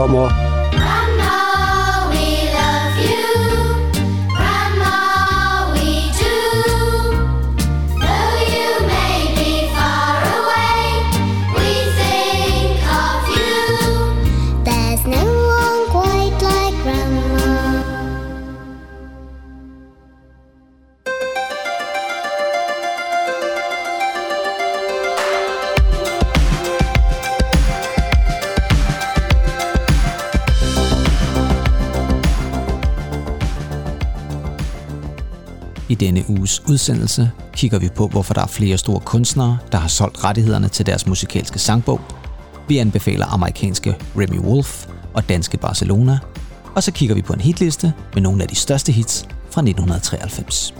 kommer 0.00 0.49
denne 36.00 36.24
uges 36.28 36.62
udsendelse 36.68 37.30
kigger 37.52 37.78
vi 37.78 37.88
på, 37.88 38.08
hvorfor 38.08 38.34
der 38.34 38.42
er 38.42 38.46
flere 38.46 38.78
store 38.78 39.00
kunstnere, 39.00 39.58
der 39.72 39.78
har 39.78 39.88
solgt 39.88 40.24
rettighederne 40.24 40.68
til 40.68 40.86
deres 40.86 41.06
musikalske 41.06 41.58
sangbog. 41.58 42.00
Vi 42.68 42.78
anbefaler 42.78 43.26
amerikanske 43.26 43.96
Remy 44.16 44.38
Wolf 44.38 44.86
og 45.14 45.28
danske 45.28 45.56
Barcelona. 45.56 46.18
Og 46.74 46.82
så 46.82 46.92
kigger 46.92 47.14
vi 47.14 47.22
på 47.22 47.32
en 47.32 47.40
hitliste 47.40 47.92
med 48.14 48.22
nogle 48.22 48.42
af 48.42 48.48
de 48.48 48.54
største 48.54 48.92
hits 48.92 49.22
fra 49.50 49.60
1993. 49.60 50.74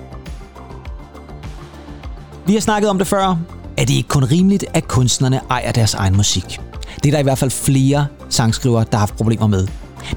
Vi 2.47 2.53
har 2.53 2.61
snakket 2.61 2.91
om 2.91 2.99
det 2.99 3.07
før. 3.07 3.39
Er 3.77 3.84
det 3.84 3.95
ikke 3.95 4.09
kun 4.09 4.25
rimeligt, 4.25 4.65
at 4.75 4.89
kunstnerne 4.89 5.41
ejer 5.51 5.73
deres 5.73 5.95
egen 5.95 6.17
musik? 6.17 6.61
Det 7.03 7.07
er 7.07 7.11
der 7.11 7.19
i 7.19 7.23
hvert 7.23 7.39
fald 7.39 7.51
flere 7.51 8.07
sangskrivere, 8.29 8.84
der 8.91 8.97
har 8.97 8.99
haft 8.99 9.17
problemer 9.17 9.47
med. 9.47 9.69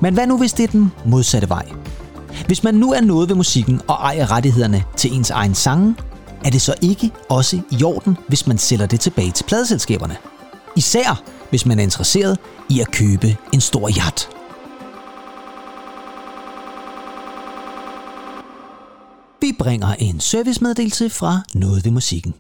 Men 0.02 0.14
hvad 0.14 0.28
nu, 0.28 0.38
hvis 0.38 0.54
det 0.54 0.64
er 0.64 0.68
den 0.68 0.92
modsatte 1.06 1.50
vej? 1.50 1.83
Hvis 2.46 2.64
man 2.64 2.76
nu 2.76 2.94
er 2.94 3.02
noget 3.02 3.30
ved 3.30 3.36
musikken 3.36 3.82
og 3.88 3.96
ejer 3.96 4.32
rettighederne 4.32 4.84
til 4.98 5.14
ens 5.14 5.30
egen 5.30 5.56
sange, 5.56 5.96
er 6.46 6.50
det 6.50 6.62
så 6.62 6.76
ikke 6.82 7.12
også 7.30 7.62
i 7.72 7.84
orden, 7.84 8.18
hvis 8.28 8.48
man 8.48 8.58
sælger 8.58 8.86
det 8.86 9.00
tilbage 9.00 9.32
til 9.32 9.44
pladeselskaberne? 9.44 10.18
Især 10.76 11.24
hvis 11.50 11.66
man 11.66 11.80
er 11.80 11.84
interesseret 11.84 12.40
i 12.70 12.80
at 12.80 12.92
købe 12.92 13.38
en 13.54 13.62
stor 13.62 13.90
yacht. 13.90 14.30
Vi 19.42 19.52
bringer 19.60 19.94
en 20.00 20.20
servicemeddelelse 20.20 21.10
fra 21.10 21.42
Noget 21.54 21.86
ved 21.86 21.92
musikken. 21.92 22.34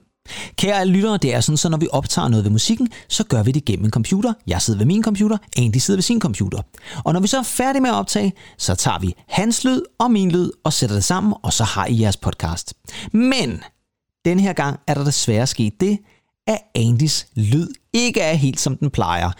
Kære 0.63 0.79
alle 0.79 0.93
lyttere, 0.93 1.17
det 1.17 1.33
er 1.33 1.41
sådan, 1.41 1.57
så 1.57 1.69
når 1.69 1.77
vi 1.77 1.87
optager 1.91 2.27
noget 2.27 2.43
ved 2.43 2.51
musikken, 2.51 2.89
så 3.09 3.23
gør 3.23 3.43
vi 3.43 3.51
det 3.51 3.65
gennem 3.65 3.85
en 3.85 3.91
computer. 3.91 4.33
Jeg 4.47 4.61
sidder 4.61 4.77
ved 4.77 4.85
min 4.85 5.03
computer, 5.03 5.37
Andy 5.57 5.77
sidder 5.77 5.97
ved 5.97 6.01
sin 6.03 6.19
computer. 6.19 6.61
Og 7.03 7.13
når 7.13 7.19
vi 7.19 7.27
så 7.27 7.37
er 7.37 7.43
færdige 7.43 7.81
med 7.81 7.89
at 7.89 7.95
optage, 7.95 8.33
så 8.57 8.75
tager 8.75 8.99
vi 8.99 9.15
hans 9.27 9.63
lyd 9.63 9.81
og 9.99 10.11
min 10.11 10.31
lyd 10.31 10.51
og 10.63 10.73
sætter 10.73 10.95
det 10.95 11.03
sammen, 11.03 11.33
og 11.43 11.53
så 11.53 11.63
har 11.63 11.85
I 11.85 12.01
jeres 12.01 12.17
podcast. 12.17 12.73
Men 13.13 13.63
den 14.25 14.39
her 14.39 14.53
gang 14.53 14.79
er 14.87 14.93
der 14.93 15.03
desværre 15.03 15.47
sket 15.47 15.73
det, 15.79 15.99
at 16.47 16.59
Andys 16.75 17.27
lyd 17.35 17.67
ikke 17.93 18.21
er 18.21 18.33
helt 18.33 18.59
som 18.59 18.77
den 18.77 18.89
plejer. 18.89 19.31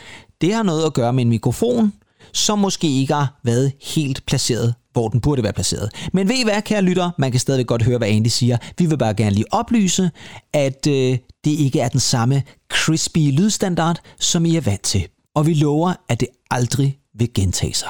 Det 0.41 0.53
har 0.53 0.63
noget 0.63 0.85
at 0.85 0.93
gøre 0.93 1.13
med 1.13 1.23
en 1.23 1.29
mikrofon, 1.29 1.93
som 2.33 2.59
måske 2.59 2.99
ikke 2.99 3.13
har 3.13 3.39
været 3.43 3.71
helt 3.81 4.25
placeret, 4.25 4.73
hvor 4.93 5.09
den 5.09 5.21
burde 5.21 5.43
være 5.43 5.53
placeret. 5.53 5.91
Men 6.13 6.29
ved 6.29 6.35
I 6.35 6.43
hvad, 6.43 6.61
kære 6.61 6.81
lytter? 6.81 7.11
Man 7.17 7.31
kan 7.31 7.39
stadig 7.39 7.67
godt 7.67 7.83
høre, 7.83 7.97
hvad 7.97 8.07
Andy 8.07 8.27
siger. 8.27 8.57
Vi 8.77 8.85
vil 8.85 8.97
bare 8.97 9.13
gerne 9.13 9.35
lige 9.35 9.53
oplyse, 9.53 10.11
at 10.53 10.87
øh, 10.87 11.17
det 11.45 11.51
ikke 11.51 11.79
er 11.79 11.89
den 11.89 11.99
samme 11.99 12.43
crispy 12.69 13.31
lydstandard, 13.31 13.99
som 14.19 14.45
I 14.45 14.55
er 14.55 14.61
vant 14.61 14.83
til. 14.83 15.07
Og 15.35 15.47
vi 15.47 15.53
lover, 15.53 15.93
at 16.09 16.19
det 16.19 16.27
aldrig 16.51 16.97
vil 17.19 17.33
gentage 17.33 17.73
sig. 17.73 17.89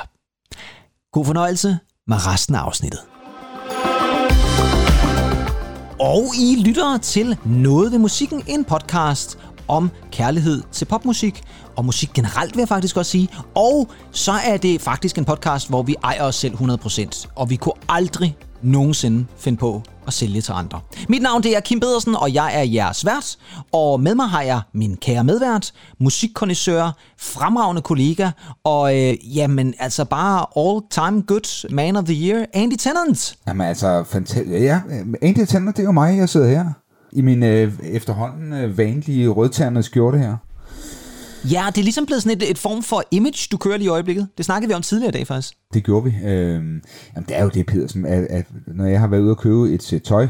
God 1.12 1.25
fornøjelse 1.25 1.78
med 2.07 2.28
resten 2.28 2.56
af 2.56 2.59
afsnittet. 2.59 3.00
Og 6.00 6.24
I 6.40 6.56
lytter 6.66 6.97
til 6.97 7.38
Noget 7.46 7.91
ved 7.91 8.00
musikken, 8.00 8.44
en 8.47 8.66
podcast 8.66 9.38
om 9.68 9.91
kærlighed 10.12 10.62
til 10.72 10.85
popmusik, 10.85 11.44
og 11.75 11.85
musik 11.85 12.13
generelt 12.13 12.56
vil 12.56 12.62
jeg 12.62 12.68
faktisk 12.68 12.97
også 12.97 13.12
sige. 13.12 13.29
Og 13.56 13.91
så 14.12 14.31
er 14.31 14.57
det 14.57 14.81
faktisk 14.81 15.18
en 15.18 15.25
podcast, 15.25 15.69
hvor 15.69 15.84
vi 15.84 15.96
ejer 16.03 16.24
os 16.24 16.35
selv 16.35 16.56
100%, 16.56 17.28
og 17.35 17.50
vi 17.50 17.56
kunne 17.56 17.74
aldrig 17.90 18.38
nogensinde 18.62 19.25
finde 19.38 19.57
på 19.57 19.81
at 20.07 20.13
sælge 20.13 20.41
til 20.41 20.51
andre. 20.51 20.79
Mit 21.09 21.22
navn 21.22 21.44
det 21.44 21.56
er 21.56 21.59
Kim 21.59 21.79
Pedersen, 21.79 22.16
og 22.16 22.34
jeg 22.34 22.51
er 22.56 22.62
jeres 22.63 23.06
vært, 23.06 23.38
og 23.72 24.00
med 24.00 24.16
mig 24.16 24.29
har 24.29 24.41
jeg 24.41 24.62
min 24.74 24.97
kære 24.97 25.24
medvært, 25.24 25.72
musikkondisseur, 26.00 26.97
fremragende 27.19 27.81
kollega, 27.81 28.31
og 28.63 29.00
øh, 29.00 29.38
jamen 29.38 29.74
altså 29.80 30.06
bare 30.06 30.45
all-time 30.57 31.24
good 31.28 31.69
man 31.72 31.95
of 31.95 32.03
the 32.06 32.28
year, 32.28 32.45
Andy 32.53 32.75
Tennant. 32.75 33.35
Jamen 33.47 33.68
altså, 33.68 34.03
fantastisk. 34.09 34.50
Ja, 34.50 34.81
Andy 35.22 35.45
Tennant, 35.45 35.78
det 35.78 35.84
er 35.84 35.88
jo 35.88 35.91
mig, 35.91 36.18
jeg 36.18 36.30
sidder 36.30 36.47
her. 36.47 36.66
I 37.16 37.22
min 37.22 37.44
øh, 37.44 37.74
efterhånden 37.84 38.53
øh, 38.53 38.78
vanlige 38.78 39.28
rødternede 39.28 39.84
skjorte 39.84 40.18
her. 40.18 40.38
Ja, 41.51 41.66
det 41.68 41.78
er 41.78 41.84
ligesom 41.84 42.06
blevet 42.06 42.24
sådan 42.24 42.38
et, 42.38 42.51
et 42.51 42.57
form 42.57 42.84
for 42.84 43.03
image, 43.12 43.47
du 43.51 43.57
kører 43.57 43.78
lige 43.78 43.85
i 43.85 43.90
øjeblikket. 43.90 44.28
Det 44.38 44.46
snakkede 44.46 44.69
vi 44.69 44.74
om 44.74 44.81
tidligere 44.81 45.09
i 45.09 45.12
dag 45.12 45.28
faktisk. 45.28 45.53
Det 45.74 45.84
gjorde 45.84 46.03
vi. 46.03 46.09
Øh, 46.25 46.53
jamen, 46.56 46.81
det 47.28 47.38
er 47.38 47.44
jo 47.44 47.50
det, 47.50 47.66
Pedersen, 47.66 48.06
at, 48.06 48.28
at 48.29 48.46
når 48.68 48.85
jeg 48.85 49.00
har 49.00 49.07
været 49.07 49.22
ude 49.22 49.31
og 49.31 49.38
købe 49.38 49.74
et 49.74 49.84
sæt 49.84 50.01
tøj, 50.01 50.28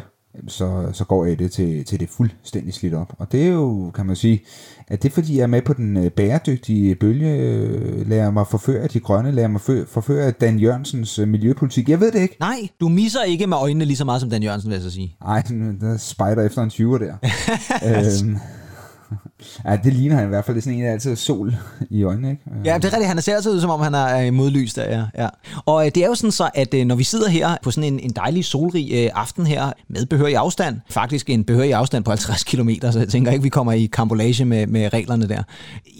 så, 0.47 0.89
så 0.93 1.03
går 1.05 1.25
jeg 1.25 1.39
det 1.39 1.51
til, 1.51 1.85
til 1.85 1.99
det 1.99 2.09
fuldstændig 2.09 2.73
slidt 2.73 2.93
op. 2.93 3.13
Og 3.19 3.31
det 3.31 3.43
er 3.43 3.47
jo, 3.51 3.91
kan 3.95 4.05
man 4.05 4.15
sige, 4.15 4.43
at 4.87 5.03
det 5.03 5.09
er 5.09 5.13
fordi, 5.13 5.37
jeg 5.37 5.43
er 5.43 5.47
med 5.47 5.61
på 5.61 5.73
den 5.73 5.97
øh, 5.97 6.11
bæredygtige 6.11 6.95
bølge, 6.95 7.29
øh, 7.37 8.09
lader 8.09 8.31
mig 8.31 8.47
forføre 8.47 8.87
de 8.87 8.99
grønne, 8.99 9.31
lader 9.31 9.47
mig 9.47 9.61
fø- 9.61 9.85
forføre 9.87 10.31
Dan 10.31 10.59
Jørgensens 10.59 11.19
øh, 11.19 11.27
miljøpolitik. 11.27 11.89
Jeg 11.89 11.99
ved 11.99 12.11
det 12.11 12.19
ikke. 12.21 12.37
Nej, 12.39 12.67
du 12.79 12.89
misser 12.89 13.23
ikke 13.23 13.47
med 13.47 13.57
øjnene 13.57 13.85
lige 13.85 13.97
så 13.97 14.05
meget 14.05 14.21
som 14.21 14.29
Dan 14.29 14.43
Jørgensen, 14.43 14.69
vil 14.69 14.75
jeg 14.75 14.83
så 14.83 14.91
sige. 14.91 15.15
Ej, 15.25 15.41
der 15.81 15.97
spejder 15.97 16.43
efter 16.43 16.61
en 16.63 16.69
20'er 16.69 16.97
der. 17.05 17.15
øhm, 18.23 18.37
ja, 19.65 19.77
det 19.83 19.93
ligner 19.93 20.15
han 20.15 20.25
i 20.25 20.27
hvert 20.27 20.45
fald. 20.45 20.55
Det 20.55 20.61
er 20.61 20.63
sådan 20.63 20.79
en, 20.79 20.85
der 20.85 20.91
altid 20.91 21.11
har 21.11 21.15
sol 21.15 21.55
i 21.89 22.03
øjnene, 22.03 22.31
ikke? 22.31 22.43
Ja, 22.65 22.75
det 22.77 22.85
er 22.85 22.93
rigtigt. 22.93 23.07
Han 23.07 23.21
ser 23.21 23.35
altid 23.35 23.51
ud, 23.51 23.61
som 23.61 23.69
om 23.69 23.79
han 23.79 23.93
er 23.93 24.31
modlyst 24.31 24.75
der, 24.75 24.97
ja. 24.97 25.23
ja. 25.23 25.29
Og 25.65 25.85
øh, 25.85 25.91
det 25.95 26.03
er 26.03 26.07
jo 26.07 26.15
sådan 26.15 26.31
så, 26.31 26.49
at 26.53 26.73
øh, 26.73 26.85
når 26.85 26.95
vi 26.95 27.03
sidder 27.03 27.29
her 27.29 27.57
på 27.63 27.71
sådan 27.71 27.93
en, 27.93 27.99
en 27.99 28.09
dejlig 28.09 28.45
solrig 28.45 28.91
øh, 28.93 29.09
aften 29.13 29.45
her, 29.45 29.71
med 29.87 30.05
behørig 30.05 30.35
afstand, 30.37 30.79
faktisk 30.89 31.29
en 31.29 31.43
behørig 31.43 31.73
afstand 31.73 32.03
på 32.03 32.11
50 32.11 32.43
km, 32.43 32.69
så 32.91 32.99
jeg 32.99 33.09
tænker 33.09 33.31
ikke, 33.31 33.43
vi 33.43 33.49
kommer 33.49 33.71
i 33.71 33.85
kambolage 33.85 34.45
med, 34.45 34.67
med 34.67 34.93
reglerne 34.93 35.29
der. 35.29 35.43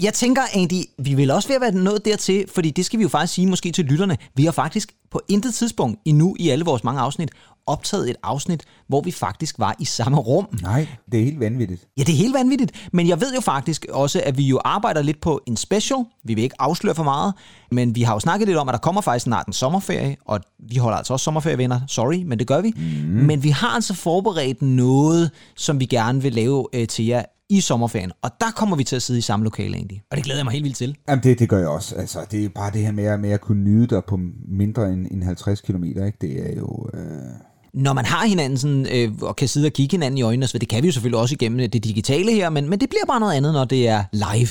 Jeg 0.01 0.13
tænker, 0.13 0.41
Andy, 0.53 0.83
vi 0.97 1.13
vil 1.13 1.31
også 1.31 1.49
ved 1.49 1.55
at 1.55 1.61
være 1.61 1.71
nået 1.71 2.05
dertil, 2.05 2.45
fordi 2.53 2.71
det 2.71 2.85
skal 2.85 2.99
vi 2.99 3.03
jo 3.03 3.09
faktisk 3.09 3.33
sige 3.33 3.47
måske 3.47 3.71
til 3.71 3.85
lytterne. 3.85 4.17
Vi 4.35 4.45
har 4.45 4.51
faktisk 4.51 4.93
på 5.11 5.21
intet 5.29 5.53
tidspunkt 5.53 5.99
endnu 6.05 6.35
i 6.39 6.49
alle 6.49 6.65
vores 6.65 6.83
mange 6.83 7.01
afsnit 7.01 7.31
optaget 7.67 8.09
et 8.09 8.15
afsnit, 8.23 8.63
hvor 8.87 9.01
vi 9.01 9.11
faktisk 9.11 9.59
var 9.59 9.75
i 9.79 9.85
samme 9.85 10.17
rum. 10.17 10.47
Nej, 10.61 10.87
det 11.11 11.19
er 11.19 11.23
helt 11.23 11.39
vanvittigt. 11.39 11.87
Ja, 11.97 12.03
det 12.03 12.13
er 12.13 12.17
helt 12.17 12.33
vanvittigt. 12.33 12.71
Men 12.93 13.07
jeg 13.07 13.21
ved 13.21 13.33
jo 13.35 13.41
faktisk 13.41 13.85
også, 13.89 14.21
at 14.25 14.37
vi 14.37 14.43
jo 14.43 14.59
arbejder 14.65 15.01
lidt 15.01 15.21
på 15.21 15.41
en 15.47 15.57
special. 15.57 15.99
Vi 16.23 16.33
vil 16.33 16.43
ikke 16.43 16.55
afsløre 16.61 16.95
for 16.95 17.03
meget, 17.03 17.33
men 17.71 17.95
vi 17.95 18.01
har 18.01 18.13
jo 18.13 18.19
snakket 18.19 18.47
lidt 18.47 18.57
om, 18.57 18.69
at 18.69 18.73
der 18.73 18.79
kommer 18.79 19.01
faktisk 19.01 19.23
snart 19.23 19.47
en 19.47 19.53
sommerferie, 19.53 20.15
og 20.25 20.39
vi 20.69 20.75
holder 20.75 20.97
altså 20.97 21.13
også 21.13 21.23
sommerferievenner. 21.23 21.79
Sorry, 21.87 22.23
men 22.25 22.39
det 22.39 22.47
gør 22.47 22.61
vi. 22.61 22.73
Mm. 22.77 22.81
Men 23.09 23.43
vi 23.43 23.49
har 23.49 23.67
altså 23.67 23.93
forberedt 23.93 24.61
noget, 24.61 25.31
som 25.55 25.79
vi 25.79 25.85
gerne 25.85 26.21
vil 26.21 26.33
lave 26.33 26.67
øh, 26.73 26.87
til 26.87 27.05
jer 27.05 27.23
i 27.49 27.61
sommerferien. 27.61 28.11
Og 28.21 28.31
der 28.39 28.51
kommer 28.55 28.75
vi 28.75 28.83
til 28.83 28.95
at 28.95 29.01
sidde 29.01 29.17
i 29.17 29.21
samme 29.21 29.43
lokale 29.43 29.75
egentlig. 29.75 30.01
Og 30.11 30.17
det 30.17 30.25
glæder 30.25 30.39
jeg 30.39 30.45
mig 30.45 30.51
helt 30.51 30.63
vildt 30.63 30.77
til. 30.77 30.97
Jamen, 31.09 31.23
det, 31.23 31.39
det 31.39 31.49
gør 31.49 31.57
jeg 31.57 31.67
også. 31.67 31.95
Altså, 31.95 32.19
det 32.31 32.45
er 32.45 32.49
bare 32.49 32.71
det 32.71 32.81
her 32.81 32.91
med, 32.91 33.03
at- 33.03 33.19
med 33.19 33.29
at 33.29 33.41
kunne 33.41 33.63
nyde 33.63 33.87
dig 33.87 34.01
på 34.07 34.19
mindre 34.47 34.89
end, 34.89 35.07
end 35.11 35.23
50 35.23 35.61
km, 35.61 35.83
ikke? 35.83 36.13
Det 36.21 36.49
er 36.51 36.55
jo... 36.57 36.89
Øh 36.93 36.99
når 37.73 37.93
man 37.93 38.05
har 38.05 38.25
hinanden 38.25 38.57
sådan, 38.57 38.87
øh, 38.91 39.11
og 39.21 39.35
kan 39.35 39.47
sidde 39.47 39.65
og 39.65 39.73
kigge 39.73 39.93
hinanden 39.93 40.17
i 40.17 40.21
øjnene, 40.21 40.47
så 40.47 40.57
det 40.57 40.69
kan 40.69 40.83
vi 40.83 40.87
jo 40.87 40.91
selvfølgelig 40.91 41.19
også 41.19 41.35
igennem 41.35 41.59
øh, 41.59 41.67
det 41.73 41.83
digitale 41.83 42.31
her, 42.31 42.49
men, 42.49 42.69
men 42.69 42.79
det 42.79 42.89
bliver 42.89 43.05
bare 43.07 43.19
noget 43.19 43.33
andet, 43.33 43.53
når 43.53 43.65
det 43.65 43.87
er 43.87 44.03
live. 44.11 44.49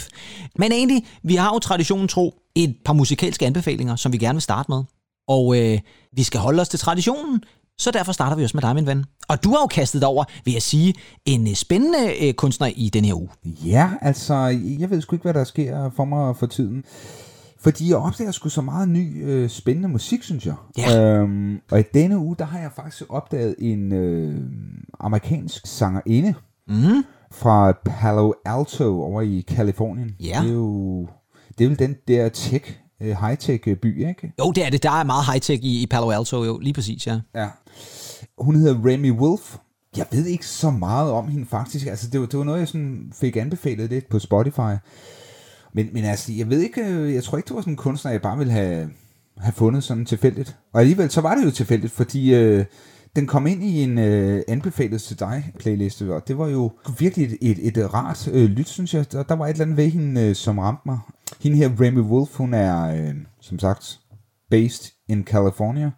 Men 0.57 0.73
egentlig, 0.73 1.07
vi 1.23 1.35
har 1.35 1.55
jo 1.55 1.59
traditionen 1.59 2.09
tro 2.09 2.35
et 2.55 2.77
par 2.85 2.93
musikalske 2.93 3.47
anbefalinger, 3.47 3.97
som 3.97 4.13
vi 4.13 4.19
gerne 4.19 4.37
vil 4.37 4.43
starte 4.43 4.71
med. 4.71 4.83
Og 5.29 5.59
øh, 5.59 5.79
vi 6.13 6.23
skal 6.23 6.41
holde 6.41 6.61
os 6.61 6.69
til 6.69 6.79
traditionen, 6.79 7.41
så 7.79 7.91
derfor 7.91 8.13
starter 8.13 8.37
vi 8.37 8.45
også 8.45 8.57
med 8.57 8.63
dig, 8.63 8.75
min 8.75 8.87
ven. 8.87 9.05
Og 9.29 9.45
du 9.45 9.51
har 9.51 9.61
jo 9.61 9.67
kastet 9.67 10.01
dig 10.01 10.09
over, 10.09 10.25
vil 10.45 10.53
jeg 10.53 10.63
sige, 10.63 10.95
en 11.25 11.49
øh, 11.49 11.55
spændende 11.55 12.27
øh, 12.27 12.35
kunstner 12.35 12.71
i 12.77 12.89
den 12.89 13.05
her 13.05 13.15
uge. 13.15 13.29
Ja, 13.65 13.91
altså, 14.01 14.35
jeg 14.79 14.91
ved 14.91 15.01
sgu 15.01 15.17
ikke, 15.17 15.23
hvad 15.23 15.35
der 15.35 15.45
sker 15.45 15.91
for 15.97 16.05
mig 16.05 16.37
for 16.37 16.47
tiden. 16.47 16.85
Fordi 17.63 17.89
jeg 17.89 17.97
opdager 17.97 18.31
sgu 18.31 18.49
så 18.49 18.61
meget 18.63 18.89
ny, 18.89 19.25
øh, 19.25 19.49
spændende 19.51 19.89
musik, 19.89 20.23
synes 20.23 20.47
jeg. 20.47 20.55
Ja. 20.79 21.01
Øhm, 21.21 21.61
og 21.71 21.81
i 21.81 21.83
denne 21.95 22.19
uge, 22.19 22.37
der 22.39 22.45
har 22.45 22.59
jeg 22.59 22.71
faktisk 22.77 23.03
opdaget 23.09 23.55
en 23.59 23.93
øh, 23.93 24.41
amerikansk 25.01 25.67
sangerinde 25.67 26.35
Mm. 26.69 27.05
fra 27.33 27.73
Palo 27.85 28.33
Alto 28.45 29.03
over 29.03 29.21
i 29.23 29.45
Kalifornien. 29.49 30.17
Ja. 30.21 30.41
Det 30.43 30.51
er 30.51 30.55
jo 30.55 31.09
det 31.59 31.65
er 31.65 31.69
vel 31.69 31.79
den 31.79 31.97
der 32.09 32.29
tech, 32.29 32.77
øh, 33.01 33.17
high-tech 33.17 33.75
by, 33.81 34.09
ikke? 34.09 34.33
Jo, 34.39 34.53
det 34.53 34.67
er 34.67 34.71
det. 34.71 34.83
Der 34.83 34.91
er 34.91 35.05
meget 35.05 35.25
high-tech 35.25 35.61
i, 35.65 35.83
i 35.83 35.87
Palo 35.87 36.11
Alto, 36.11 36.45
jo. 36.45 36.59
Lige 36.59 36.75
præcis, 36.75 37.07
ja. 37.07 37.21
Ja. 37.35 37.49
Hun 38.39 38.57
hedder 38.57 38.75
Remy 38.87 39.11
Wolf. 39.13 39.57
Jeg 39.97 40.07
ved 40.13 40.27
ikke 40.27 40.47
så 40.47 40.71
meget 40.71 41.13
om 41.13 41.29
hende 41.29 41.47
faktisk. 41.47 41.87
Altså, 41.87 42.09
det 42.11 42.21
var, 42.21 42.27
det 42.27 42.39
var 42.39 42.45
noget, 42.45 42.59
jeg 42.61 42.69
sådan 42.69 43.13
fik 43.21 43.37
anbefalet 43.37 43.91
lidt 43.91 44.09
på 44.09 44.19
Spotify. 44.19 44.73
Men, 45.75 45.89
men 45.93 46.05
altså, 46.05 46.33
jeg 46.33 46.51
ved 46.51 46.61
ikke, 46.61 46.83
øh, 46.85 47.15
jeg 47.15 47.25
tror 47.25 47.39
ikke, 47.39 47.49
det 47.49 47.55
var 47.55 47.61
sådan 47.61 47.73
en 47.73 47.77
kunstner, 47.77 48.13
jeg 48.13 48.23
bare 48.23 48.39
ville 48.39 48.53
have, 48.53 48.91
have 49.39 49.53
fundet 49.53 49.85
sådan 49.85 50.05
tilfældigt. 50.05 50.57
Og 50.73 50.81
alligevel, 50.81 51.11
så 51.11 51.21
var 51.21 51.35
det 51.35 51.45
jo 51.45 51.51
tilfældigt, 51.51 51.93
fordi 51.93 52.35
øh, 52.35 52.65
den 53.17 53.27
kom 53.27 53.47
ind 53.47 53.63
i 53.63 53.83
en 53.83 53.99
øh, 53.99 54.43
anbefalet 54.49 55.03
til 55.03 55.19
dig 55.19 55.53
playliste, 55.59 56.15
og 56.15 56.29
det 56.29 56.39
var 56.39 56.49
jo 56.49 56.73
virkelig 56.99 57.25
et, 57.25 57.39
et, 57.41 57.79
et 57.79 57.95
rart 57.95 58.29
øh, 58.29 58.51
lyt, 58.51 58.69
synes 58.69 58.95
jeg. 58.95 59.13
Der, 59.13 59.23
der 59.23 59.35
var 59.35 59.47
et 59.47 59.51
eller 59.51 59.65
andet 59.65 59.77
ved 59.77 59.89
hende, 59.89 60.21
øh, 60.21 60.35
som 60.35 60.59
ramte 60.59 60.83
mig. 60.87 60.99
Hende 61.41 61.57
her, 61.57 61.71
Remy 61.81 62.01
Wolf, 62.01 62.37
hun 62.37 62.55
er, 62.55 62.83
øh, 62.97 63.15
som 63.41 63.59
sagt, 63.59 64.01
based 64.51 64.93
in 65.09 65.25
California, 65.25 65.91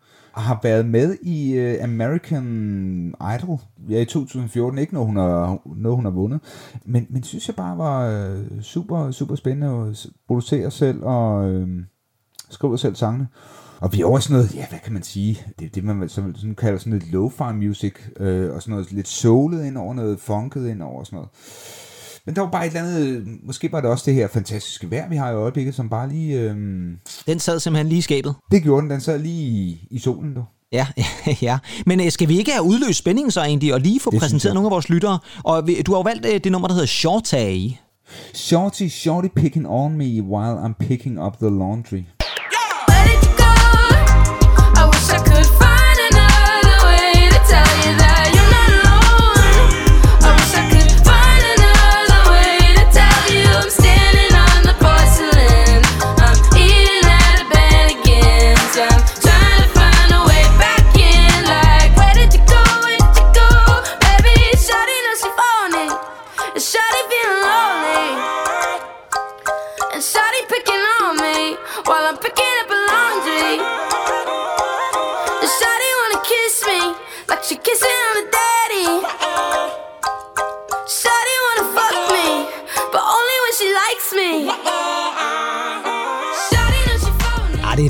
har 0.43 0.61
været 0.63 0.87
med 0.87 1.17
i 1.23 1.59
uh, 1.59 1.85
American 1.85 3.15
Idol 3.37 3.61
ja, 3.89 4.01
i 4.01 4.05
2014. 4.05 4.79
Ikke 4.79 4.95
noget, 4.95 5.07
hun 5.07 5.17
har, 5.17 5.59
noget, 5.77 5.97
hun 5.97 6.05
har 6.05 6.13
vundet. 6.13 6.41
Men, 6.85 7.07
men 7.11 7.23
synes 7.23 7.49
jeg 7.49 7.57
bare 7.57 7.79
var 7.79 8.31
uh, 8.33 8.61
super, 8.61 9.11
super 9.11 9.35
spændende 9.35 9.91
at 9.91 10.07
producere 10.27 10.71
selv 10.71 11.03
og 11.03 11.55
uh, 11.55 11.69
skrive 12.51 12.79
selv 12.79 12.95
sangene. 12.95 13.29
Og 13.81 13.93
vi 13.93 14.01
er 14.01 14.07
over 14.07 14.19
sådan 14.19 14.35
noget, 14.35 14.55
ja, 14.55 14.67
hvad 14.69 14.79
kan 14.85 14.93
man 14.93 15.03
sige? 15.03 15.43
Det 15.59 15.65
er 15.65 15.71
det, 15.71 15.85
man 15.85 16.09
så 16.09 16.33
sådan 16.35 16.55
kalder 16.55 16.79
sådan 16.79 16.99
lidt 16.99 17.15
lo-fi 17.15 17.53
music, 17.53 17.95
øh, 18.21 18.55
og 18.55 18.63
sådan 18.63 18.73
noget 18.73 18.93
lidt 18.93 19.09
soulet 19.09 19.65
ind 19.65 19.79
over, 19.79 19.95
noget 19.95 20.21
funket 20.21 20.69
ind 20.69 20.83
over 20.83 21.01
og 21.01 21.07
sådan 21.07 21.17
noget. 21.17 21.31
Men 22.27 22.35
der 22.35 22.41
var 22.43 22.51
bare 22.51 22.67
et 22.67 22.77
eller 22.77 22.83
andet, 22.83 23.27
måske 23.43 23.73
var 23.73 23.81
det 23.81 23.91
også 23.91 24.05
det 24.07 24.15
her 24.15 24.29
fantastiske 24.29 24.91
vejr, 24.91 25.09
vi 25.09 25.17
har 25.17 25.31
i 25.31 25.35
øjeblikket, 25.35 25.75
som 25.75 25.89
bare 25.89 26.09
lige, 26.09 26.41
øh, 26.41 26.57
Den 27.27 27.39
sad 27.39 27.61
simpelthen 27.61 27.89
lige 27.89 27.99
i 27.99 28.03
skabet. 28.03 28.35
det 28.51 28.63
gjorde 28.63 28.83
den, 28.83 28.91
den 28.91 29.01
sad 29.01 29.19
lige 29.19 29.43
i, 29.43 29.89
i 29.91 29.99
solen, 29.99 30.35
du. 30.35 30.45
Ja, 30.73 30.87
ja. 31.43 31.59
Men 31.87 32.01
øh, 32.01 32.11
skal 32.11 32.29
vi 32.29 32.39
ikke 32.39 32.53
have 32.53 32.65
udløst 32.65 32.99
spændingen 32.99 33.31
så 33.31 33.41
egentlig, 33.43 33.75
og 33.75 33.81
lige 33.81 34.01
få 34.01 34.11
Det 34.11 34.21
præsenteret 34.21 34.55
nogle 34.55 34.67
af 34.67 34.71
vores 34.71 34.89
lyttere? 34.89 35.19
Og 35.45 35.69
du 35.87 35.93
har 35.93 35.99
jo 35.99 36.01
valgt 36.03 36.27
øh, 36.27 36.41
det 36.45 36.53
nummer, 36.53 36.69
der 36.69 36.75
hedder 36.75 36.87
Shortay. 36.87 37.71
Shorty, 38.35 38.89
shorty 38.89 39.29
picking 39.37 39.69
on 39.69 39.97
me 39.97 40.05
while 40.23 40.59
I'm 40.65 40.87
picking 40.87 41.23
up 41.23 41.37
the 41.39 41.51
laundry. 41.51 42.03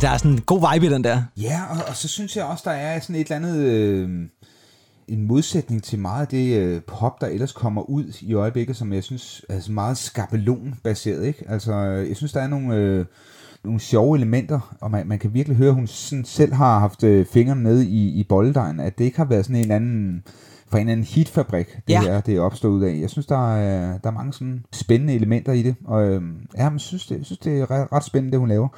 Der 0.05 0.11
er 0.11 0.17
sådan 0.17 0.31
en 0.31 0.41
god 0.41 0.73
vibe 0.75 0.87
i 0.87 0.89
den 0.89 1.05
der. 1.05 1.23
Ja, 1.37 1.61
og, 1.71 1.77
og 1.89 1.97
så 1.97 2.09
synes 2.09 2.37
jeg 2.37 2.45
også, 2.45 2.63
der 2.67 2.71
er 2.71 3.01
sådan 3.01 3.17
et 3.17 3.21
eller 3.21 3.37
andet... 3.37 3.57
Øh, 3.57 4.09
en 5.09 5.27
modsætning 5.27 5.83
til 5.83 5.99
meget 5.99 6.21
af 6.21 6.29
det 6.29 6.57
øh, 6.59 6.81
pop, 6.83 7.21
der 7.21 7.27
ellers 7.27 7.53
kommer 7.53 7.83
ud 7.83 8.05
i 8.21 8.35
øjeblikket, 8.35 8.77
som 8.77 8.93
jeg 8.93 9.05
synes 9.05 9.45
er 9.49 9.61
sådan 9.61 9.75
meget 9.75 9.97
skabelon-baseret, 9.99 11.25
ikke? 11.27 11.45
Altså, 11.49 11.73
øh, 11.73 12.09
jeg 12.09 12.17
synes, 12.17 12.33
der 12.33 12.41
er 12.41 12.47
nogle, 12.47 12.77
øh, 12.77 13.05
nogle 13.65 13.81
sjove 13.81 14.17
elementer, 14.17 14.77
og 14.81 14.91
man, 14.91 15.07
man 15.07 15.19
kan 15.19 15.35
virkelig 15.35 15.57
høre, 15.59 15.69
at 15.69 15.75
hun 15.75 15.87
sådan 15.87 16.25
selv 16.25 16.53
har 16.53 16.79
haft 16.79 17.03
øh, 17.05 17.27
fingrene 17.27 17.63
nede 17.63 17.87
i, 17.87 18.09
i 18.09 18.25
bolddejen, 18.29 18.81
at 18.81 18.99
det 18.99 19.05
ikke 19.05 19.17
har 19.17 19.25
været 19.25 19.45
sådan 19.45 19.57
en 19.57 19.63
eller 19.63 19.77
anden 19.77 20.23
fra 20.69 20.79
en 20.79 20.81
eller 20.81 20.93
anden 20.93 21.07
hitfabrik, 21.07 21.67
det 21.67 21.93
Ja. 21.93 22.01
her, 22.03 22.21
det 22.21 22.37
er 22.37 22.41
opstået 22.41 22.73
ud 22.73 22.83
af. 22.83 22.99
Jeg 23.01 23.11
synes, 23.11 23.27
der 23.27 23.57
er, 23.57 23.99
der 23.99 24.09
er 24.11 24.15
mange 24.15 24.33
sådan 24.33 24.65
spændende 24.73 25.15
elementer 25.15 25.53
i 25.53 25.63
det, 25.63 25.75
og 25.85 26.03
øh, 26.05 26.23
ja, 26.57 26.65
men 26.71 26.73
jeg 26.73 26.81
synes, 26.81 27.07
det, 27.07 27.17
jeg 27.19 27.25
synes, 27.25 27.39
det 27.39 27.61
er 27.61 27.71
ret, 27.71 27.93
ret 27.93 28.05
spændende, 28.05 28.33
det 28.33 28.41
hun 28.41 28.49
laver. 28.49 28.69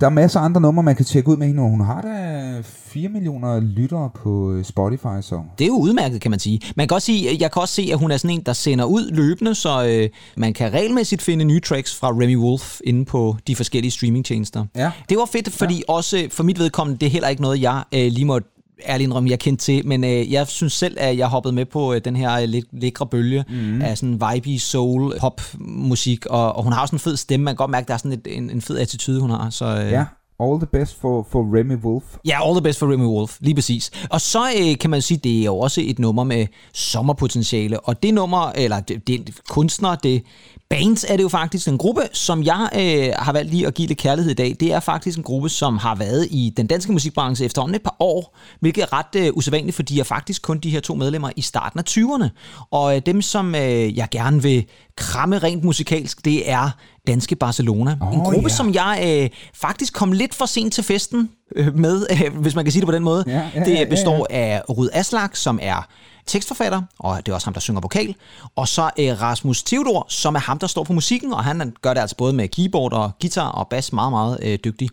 Der 0.00 0.06
er 0.06 0.10
masser 0.10 0.40
af 0.40 0.44
andre 0.44 0.60
numre, 0.60 0.82
man 0.82 0.96
kan 0.96 1.04
tjekke 1.04 1.28
ud 1.28 1.36
med 1.36 1.46
hende, 1.46 1.62
og 1.62 1.68
hun 1.70 1.80
har 1.80 2.00
da 2.00 2.62
4 2.64 3.08
millioner 3.08 3.60
lyttere 3.60 4.10
på 4.14 4.52
øh, 4.52 4.64
Spotify, 4.64 5.20
så 5.20 5.42
Det 5.58 5.64
er 5.64 5.68
jo 5.68 5.74
udmærket, 5.76 6.20
kan 6.20 6.30
man 6.30 6.40
sige. 6.40 6.60
Man 6.76 6.88
kan 6.88 6.94
også 6.94 7.06
sige, 7.06 7.36
jeg 7.40 7.52
kan 7.52 7.62
også 7.62 7.74
se, 7.74 7.88
at 7.92 7.98
hun 7.98 8.10
er 8.10 8.16
sådan 8.16 8.30
en, 8.30 8.42
der 8.46 8.52
sender 8.52 8.84
ud 8.84 9.10
løbende, 9.10 9.54
så 9.54 9.86
øh, 9.86 10.08
man 10.36 10.52
kan 10.52 10.72
regelmæssigt 10.72 11.22
finde 11.22 11.44
nye 11.44 11.60
tracks 11.60 11.94
fra 11.94 12.08
Remy 12.08 12.36
Wolf 12.36 12.80
inde 12.84 13.04
på 13.04 13.36
de 13.46 13.56
forskellige 13.56 13.90
streamingtjenester. 13.90 14.64
Ja. 14.76 14.90
Det 15.08 15.18
var 15.18 15.24
fedt, 15.24 15.52
fordi 15.52 15.74
ja. 15.74 15.92
også 15.92 16.28
for 16.30 16.42
mit 16.42 16.58
vedkommende, 16.58 17.00
det 17.00 17.06
er 17.06 17.10
heller 17.10 17.28
ikke 17.28 17.42
noget, 17.42 17.62
jeg 17.62 17.82
øh, 17.94 18.12
lige 18.12 18.24
må 18.24 18.40
ærligt 18.86 19.06
indrømme, 19.06 19.30
jeg 19.30 19.38
kendte 19.38 19.64
til, 19.64 19.86
men 19.86 20.04
øh, 20.04 20.32
jeg 20.32 20.46
synes 20.46 20.72
selv, 20.72 20.96
at 21.00 21.18
jeg 21.18 21.26
hoppede 21.26 21.54
med 21.54 21.64
på 21.64 21.94
øh, 21.94 22.00
den 22.04 22.16
her 22.16 22.40
øh, 22.40 22.48
lidt 22.48 22.66
lækre 22.72 23.06
bølge 23.06 23.44
mm. 23.48 23.82
af 23.82 23.98
sådan 23.98 24.12
vibey 24.12 24.56
soul 24.56 25.18
pop 25.20 25.40
musik, 25.60 26.26
og, 26.26 26.56
og 26.56 26.62
hun 26.62 26.72
har 26.72 26.82
også 26.82 26.96
en 26.96 27.00
fed 27.00 27.16
stemme, 27.16 27.44
man 27.44 27.52
kan 27.52 27.56
godt 27.56 27.70
mærke, 27.70 27.84
at 27.84 27.88
der 27.88 27.94
er 27.94 27.98
sådan 27.98 28.12
et, 28.12 28.36
en, 28.36 28.50
en 28.50 28.60
fed 28.60 28.78
attitude, 28.78 29.20
hun 29.20 29.30
har. 29.30 29.50
Så, 29.50 29.64
øh, 29.64 29.90
ja, 29.90 30.04
all 30.40 30.58
the 30.58 30.66
best 30.66 31.00
for, 31.00 31.26
for 31.30 31.58
Remy 31.58 31.76
Wolf. 31.76 32.04
Ja, 32.26 32.46
all 32.46 32.54
the 32.54 32.62
best 32.62 32.78
for 32.78 32.92
Remy 32.92 33.04
Wolf, 33.04 33.36
lige 33.40 33.54
præcis. 33.54 33.90
Og 34.10 34.20
så 34.20 34.44
øh, 34.60 34.78
kan 34.78 34.90
man 34.90 35.02
sige, 35.02 35.18
det 35.18 35.40
er 35.40 35.44
jo 35.44 35.58
også 35.58 35.80
et 35.84 35.98
nummer 35.98 36.24
med 36.24 36.46
sommerpotentiale, 36.72 37.80
og 37.80 38.02
det 38.02 38.14
nummer, 38.14 38.52
eller 38.54 38.80
det, 38.80 39.06
det 39.08 39.40
kunstner, 39.48 39.94
det 39.94 40.22
bands 40.70 41.04
er 41.08 41.16
det 41.16 41.22
jo 41.22 41.28
faktisk 41.28 41.68
en 41.68 41.78
gruppe, 41.78 42.02
som 42.12 42.42
jeg 42.42 42.68
øh, 42.74 43.12
har 43.18 43.32
valgt 43.32 43.50
lige 43.50 43.66
at 43.66 43.74
give 43.74 43.88
lidt 43.88 43.98
kærlighed 43.98 44.30
i 44.30 44.34
dag. 44.34 44.56
Det 44.60 44.72
er 44.72 44.80
faktisk 44.80 45.18
en 45.18 45.24
gruppe, 45.24 45.48
som 45.48 45.78
har 45.78 45.94
været 45.94 46.28
i 46.30 46.52
den 46.56 46.66
danske 46.66 46.92
musikbranche 46.92 47.46
efterhånden 47.46 47.74
et 47.74 47.82
par 47.82 47.96
år, 48.00 48.36
hvilket 48.60 48.82
er 48.82 48.92
ret 48.92 49.16
øh, 49.16 49.30
usædvanligt, 49.34 49.76
fordi 49.76 49.94
de 49.94 50.00
er 50.00 50.04
faktisk 50.04 50.42
kun 50.42 50.58
de 50.58 50.70
her 50.70 50.80
to 50.80 50.94
medlemmer 50.94 51.30
i 51.36 51.42
starten 51.42 51.80
af 51.80 51.84
20'erne. 51.88 52.28
Og 52.70 52.96
øh, 52.96 53.02
dem, 53.06 53.22
som 53.22 53.54
øh, 53.54 53.96
jeg 53.96 54.08
gerne 54.10 54.42
vil 54.42 54.64
kramme 54.96 55.38
rent 55.38 55.64
musikalsk, 55.64 56.24
det 56.24 56.50
er 56.50 56.70
Danske 57.06 57.36
Barcelona. 57.36 57.96
Åh, 58.02 58.14
en 58.14 58.20
gruppe, 58.20 58.48
ja. 58.48 58.54
som 58.54 58.74
jeg 58.74 59.20
øh, 59.22 59.30
faktisk 59.54 59.92
kom 59.94 60.12
lidt 60.12 60.34
for 60.34 60.46
sent 60.46 60.72
til 60.72 60.84
festen 60.84 61.30
øh, 61.56 61.78
med, 61.78 62.06
øh, 62.10 62.36
hvis 62.36 62.54
man 62.54 62.64
kan 62.64 62.72
sige 62.72 62.80
det 62.80 62.86
på 62.86 62.94
den 62.94 63.02
måde. 63.02 63.24
Ja, 63.26 63.50
ja, 63.54 63.64
det 63.64 63.88
består 63.88 64.26
af 64.30 64.62
Rud 64.68 64.88
Aslak, 64.92 65.36
som 65.36 65.58
er 65.62 65.88
tekstforfatter, 66.26 66.82
og 66.98 67.26
det 67.26 67.32
er 67.32 67.34
også 67.34 67.46
ham, 67.46 67.54
der 67.54 67.60
synger 67.60 67.80
vokal. 67.80 68.14
Og 68.56 68.68
så 68.68 68.90
øh, 68.98 69.20
Rasmus 69.20 69.62
Theodor, 69.62 70.06
som 70.08 70.34
er 70.34 70.40
ham, 70.40 70.58
der 70.58 70.66
står 70.66 70.84
på 70.84 70.92
musikken, 70.92 71.32
og 71.32 71.44
han 71.44 71.74
gør 71.82 71.94
det 71.94 72.00
altså 72.00 72.16
både 72.16 72.32
med 72.32 72.48
keyboard 72.48 72.92
og 72.92 73.10
guitar 73.20 73.48
og 73.48 73.68
bas 73.68 73.92
meget, 73.92 74.12
meget 74.12 74.38
øh, 74.42 74.58
dygtig. 74.64 74.88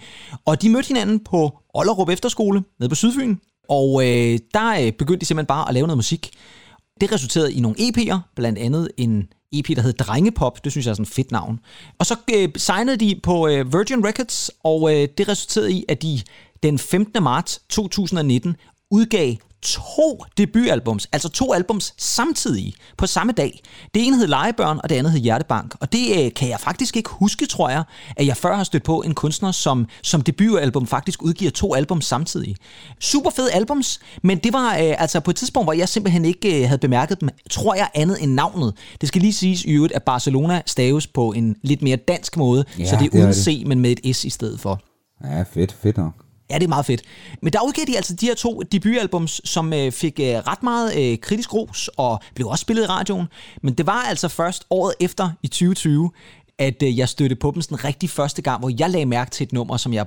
Og 0.45 0.61
de 0.61 0.69
mødte 0.69 0.87
hinanden 0.87 1.19
på 1.19 1.59
Ollerup 1.73 2.09
Efterskole 2.09 2.63
nede 2.79 2.89
på 2.89 2.95
Sydfyn, 2.95 3.37
og 3.69 4.07
øh, 4.07 4.39
der 4.53 4.85
øh, 4.85 4.91
begyndte 4.91 5.21
de 5.21 5.25
simpelthen 5.25 5.47
bare 5.47 5.67
at 5.67 5.73
lave 5.73 5.87
noget 5.87 5.97
musik. 5.97 6.31
Det 7.01 7.11
resulterede 7.11 7.53
i 7.53 7.59
nogle 7.59 7.79
EP'er, 7.79 8.17
blandt 8.35 8.59
andet 8.59 8.89
en 8.97 9.27
EP, 9.51 9.67
der 9.75 9.81
hed 9.81 9.93
Drengepop. 9.93 10.63
Det 10.63 10.71
synes 10.71 10.85
jeg 10.85 10.91
er 10.91 10.95
sådan 10.95 11.03
et 11.03 11.09
fedt 11.09 11.31
navn. 11.31 11.59
Og 11.99 12.05
så 12.05 12.15
øh, 12.33 12.49
signede 12.55 12.97
de 12.97 13.19
på 13.23 13.47
øh, 13.47 13.73
Virgin 13.73 14.05
Records, 14.05 14.51
og 14.63 14.95
øh, 14.95 15.07
det 15.17 15.27
resulterede 15.27 15.73
i, 15.73 15.85
at 15.89 16.01
de 16.01 16.21
den 16.63 16.79
15. 16.79 17.23
marts 17.23 17.61
2019 17.69 18.55
udgav 18.91 19.35
to 19.63 20.23
debutalbums, 20.37 21.07
altså 21.11 21.29
to 21.29 21.53
albums 21.53 21.93
samtidig 21.97 22.73
på 22.97 23.07
samme 23.07 23.33
dag. 23.33 23.61
Det 23.93 24.07
ene 24.07 24.17
hed 24.17 24.27
Legebørn, 24.27 24.79
og 24.83 24.89
det 24.89 24.95
andet 24.95 25.11
hed 25.11 25.19
Hjertebank. 25.19 25.75
Og 25.79 25.93
det 25.93 26.25
øh, 26.25 26.33
kan 26.33 26.49
jeg 26.49 26.59
faktisk 26.59 26.97
ikke 26.97 27.09
huske, 27.09 27.45
tror 27.45 27.69
jeg, 27.69 27.83
at 28.17 28.25
jeg 28.27 28.37
før 28.37 28.55
har 28.55 28.63
stødt 28.63 28.83
på 28.83 29.01
en 29.01 29.13
kunstner, 29.13 29.51
som 29.51 29.87
som 30.01 30.21
debutalbum 30.21 30.87
faktisk 30.87 31.23
udgiver 31.23 31.51
to 31.51 31.73
albums 31.75 32.05
samtidig. 32.05 32.55
Super 32.99 33.29
fede 33.29 33.51
albums, 33.51 33.99
men 34.23 34.37
det 34.37 34.53
var 34.53 34.69
øh, 34.69 35.01
altså 35.01 35.19
på 35.19 35.31
et 35.31 35.37
tidspunkt, 35.37 35.65
hvor 35.65 35.73
jeg 35.73 35.89
simpelthen 35.89 36.25
ikke 36.25 36.61
øh, 36.61 36.67
havde 36.67 36.79
bemærket 36.79 37.21
dem, 37.21 37.29
tror 37.49 37.75
jeg 37.75 37.89
andet 37.93 38.23
end 38.23 38.33
navnet. 38.33 38.73
Det 39.01 39.07
skal 39.07 39.21
lige 39.21 39.33
siges 39.33 39.63
i 39.63 39.71
øvrigt, 39.71 39.93
at 39.93 40.03
Barcelona 40.03 40.61
staves 40.65 41.07
på 41.07 41.31
en 41.31 41.55
lidt 41.61 41.81
mere 41.81 41.95
dansk 41.95 42.37
måde, 42.37 42.65
Ja, 42.79 42.85
så 42.85 42.95
det 42.99 43.05
er 43.05 43.17
uden 43.17 43.27
det. 43.27 43.35
C, 43.35 43.63
men 43.65 43.79
med 43.79 43.95
et 44.03 44.15
S 44.15 44.25
i 44.25 44.29
stedet 44.29 44.59
for. 44.59 44.81
Ja, 45.23 45.43
fedt, 45.43 45.75
fedt 45.81 45.97
nok. 45.97 46.13
Ja, 46.51 46.55
det 46.55 46.63
er 46.63 46.69
meget 46.69 46.85
fedt. 46.85 47.01
Men 47.41 47.53
der 47.53 47.59
udgav 47.65 47.85
de 47.87 47.95
altså 47.95 48.15
de 48.15 48.25
her 48.25 48.35
to 48.35 48.61
debutalbums, 48.71 49.41
som 49.45 49.73
øh, 49.73 49.91
fik 49.91 50.19
øh, 50.19 50.25
ret 50.25 50.63
meget 50.63 51.11
øh, 51.11 51.17
kritisk 51.17 51.53
ros 51.53 51.89
og 51.97 52.19
blev 52.35 52.47
også 52.47 52.61
spillet 52.61 52.83
i 52.83 52.87
radioen. 52.87 53.27
Men 53.63 53.73
det 53.73 53.87
var 53.87 54.05
altså 54.09 54.27
først 54.27 54.65
året 54.69 54.93
efter 54.99 55.29
i 55.43 55.47
2020, 55.47 56.11
at 56.59 56.83
øh, 56.83 56.97
jeg 56.97 57.09
stødte 57.09 57.35
på 57.35 57.51
dem 57.55 57.61
sådan 57.61 57.83
rigtig 57.83 58.09
første 58.09 58.41
gang, 58.41 58.59
hvor 58.59 58.71
jeg 58.79 58.89
lagde 58.89 59.05
mærke 59.05 59.31
til 59.31 59.43
et 59.43 59.53
nummer, 59.53 59.77
som 59.77 59.93
jeg 59.93 60.05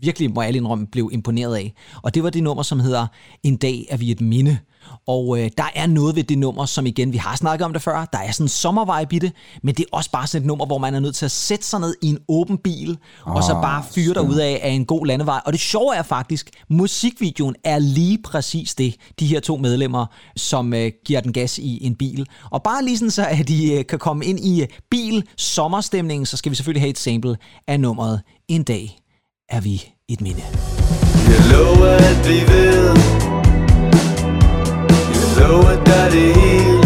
virkelig, 0.00 0.30
må 0.30 0.42
jeg 0.42 0.56
indrømme, 0.56 0.86
blev 0.86 1.10
imponeret 1.12 1.56
af. 1.56 1.74
Og 2.02 2.14
det 2.14 2.22
var 2.22 2.30
det 2.30 2.42
nummer, 2.42 2.62
som 2.62 2.80
hedder 2.80 3.06
En 3.42 3.56
dag 3.56 3.86
er 3.90 3.96
vi 3.96 4.10
et 4.10 4.20
minde. 4.20 4.58
Og 5.06 5.38
øh, 5.38 5.50
der 5.56 5.70
er 5.74 5.86
noget 5.86 6.16
ved 6.16 6.24
det 6.24 6.38
nummer, 6.38 6.66
som 6.66 6.86
igen, 6.86 7.12
vi 7.12 7.18
har 7.18 7.36
snakket 7.36 7.64
om 7.64 7.72
det 7.72 7.82
før, 7.82 8.04
der 8.12 8.18
er 8.18 8.32
sådan 8.32 8.44
en 8.44 8.48
sommervibe 8.48 9.16
i 9.16 9.18
det, 9.18 9.32
men 9.62 9.74
det 9.74 9.82
er 9.82 9.96
også 9.96 10.10
bare 10.10 10.26
sådan 10.26 10.42
et 10.42 10.46
nummer, 10.46 10.66
hvor 10.66 10.78
man 10.78 10.94
er 10.94 11.00
nødt 11.00 11.14
til 11.14 11.24
at 11.24 11.30
sætte 11.30 11.66
sig 11.66 11.80
ned 11.80 11.94
i 12.02 12.06
en 12.06 12.18
åben 12.28 12.58
bil, 12.58 12.98
oh, 13.26 13.34
og 13.34 13.42
så 13.42 13.52
bare 13.52 13.84
fyre 13.94 14.14
dig 14.14 14.22
ud 14.22 14.36
af, 14.36 14.60
af 14.62 14.70
en 14.70 14.84
god 14.86 15.06
landevej. 15.06 15.40
Og 15.46 15.52
det 15.52 15.60
sjove 15.60 15.96
er 15.96 16.02
faktisk, 16.02 16.50
musikvideoen 16.70 17.54
er 17.64 17.78
lige 17.78 18.18
præcis 18.24 18.74
det, 18.74 18.94
de 19.20 19.26
her 19.26 19.40
to 19.40 19.56
medlemmer, 19.56 20.06
som 20.36 20.74
øh, 20.74 20.90
giver 21.04 21.20
den 21.20 21.32
gas 21.32 21.58
i 21.58 21.86
en 21.86 21.94
bil. 21.94 22.26
Og 22.50 22.62
bare 22.62 22.84
lige 22.84 22.98
sådan 22.98 23.10
så, 23.10 23.26
at 23.26 23.48
de 23.48 23.72
øh, 23.72 23.86
kan 23.86 23.98
komme 23.98 24.24
ind 24.24 24.40
i 24.40 24.66
bil 24.90 25.24
sommerstemningen, 25.36 26.26
så 26.26 26.36
skal 26.36 26.50
vi 26.50 26.56
selvfølgelig 26.56 26.82
have 26.82 26.90
et 26.90 26.98
sample 26.98 27.36
af 27.68 27.80
nummeret 27.80 28.20
En 28.48 28.62
dag 28.62 28.98
er 29.48 29.60
vi 29.60 29.84
et 30.08 30.20
minde. 30.20 30.42
Jeg 31.28 31.52
lover 31.52 31.86
at 31.86 32.16
blive 32.24 32.48
ved 32.48 33.21
Jeg 35.42 35.50
lover 35.50 35.84
dig 35.84 36.08
det 36.12 36.81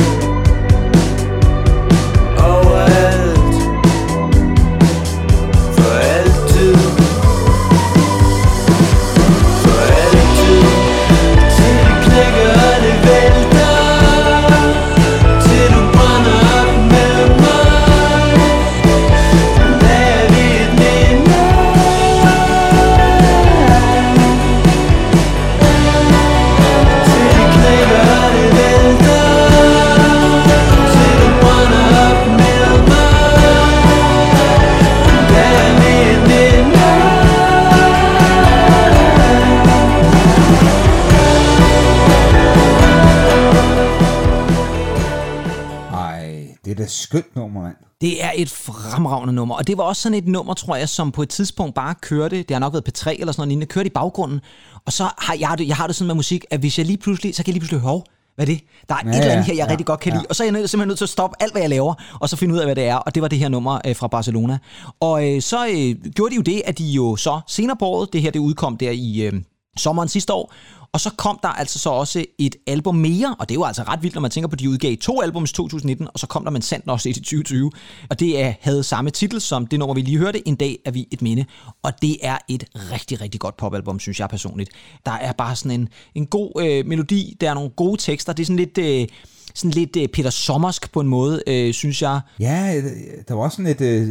et 48.36 48.50
fremragende 48.50 49.34
nummer, 49.34 49.54
og 49.54 49.66
det 49.66 49.78
var 49.78 49.84
også 49.84 50.02
sådan 50.02 50.18
et 50.18 50.26
nummer, 50.26 50.54
tror 50.54 50.76
jeg, 50.76 50.88
som 50.88 51.12
på 51.12 51.22
et 51.22 51.28
tidspunkt 51.28 51.74
bare 51.74 51.94
kørte, 51.94 52.36
det 52.36 52.50
har 52.50 52.58
nok 52.58 52.72
været 52.72 52.88
P3 52.88 53.10
eller 53.20 53.32
sådan 53.32 53.40
noget 53.40 53.48
lignende, 53.48 53.66
kørte 53.66 53.86
i 53.86 53.92
baggrunden, 53.92 54.40
og 54.86 54.92
så 54.92 55.08
har 55.18 55.36
jeg 55.40 55.54
det, 55.58 55.68
jeg 55.68 55.76
har 55.76 55.86
det 55.86 55.96
sådan 55.96 56.06
med 56.06 56.14
musik, 56.14 56.44
at 56.50 56.60
hvis 56.60 56.78
jeg 56.78 56.86
lige 56.86 56.98
pludselig, 56.98 57.34
så 57.34 57.42
kan 57.42 57.48
jeg 57.48 57.54
lige 57.54 57.60
pludselig 57.60 57.80
høre, 57.80 58.02
hvad 58.34 58.48
er 58.48 58.52
det? 58.52 58.60
Der 58.88 58.94
er 58.94 58.98
ja, 59.04 59.10
et 59.10 59.16
eller 59.16 59.32
andet 59.32 59.46
her, 59.46 59.54
jeg 59.54 59.64
ja, 59.66 59.70
rigtig 59.70 59.86
godt 59.86 60.00
kan 60.00 60.12
ja. 60.12 60.18
lide, 60.18 60.26
og 60.28 60.36
så 60.36 60.42
er 60.42 60.46
jeg 60.46 60.52
nødt, 60.52 60.70
simpelthen 60.70 60.88
nødt 60.88 60.98
til 60.98 61.04
at 61.04 61.08
stoppe 61.08 61.36
alt, 61.40 61.52
hvad 61.52 61.62
jeg 61.62 61.70
laver, 61.70 61.94
og 62.20 62.28
så 62.28 62.36
finde 62.36 62.54
ud 62.54 62.58
af, 62.58 62.66
hvad 62.66 62.76
det 62.76 62.84
er, 62.84 62.96
og 62.96 63.14
det 63.14 63.22
var 63.22 63.28
det 63.28 63.38
her 63.38 63.48
nummer 63.48 63.80
øh, 63.86 63.96
fra 63.96 64.08
Barcelona. 64.08 64.58
Og 65.00 65.34
øh, 65.34 65.42
så 65.42 65.66
øh, 65.66 66.12
gjorde 66.12 66.30
de 66.30 66.36
jo 66.36 66.42
det, 66.42 66.62
at 66.64 66.78
de 66.78 66.84
jo 66.84 67.16
så 67.16 67.40
senere 67.46 67.76
på 67.76 67.84
året, 67.84 68.12
det 68.12 68.22
her 68.22 68.30
det 68.30 68.38
udkom 68.38 68.76
der 68.76 68.90
i 68.90 69.20
øh, 69.20 69.32
sommeren 69.76 70.08
sidste 70.08 70.32
år, 70.32 70.52
og 70.96 71.00
så 71.00 71.10
kom 71.16 71.38
der 71.42 71.48
altså 71.48 71.78
så 71.78 71.90
også 71.90 72.24
et 72.38 72.56
album 72.66 72.94
mere, 72.94 73.36
og 73.38 73.48
det 73.48 73.54
er 73.54 73.58
jo 73.58 73.64
altså 73.64 73.82
ret 73.82 74.02
vildt, 74.02 74.14
når 74.14 74.20
man 74.22 74.30
tænker 74.30 74.48
på, 74.48 74.52
at 74.52 74.58
de 74.58 74.70
udgav 74.70 74.96
to 74.96 75.20
albums 75.20 75.50
i 75.50 75.54
2019, 75.54 76.08
og 76.14 76.18
så 76.18 76.26
kom 76.26 76.44
der 76.44 76.50
man 76.50 76.62
sandt 76.62 76.88
også 76.88 77.08
et 77.08 77.16
i 77.16 77.20
2020. 77.20 77.70
Og 78.10 78.20
det 78.20 78.42
er, 78.42 78.52
havde 78.60 78.82
samme 78.82 79.10
titel 79.10 79.40
som 79.40 79.66
det 79.66 79.78
nummer, 79.78 79.94
vi 79.94 80.00
lige 80.00 80.18
hørte, 80.18 80.48
En 80.48 80.56
dag 80.56 80.78
er 80.84 80.90
vi 80.90 81.08
et 81.10 81.22
minde. 81.22 81.44
Og 81.82 81.92
det 82.02 82.16
er 82.22 82.38
et 82.48 82.64
rigtig, 82.92 83.20
rigtig 83.20 83.40
godt 83.40 83.56
popalbum, 83.56 84.00
synes 84.00 84.20
jeg 84.20 84.28
personligt. 84.28 84.70
Der 85.06 85.12
er 85.12 85.32
bare 85.32 85.56
sådan 85.56 85.80
en, 85.80 85.88
en 86.14 86.26
god 86.26 86.62
øh, 86.62 86.86
melodi, 86.86 87.36
der 87.40 87.50
er 87.50 87.54
nogle 87.54 87.70
gode 87.70 88.00
tekster, 88.00 88.32
det 88.32 88.42
er 88.42 88.46
sådan 88.46 88.56
lidt... 88.56 88.78
Øh, 88.78 89.08
sådan 89.54 89.70
lidt 89.70 89.96
øh, 89.96 90.08
Peter 90.08 90.30
Sommersk 90.30 90.92
på 90.92 91.00
en 91.00 91.08
måde, 91.08 91.42
øh, 91.46 91.74
synes 91.74 92.02
jeg. 92.02 92.20
Ja, 92.40 92.76
øh, 92.76 92.84
der 93.28 93.34
var 93.34 93.42
også 93.42 93.56
sådan 93.56 93.70
et, 93.70 93.80
øh, 93.80 94.08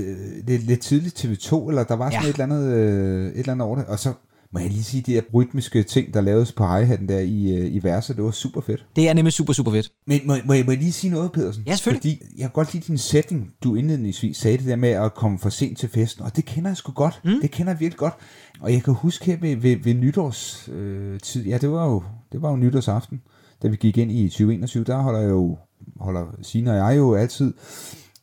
lidt, 0.48 0.64
lidt 0.68 0.82
tidligt 0.82 1.26
TV2, 1.26 1.70
eller 1.70 1.84
der 1.84 1.96
var 1.96 2.10
sådan 2.10 2.22
Ja. 2.22 2.28
ja. 2.28 2.30
et, 2.30 2.34
eller 2.34 2.44
andet, 2.44 2.74
øh, 2.74 3.28
et 3.28 3.40
eller 3.40 3.52
andet 3.52 3.68
over 3.68 3.76
det, 3.76 3.86
og 3.86 4.00
så 4.00 4.14
må 4.56 4.60
jeg 4.62 4.70
lige 4.70 4.84
sige, 4.84 5.02
de 5.02 5.14
her 5.14 5.22
rytmiske 5.34 5.84
ting, 5.84 6.14
der 6.14 6.22
laves 6.22 6.52
på 6.52 6.64
hi-hatten 6.68 7.10
der 7.10 7.20
i, 7.20 7.54
øh, 7.58 7.74
i 7.76 7.84
verset, 7.84 8.16
det 8.16 8.26
var 8.26 8.32
super 8.32 8.62
fedt. 8.62 8.86
Det 8.96 9.10
er 9.10 9.14
nemlig 9.14 9.34
super, 9.34 9.54
super 9.54 9.72
fedt. 9.72 9.92
Men 10.08 10.20
må, 10.26 10.36
må, 10.46 10.54
jeg, 10.54 10.66
må 10.66 10.72
jeg 10.72 10.80
lige 10.80 10.92
sige 10.92 11.12
noget, 11.12 11.32
Pedersen? 11.32 11.64
Ja, 11.68 11.76
selvfølgelig. 11.76 12.18
Fordi 12.22 12.34
jeg 12.38 12.44
kan 12.44 12.52
godt 12.54 12.74
lide 12.74 12.84
din 12.88 12.98
setting, 12.98 13.52
du 13.64 13.76
indledningsvis 13.76 14.38
sagde 14.38 14.58
det 14.58 14.66
der 14.66 14.76
med 14.76 14.90
at 14.90 15.14
komme 15.16 15.40
for 15.40 15.50
sent 15.50 15.78
til 15.78 15.90
festen, 15.90 16.24
og 16.26 16.36
det 16.36 16.46
kender 16.46 16.70
jeg 16.70 16.78
sgu 16.78 16.92
godt. 16.92 17.22
Mm. 17.26 17.32
Det 17.42 17.52
kender 17.52 17.72
jeg 17.72 17.80
virkelig 17.80 17.98
godt. 17.98 18.14
Og 18.62 18.74
jeg 18.74 18.84
kan 18.84 18.94
huske 18.94 19.26
her 19.26 19.38
ved, 19.42 19.56
ved, 19.56 19.78
ved 19.84 19.94
nytårs 19.94 20.70
øh, 20.74 21.20
tid, 21.20 21.46
ja, 21.46 21.58
det 21.58 21.72
var, 21.72 21.86
jo, 21.86 22.04
det 22.32 22.42
var 22.42 22.50
jo 22.50 22.56
nytårsaften, 22.56 23.22
da 23.64 23.68
vi 23.68 23.76
gik 23.76 23.98
ind 23.98 24.12
i 24.12 24.28
2021, 24.30 24.84
der 24.84 24.98
holder 24.98 25.20
jeg 25.20 25.30
jo, 25.30 25.58
holder 26.00 26.26
Signe 26.42 26.72
og 26.72 26.78
jeg 26.78 26.98
jo 26.98 27.16
altid 27.16 27.54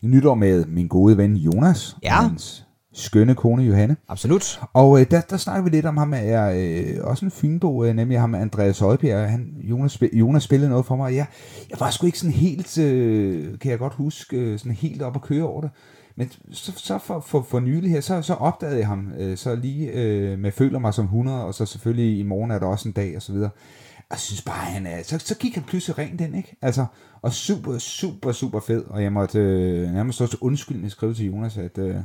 nytår 0.03 0.35
med 0.35 0.65
min 0.67 0.89
gode 0.89 1.17
ven 1.17 1.37
Jonas, 1.37 1.97
Ja. 2.03 2.19
og 2.19 2.29
hans 2.29 2.65
skønne 2.93 3.35
kone 3.35 3.63
Johanne. 3.63 3.97
Absolut. 4.09 4.61
Og 4.73 5.01
øh, 5.01 5.07
der, 5.11 5.21
der 5.21 5.37
snakker 5.37 5.63
vi 5.63 5.71
lidt 5.71 5.87
om 5.87 5.97
ham, 5.97 6.13
er 6.17 6.53
øh, 6.57 7.05
også 7.05 7.25
en 7.25 7.31
fynbo, 7.31 7.85
øh, 7.85 7.95
nemlig 7.95 8.21
ham 8.21 8.35
Andreas 8.35 8.79
Højbjerg. 8.79 9.31
Han, 9.31 9.55
Jonas, 9.63 10.03
Jonas 10.13 10.43
spillede 10.43 10.71
noget 10.71 10.87
for 10.87 10.97
mig, 10.97 11.05
og 11.05 11.15
jeg, 11.15 11.27
jeg 11.71 11.81
var 11.81 11.91
sgu 11.91 12.07
ikke 12.07 12.19
sådan 12.19 12.33
helt, 12.33 12.79
øh, 12.79 13.59
kan 13.59 13.71
jeg 13.71 13.79
godt 13.79 13.95
huske, 13.95 14.37
øh, 14.37 14.59
sådan 14.59 14.73
helt 14.73 15.03
op 15.03 15.17
at 15.17 15.23
køre 15.23 15.45
over 15.45 15.61
det. 15.61 15.71
Men 16.17 16.33
så, 16.53 16.73
så 16.77 16.99
for, 16.99 17.21
for, 17.21 17.43
for 17.43 17.61
nylig 17.61 17.91
her, 17.91 18.01
så, 18.01 18.23
så 18.23 18.35
opdagede 18.35 18.79
jeg 18.79 18.87
ham 18.87 19.13
øh, 19.19 19.37
så 19.37 19.55
lige 19.55 19.91
øh, 19.93 20.39
med 20.39 20.53
Føler 20.53 20.79
mig 20.79 20.95
som 20.95 21.05
100, 21.05 21.45
og 21.45 21.55
så 21.55 21.67
selvfølgelig 21.67 22.19
i 22.19 22.23
morgen 22.23 22.51
er 22.51 22.59
der 22.59 22.67
også 22.67 22.89
en 22.89 22.93
dag, 22.93 23.17
og 23.17 23.23
så 23.23 23.33
videre. 23.33 23.51
Og 23.99 24.15
jeg 24.15 24.19
synes 24.19 24.43
bare, 24.43 24.65
han 24.65 24.87
er, 24.87 25.03
så, 25.03 25.19
så 25.19 25.37
gik 25.37 25.55
han 25.55 25.65
pludselig 25.65 25.99
rent 25.99 26.21
ind, 26.21 26.37
ikke? 26.37 26.57
Altså, 26.63 26.87
og 27.23 27.33
super, 27.33 27.79
super, 27.79 28.33
super 28.33 28.61
fed, 28.61 28.85
og 28.85 29.03
jeg 29.03 29.13
måtte 29.13 29.39
øh, 29.39 29.93
nærmest 29.93 30.21
også 30.21 30.37
undskyldende 30.41 30.91
skrive 30.91 31.15
til 31.15 31.27
Jonas, 31.27 31.59
at, 31.59 31.79
øh, 31.79 31.97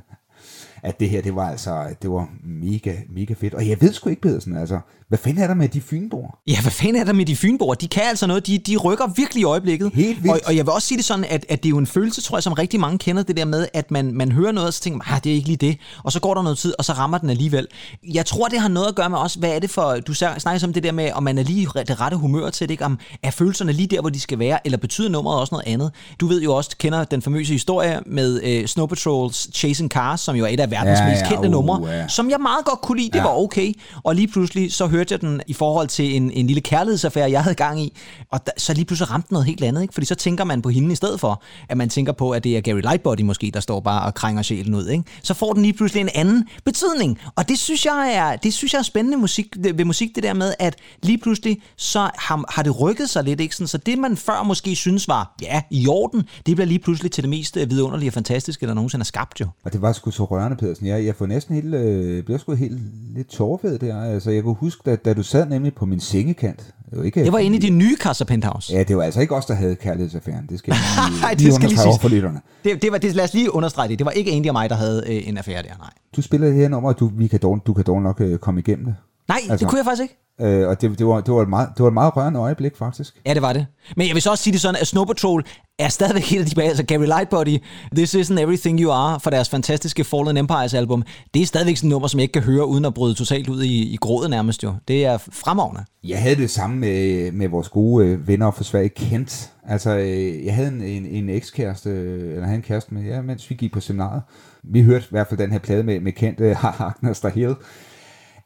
at 0.83 0.99
det 0.99 1.09
her, 1.09 1.21
det 1.21 1.35
var 1.35 1.49
altså, 1.49 1.95
det 2.01 2.11
var 2.11 2.29
mega, 2.43 2.95
mega 3.09 3.33
fedt. 3.33 3.53
Og 3.53 3.67
jeg 3.69 3.81
ved 3.81 3.93
sgu 3.93 4.09
ikke, 4.09 4.21
Pedersen, 4.21 4.57
altså, 4.57 4.79
hvad 5.09 5.19
fanden 5.19 5.43
er 5.43 5.47
der 5.47 5.53
med 5.53 5.69
de 5.69 5.81
fynboer? 5.81 6.37
Ja, 6.47 6.61
hvad 6.61 6.71
fanden 6.71 6.95
er 6.95 7.03
der 7.03 7.13
med 7.13 7.25
de 7.25 7.35
fynboer? 7.35 7.73
De 7.73 7.87
kan 7.87 8.03
altså 8.03 8.27
noget, 8.27 8.47
de, 8.47 8.57
de 8.57 8.77
rykker 8.77 9.07
virkelig 9.15 9.41
i 9.41 9.43
øjeblikket. 9.43 9.91
Helt 9.93 10.23
vildt. 10.23 10.35
Og, 10.35 10.41
og 10.45 10.55
jeg 10.55 10.65
vil 10.65 10.71
også 10.73 10.87
sige 10.87 10.97
det 10.97 11.05
sådan, 11.05 11.25
at, 11.29 11.45
at 11.49 11.63
det 11.63 11.65
er 11.65 11.69
jo 11.69 11.77
en 11.77 11.87
følelse, 11.87 12.21
tror 12.21 12.37
jeg, 12.37 12.43
som 12.43 12.53
rigtig 12.53 12.79
mange 12.79 12.97
kender, 12.97 13.23
det 13.23 13.37
der 13.37 13.45
med, 13.45 13.67
at 13.73 13.91
man, 13.91 14.13
man 14.13 14.31
hører 14.31 14.51
noget, 14.51 14.67
og 14.67 14.73
så 14.73 14.81
tænker 14.81 14.97
man, 14.97 15.07
ah, 15.15 15.23
det 15.23 15.31
er 15.31 15.35
ikke 15.35 15.47
lige 15.47 15.57
det. 15.57 15.77
Og 16.03 16.11
så 16.11 16.19
går 16.19 16.33
der 16.33 16.41
noget 16.41 16.57
tid, 16.57 16.73
og 16.77 16.85
så 16.85 16.93
rammer 16.93 17.17
den 17.17 17.29
alligevel. 17.29 17.67
Jeg 18.13 18.25
tror, 18.25 18.47
det 18.47 18.59
har 18.59 18.67
noget 18.67 18.87
at 18.87 18.95
gøre 18.95 19.09
med 19.09 19.17
også, 19.17 19.39
hvad 19.39 19.49
er 19.55 19.59
det 19.59 19.69
for, 19.69 19.95
du 19.95 20.13
snakker 20.13 20.59
om 20.63 20.73
det 20.73 20.83
der 20.83 20.91
med, 20.91 21.11
om 21.11 21.23
man 21.23 21.37
er 21.37 21.43
lige 21.43 21.67
det 21.75 22.01
rette 22.01 22.17
humør 22.17 22.49
til 22.49 22.67
det, 22.67 22.71
ikke? 22.73 22.85
Om 22.85 22.99
er 23.23 23.31
følelserne 23.31 23.71
lige 23.71 23.87
der, 23.87 24.01
hvor 24.01 24.09
de 24.09 24.19
skal 24.19 24.39
være, 24.39 24.59
eller 24.65 24.77
betyder 24.77 25.09
nummeret 25.09 25.39
også 25.39 25.55
noget 25.55 25.67
andet? 25.67 25.91
Du 26.19 26.27
ved 26.27 26.41
jo 26.41 26.55
også, 26.55 26.69
kender 26.79 27.03
den 27.03 27.21
famøse 27.21 27.53
historie 27.53 27.99
med 28.05 28.41
øh, 28.43 28.65
Snow 28.67 28.87
Patrol's 28.87 29.51
Chasing 29.53 29.89
Cars, 29.91 30.21
som 30.21 30.35
jo 30.35 30.43
er 30.45 30.49
et 30.49 30.59
af 30.59 30.71
verdens 30.71 30.99
Ja, 30.99 31.09
mest 31.09 31.21
ja, 31.21 31.29
kendte 31.29 31.47
uh, 31.47 31.51
numre, 31.51 31.87
ja. 31.91 32.07
som 32.07 32.29
jeg 32.29 32.39
meget 32.41 32.65
godt 32.65 32.81
kunne 32.81 32.97
lide. 32.97 33.09
Det 33.11 33.15
Ja. 33.15 33.23
var 33.23 33.37
okay. 33.37 33.73
Og 34.03 34.15
lige 34.15 34.27
pludselig, 34.27 34.73
så 34.73 34.87
hørte 34.97 35.13
jeg 35.13 35.21
den 35.21 35.41
i 35.47 35.53
forhold 35.53 35.87
til 35.87 36.15
en, 36.15 36.31
en 36.31 36.47
lille 36.47 36.61
kærlighedsaffære, 36.61 37.31
jeg 37.31 37.43
havde 37.43 37.55
gang 37.55 37.81
i. 37.81 37.93
Og 38.31 38.47
da, 38.47 38.51
så 38.57 38.73
lige 38.73 38.85
pludselig 38.85 39.11
ramte 39.11 39.33
noget 39.33 39.45
helt 39.45 39.63
andet. 39.63 39.81
Ikke? 39.81 39.93
Fordi 39.93 40.05
så 40.05 40.15
tænker 40.15 40.43
man 40.43 40.61
på 40.61 40.69
hende 40.69 40.91
i 40.91 40.95
stedet 40.95 41.19
for, 41.19 41.43
at 41.69 41.77
man 41.77 41.89
tænker 41.89 42.11
på, 42.11 42.31
at 42.31 42.43
det 42.43 42.57
er 42.57 42.61
Gary 42.61 42.81
Lightbody 42.81 43.21
måske, 43.21 43.51
der 43.53 43.59
står 43.59 43.79
bare 43.79 44.05
og 44.05 44.13
krænger 44.13 44.41
sjælen 44.41 44.73
ud. 44.73 44.87
Ikke? 44.87 45.03
Så 45.23 45.33
får 45.33 45.53
den 45.53 45.61
lige 45.61 45.73
pludselig 45.73 46.01
en 46.01 46.09
anden 46.15 46.47
betydning. 46.65 47.19
Og 47.35 47.49
det 47.49 47.59
synes 47.59 47.85
jeg 47.85 48.11
er, 48.13 48.35
det 48.35 48.53
synes 48.53 48.73
jeg 48.73 48.79
er 48.79 48.83
spændende 48.83 49.17
musik, 49.17 49.47
ved 49.59 49.85
musik, 49.85 50.15
det 50.15 50.23
der 50.23 50.33
med, 50.33 50.53
at 50.59 50.75
lige 51.03 51.17
pludselig, 51.17 51.61
så 51.77 51.99
har, 51.99 52.45
har 52.49 52.63
det 52.63 52.81
rykket 52.81 53.09
sig 53.09 53.23
lidt. 53.23 53.41
Ikke? 53.41 53.55
Sådan, 53.55 53.67
så 53.67 53.77
det, 53.77 53.97
man 53.97 54.17
før 54.17 54.43
måske 54.43 54.75
synes 54.75 55.07
var, 55.07 55.35
ja, 55.41 55.61
i 55.71 55.87
orden, 55.87 56.23
det 56.45 56.55
bliver 56.55 56.65
lige 56.65 56.79
pludselig 56.79 57.11
til 57.11 57.23
det 57.23 57.29
mest 57.29 57.57
øh, 57.57 57.69
vidunderlige 57.69 58.09
og 58.09 58.13
fantastiske, 58.13 58.67
der 58.67 58.73
nogensinde 58.73 59.03
er 59.03 59.05
skabt 59.05 59.41
jo. 59.41 59.47
Og 59.63 59.73
det 59.73 59.81
var 59.81 59.93
sgu 59.93 60.11
så 60.11 60.23
rørende, 60.23 60.57
Pedersen. 60.57 60.87
Jeg, 60.87 61.05
jeg 61.05 61.15
får 61.15 61.25
næsten 61.25 61.55
helt, 61.55 61.75
øh, 61.75 62.23
bliver 62.23 62.37
sgu 62.37 62.53
helt 62.53 62.79
lidt 63.15 63.27
tårfed 63.27 63.79
der. 63.79 64.01
Altså, 64.01 64.31
jeg 64.31 64.43
kunne 64.43 64.55
huske, 64.55 64.81
da, 64.87 64.95
da 64.95 65.13
du 65.13 65.23
sad 65.23 65.49
nemlig 65.49 65.73
på 65.73 65.85
min 65.85 65.99
sengekant. 65.99 66.73
Det 66.89 66.97
var, 66.97 67.03
ikke, 67.03 67.23
Det 67.23 67.31
var 67.33 67.39
inde 67.39 67.57
i 67.57 67.59
de 67.59 67.69
nye 67.69 67.95
Casa 67.99 68.23
Penthouse. 68.23 68.73
Ja, 68.73 68.83
det 68.83 68.97
var 68.97 69.03
altså 69.03 69.21
ikke 69.21 69.35
os, 69.35 69.45
der 69.45 69.53
havde 69.53 69.75
kærlighedsaffæren. 69.75 70.45
Det 70.49 70.59
skal 70.59 70.71
jeg 70.71 70.79
lige, 71.09 71.21
Nej, 71.21 71.29
det 71.31 71.41
lige 71.41 71.53
skal 71.53 71.69
lige 71.69 71.79
over 71.85 71.97
for 71.97 72.09
lytterne. 72.09 72.41
Det, 72.63 72.81
det 72.81 72.91
var, 72.91 72.97
det, 72.97 73.15
lad 73.15 73.23
os 73.23 73.33
lige 73.33 73.53
understrege 73.55 73.87
det. 73.89 73.99
Det 73.99 74.05
var 74.05 74.11
ikke 74.11 74.31
Andy 74.31 74.47
og 74.47 74.53
mig, 74.53 74.69
der 74.69 74.75
havde 74.75 75.03
øh, 75.07 75.27
en 75.27 75.37
affære 75.37 75.63
der, 75.63 75.77
nej. 75.79 75.89
Du 76.15 76.21
spiller 76.21 76.47
det 76.47 76.55
her 76.55 76.67
nummer, 76.69 76.89
og 76.89 76.99
du, 76.99 77.11
vi 77.13 77.27
kan 77.27 77.39
dog, 77.39 77.61
du 77.67 77.73
kan 77.73 77.83
dog 77.87 78.01
nok 78.01 78.21
øh, 78.21 78.37
komme 78.37 78.59
igennem 78.59 78.85
det. 78.85 78.95
Nej, 79.27 79.37
altså, 79.49 79.57
det 79.57 79.67
kunne 79.69 79.77
jeg 79.77 79.85
faktisk 79.85 80.01
ikke. 80.01 80.17
Øh, 80.41 80.67
og 80.67 80.81
det, 80.81 80.99
det, 80.99 81.07
var, 81.07 81.21
det, 81.21 81.33
var 81.33 81.41
et 81.41 81.49
meget, 81.49 81.69
det 81.77 81.83
var 81.83 81.87
et 81.87 81.93
meget 81.93 82.17
rørende 82.17 82.39
øjeblik, 82.39 82.77
faktisk. 82.77 83.13
Ja, 83.25 83.33
det 83.33 83.41
var 83.41 83.53
det. 83.53 83.65
Men 83.95 84.07
jeg 84.07 84.13
vil 84.13 84.21
så 84.21 84.31
også 84.31 84.43
sige 84.43 84.53
det 84.53 84.61
sådan, 84.61 84.81
at 84.81 84.87
Snow 84.87 85.05
Patrol 85.05 85.43
er 85.79 85.89
stadigvæk 85.89 86.23
helt 86.23 86.55
bag. 86.55 86.67
Altså 86.67 86.85
Gary 86.85 87.05
Lightbody, 87.05 87.57
This 87.95 88.15
Isn't 88.15 88.39
Everything 88.39 88.79
You 88.79 88.91
Are, 88.91 89.19
for 89.19 89.29
deres 89.29 89.49
fantastiske 89.49 90.03
Fallen 90.03 90.37
Empires 90.37 90.73
album. 90.73 91.03
Det 91.33 91.41
er 91.41 91.45
stadigvæk 91.45 91.77
sådan 91.77 91.87
et 91.87 91.91
nummer, 91.91 92.07
som 92.07 92.19
jeg 92.19 92.23
ikke 92.23 92.33
kan 92.33 92.41
høre, 92.41 92.67
uden 92.67 92.85
at 92.85 92.93
bryde 92.93 93.13
totalt 93.13 93.49
ud 93.49 93.63
i, 93.63 93.93
i 93.93 93.95
grådet 93.95 94.29
nærmest 94.29 94.63
jo. 94.63 94.73
Det 94.87 95.05
er 95.05 95.17
fremragende. 95.17 95.85
Jeg 96.03 96.21
havde 96.21 96.35
det 96.35 96.49
samme 96.49 96.77
med, 96.77 97.31
med 97.31 97.47
vores 97.47 97.69
gode 97.69 98.05
øh, 98.05 98.27
venner 98.27 98.51
fra 98.51 98.63
Sverige, 98.63 98.89
Kent. 98.89 99.51
Altså, 99.67 99.97
øh, 99.97 100.45
jeg 100.45 100.55
havde 100.55 100.67
en, 100.67 100.81
en, 100.81 101.05
en 101.05 101.29
ekskæreste, 101.29 101.89
øh, 101.89 102.31
eller 102.31 102.45
havde 102.45 102.55
en 102.55 102.61
kæreste 102.61 102.93
med, 102.93 103.03
ja, 103.03 103.21
mens 103.21 103.49
vi 103.49 103.55
gik 103.55 103.73
på 103.73 103.79
seminaret. 103.79 104.21
Vi 104.63 104.81
hørte 104.81 105.03
i 105.03 105.11
hvert 105.11 105.27
fald 105.27 105.39
den 105.39 105.51
her 105.51 105.59
plade 105.59 105.83
med, 105.83 105.99
med 105.99 106.11
Kent, 106.11 106.41
Agnes 106.79 107.19
der 107.19 107.29
Hill. 107.29 107.55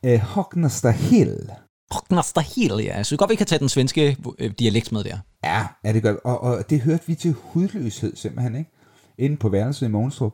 Uh, 0.08 0.20
Hognester 0.20 0.92
Hill. 0.92 1.52
Rognaster 1.96 2.42
Hill, 2.42 2.86
ja. 2.86 2.98
Jeg 2.98 3.06
synes 3.06 3.18
godt, 3.18 3.30
vi 3.30 3.36
kan 3.36 3.48
tage 3.48 3.60
den 3.60 3.70
svenske 3.70 4.18
øh, 4.40 4.52
dialekt 4.60 4.92
med 4.92 5.04
der. 5.04 5.18
Ja, 5.44 5.68
ja 5.84 5.94
det 5.94 6.04
gør 6.04 6.12
vi. 6.12 6.18
Og, 6.24 6.42
og 6.42 6.70
det 6.70 6.82
hørte 6.82 7.04
vi 7.08 7.16
til 7.16 7.36
hudløshed 7.40 8.16
simpelthen, 8.16 8.56
ikke? 8.56 8.72
Inde 9.18 9.38
på 9.38 9.50
værelset 9.50 9.86
i 9.88 9.90
Mogenstrup. 9.90 10.34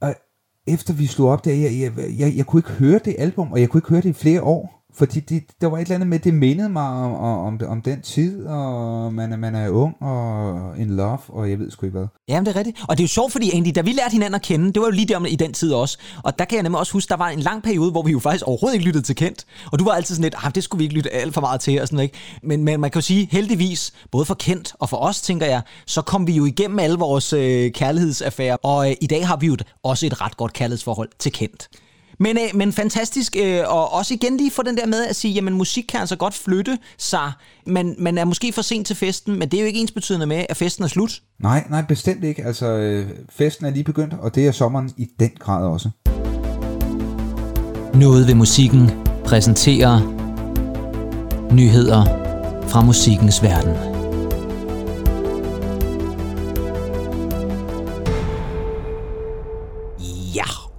Og 0.00 0.14
efter 0.66 0.94
vi 0.94 1.06
slog 1.06 1.28
op 1.30 1.44
der, 1.44 1.54
jeg, 1.54 1.80
jeg, 1.80 1.92
jeg, 2.18 2.36
jeg 2.36 2.46
kunne 2.46 2.60
ikke 2.60 2.70
høre 2.70 3.00
det 3.04 3.16
album, 3.18 3.52
og 3.52 3.60
jeg 3.60 3.68
kunne 3.68 3.78
ikke 3.78 3.88
høre 3.88 4.00
det 4.00 4.08
i 4.08 4.12
flere 4.12 4.42
år. 4.42 4.81
Fordi 4.94 5.20
det, 5.20 5.42
der 5.60 5.66
var 5.66 5.76
et 5.76 5.82
eller 5.82 5.94
andet 5.94 6.08
med, 6.08 6.18
det 6.18 6.34
mindede 6.34 6.68
mig 6.68 6.88
om, 6.88 7.14
om, 7.14 7.60
om 7.68 7.82
den 7.82 8.02
tid, 8.02 8.46
og 8.46 9.14
man 9.14 9.38
man 9.38 9.54
er 9.54 9.68
ung 9.68 10.02
og 10.02 10.78
in 10.78 10.96
love, 10.96 11.18
og 11.28 11.50
jeg 11.50 11.58
ved 11.58 11.70
sgu 11.70 11.86
ikke 11.86 11.98
hvad. 11.98 12.06
Jamen, 12.28 12.46
det 12.46 12.52
er 12.52 12.56
rigtigt. 12.56 12.78
Og 12.88 12.96
det 12.98 13.02
er 13.02 13.04
jo 13.04 13.08
sjovt, 13.08 13.32
fordi 13.32 13.50
egentlig, 13.50 13.74
da 13.74 13.80
vi 13.80 13.92
lærte 13.92 14.12
hinanden 14.12 14.34
at 14.34 14.42
kende, 14.42 14.72
det 14.72 14.80
var 14.80 14.86
jo 14.86 14.90
lige 14.90 15.06
der 15.06 15.26
i 15.26 15.36
den 15.36 15.52
tid 15.52 15.72
også. 15.72 15.98
Og 16.22 16.38
der 16.38 16.44
kan 16.44 16.56
jeg 16.56 16.62
nemlig 16.62 16.78
også 16.78 16.92
huske, 16.92 17.08
der 17.08 17.16
var 17.16 17.28
en 17.28 17.40
lang 17.40 17.62
periode, 17.62 17.90
hvor 17.90 18.02
vi 18.02 18.12
jo 18.12 18.18
faktisk 18.18 18.44
overhovedet 18.46 18.74
ikke 18.74 18.86
lyttede 18.86 19.04
til 19.04 19.16
Kent. 19.16 19.46
Og 19.72 19.78
du 19.78 19.84
var 19.84 19.92
altid 19.92 20.14
sådan 20.14 20.22
lidt, 20.22 20.34
ah, 20.44 20.54
det 20.54 20.64
skulle 20.64 20.78
vi 20.78 20.84
ikke 20.84 20.94
lytte 20.94 21.10
alt 21.10 21.34
for 21.34 21.40
meget 21.40 21.60
til, 21.60 21.80
og 21.80 21.88
sådan 21.88 21.98
ikke. 21.98 22.18
Men, 22.42 22.64
men 22.64 22.80
man 22.80 22.90
kan 22.90 22.98
jo 22.98 23.04
sige, 23.04 23.28
heldigvis, 23.32 23.92
både 24.10 24.24
for 24.24 24.34
Kent 24.34 24.74
og 24.78 24.88
for 24.88 24.96
os, 24.96 25.20
tænker 25.20 25.46
jeg, 25.46 25.62
så 25.86 26.02
kom 26.02 26.26
vi 26.26 26.32
jo 26.32 26.44
igennem 26.44 26.78
alle 26.78 26.98
vores 26.98 27.32
øh, 27.32 27.72
kærlighedsaffærer. 27.72 28.56
Og 28.62 28.90
øh, 28.90 28.96
i 29.00 29.06
dag 29.06 29.26
har 29.26 29.36
vi 29.36 29.46
jo 29.46 29.56
også 29.82 30.06
et 30.06 30.20
ret 30.20 30.36
godt 30.36 30.52
kærlighedsforhold 30.52 31.08
til 31.18 31.32
Kent. 31.32 31.68
Men, 32.22 32.36
øh, 32.36 32.56
men 32.56 32.72
fantastisk, 32.72 33.36
øh, 33.40 33.60
og 33.66 33.92
også 33.92 34.14
igen 34.14 34.36
lige 34.36 34.50
få 34.50 34.62
den 34.62 34.76
der 34.76 34.86
med 34.86 35.06
at 35.06 35.16
sige, 35.16 35.34
jamen 35.34 35.54
musik 35.54 35.84
kan 35.88 36.00
altså 36.00 36.16
godt 36.16 36.34
flytte 36.34 36.78
sig. 36.98 37.32
Man, 37.66 37.94
man 37.98 38.18
er 38.18 38.24
måske 38.24 38.52
for 38.52 38.62
sent 38.62 38.86
til 38.86 38.96
festen, 38.96 39.38
men 39.38 39.48
det 39.48 39.56
er 39.56 39.60
jo 39.60 39.66
ikke 39.66 39.80
ens 39.80 39.92
betydende 39.92 40.26
med, 40.26 40.44
at 40.48 40.56
festen 40.56 40.84
er 40.84 40.88
slut. 40.88 41.22
Nej, 41.40 41.64
nej, 41.70 41.82
bestemt 41.88 42.24
ikke. 42.24 42.44
Altså, 42.44 42.66
øh, 42.66 43.06
festen 43.30 43.66
er 43.66 43.70
lige 43.70 43.84
begyndt, 43.84 44.14
og 44.20 44.34
det 44.34 44.46
er 44.46 44.52
sommeren 44.52 44.90
i 44.96 45.08
den 45.20 45.30
grad 45.38 45.66
også. 45.66 45.90
Noget 47.94 48.26
ved 48.28 48.34
musikken 48.34 48.90
præsenterer 49.24 50.00
nyheder 51.52 52.04
fra 52.68 52.82
musikkens 52.84 53.42
verden. 53.42 53.91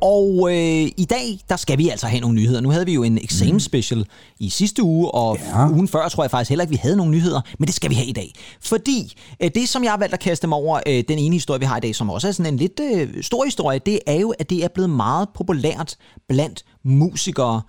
Og 0.03 0.50
øh, 0.51 0.91
i 0.98 1.07
dag, 1.10 1.39
der 1.50 1.55
skal 1.55 1.77
vi 1.77 1.89
altså 1.89 2.07
have 2.07 2.22
nogle 2.22 2.36
nyheder. 2.36 2.62
Nu 2.62 2.69
havde 2.69 2.86
vi 2.86 2.93
jo 2.93 3.03
en 3.03 3.17
eksamen 3.17 3.60
special 3.60 4.05
i 4.39 4.50
sidste 4.50 4.83
uge, 4.83 5.12
og 5.12 5.38
ja. 5.38 5.69
ugen 5.69 5.88
før 5.88 6.10
tror 6.10 6.24
jeg 6.24 6.31
faktisk 6.31 6.50
heller 6.50 6.63
ikke, 6.63 6.72
vi 6.72 6.79
havde 6.81 6.95
nogle 6.95 7.12
nyheder, 7.12 7.41
men 7.60 7.67
det 7.67 7.75
skal 7.75 7.89
vi 7.89 7.95
have 7.95 8.07
i 8.07 8.12
dag. 8.12 8.33
Fordi 8.62 9.13
øh, 9.43 9.51
det, 9.55 9.69
som 9.69 9.83
jeg 9.83 9.91
har 9.91 9.98
valgt 9.98 10.13
at 10.13 10.19
kaste 10.19 10.48
mig 10.48 10.57
over, 10.57 10.79
øh, 10.88 11.03
den 11.07 11.19
ene 11.19 11.36
historie, 11.36 11.60
vi 11.60 11.65
har 11.65 11.77
i 11.77 11.79
dag, 11.79 11.95
som 11.95 12.10
også 12.10 12.27
er 12.27 12.31
sådan 12.31 12.53
en 12.53 12.60
lidt 12.60 12.79
øh, 12.79 13.24
stor 13.24 13.45
historie, 13.45 13.79
det 13.79 14.00
er 14.07 14.19
jo, 14.19 14.29
at 14.39 14.50
det 14.50 14.63
er 14.63 14.67
blevet 14.67 14.89
meget 14.89 15.29
populært 15.36 15.95
blandt 16.27 16.65
musikere, 16.83 17.62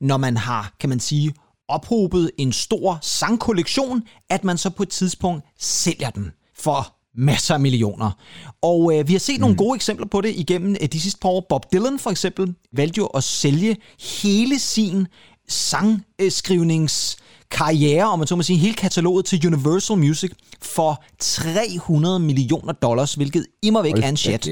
når 0.00 0.16
man 0.16 0.36
har, 0.36 0.74
kan 0.80 0.88
man 0.88 1.00
sige, 1.00 1.34
ophobet 1.68 2.30
en 2.38 2.52
stor 2.52 2.98
sangkollektion, 3.02 4.02
at 4.30 4.44
man 4.44 4.58
så 4.58 4.70
på 4.70 4.82
et 4.82 4.88
tidspunkt 4.88 5.44
sælger 5.58 6.10
den 6.10 6.32
for 6.58 6.94
masser 7.16 7.54
af 7.54 7.60
millioner. 7.60 8.10
Og 8.62 8.98
øh, 8.98 9.08
vi 9.08 9.12
har 9.12 9.20
set 9.20 9.36
mm. 9.36 9.40
nogle 9.40 9.56
gode 9.56 9.74
eksempler 9.74 10.06
på 10.06 10.20
det 10.20 10.34
igennem 10.36 10.76
øh, 10.80 10.88
de 10.92 11.00
sidste 11.00 11.20
par 11.20 11.28
år. 11.28 11.46
Bob 11.48 11.72
Dylan 11.72 11.98
for 11.98 12.10
eksempel 12.10 12.54
valgte 12.72 12.98
jo 12.98 13.06
at 13.06 13.24
sælge 13.24 13.76
hele 14.22 14.58
sin 14.58 15.06
sangskrivningskarriere, 15.48 18.04
om 18.04 18.18
man 18.18 18.28
så 18.28 18.36
må 18.36 18.42
sige, 18.42 18.58
hele 18.58 18.74
kataloget 18.74 19.24
til 19.24 19.46
Universal 19.46 19.98
Music 19.98 20.30
for 20.62 21.04
300 21.18 22.18
millioner 22.18 22.72
dollars, 22.72 23.14
hvilket 23.14 23.46
immer 23.62 23.82
væk 23.82 23.92
er 23.92 24.08
en 24.08 24.16
chat. 24.16 24.48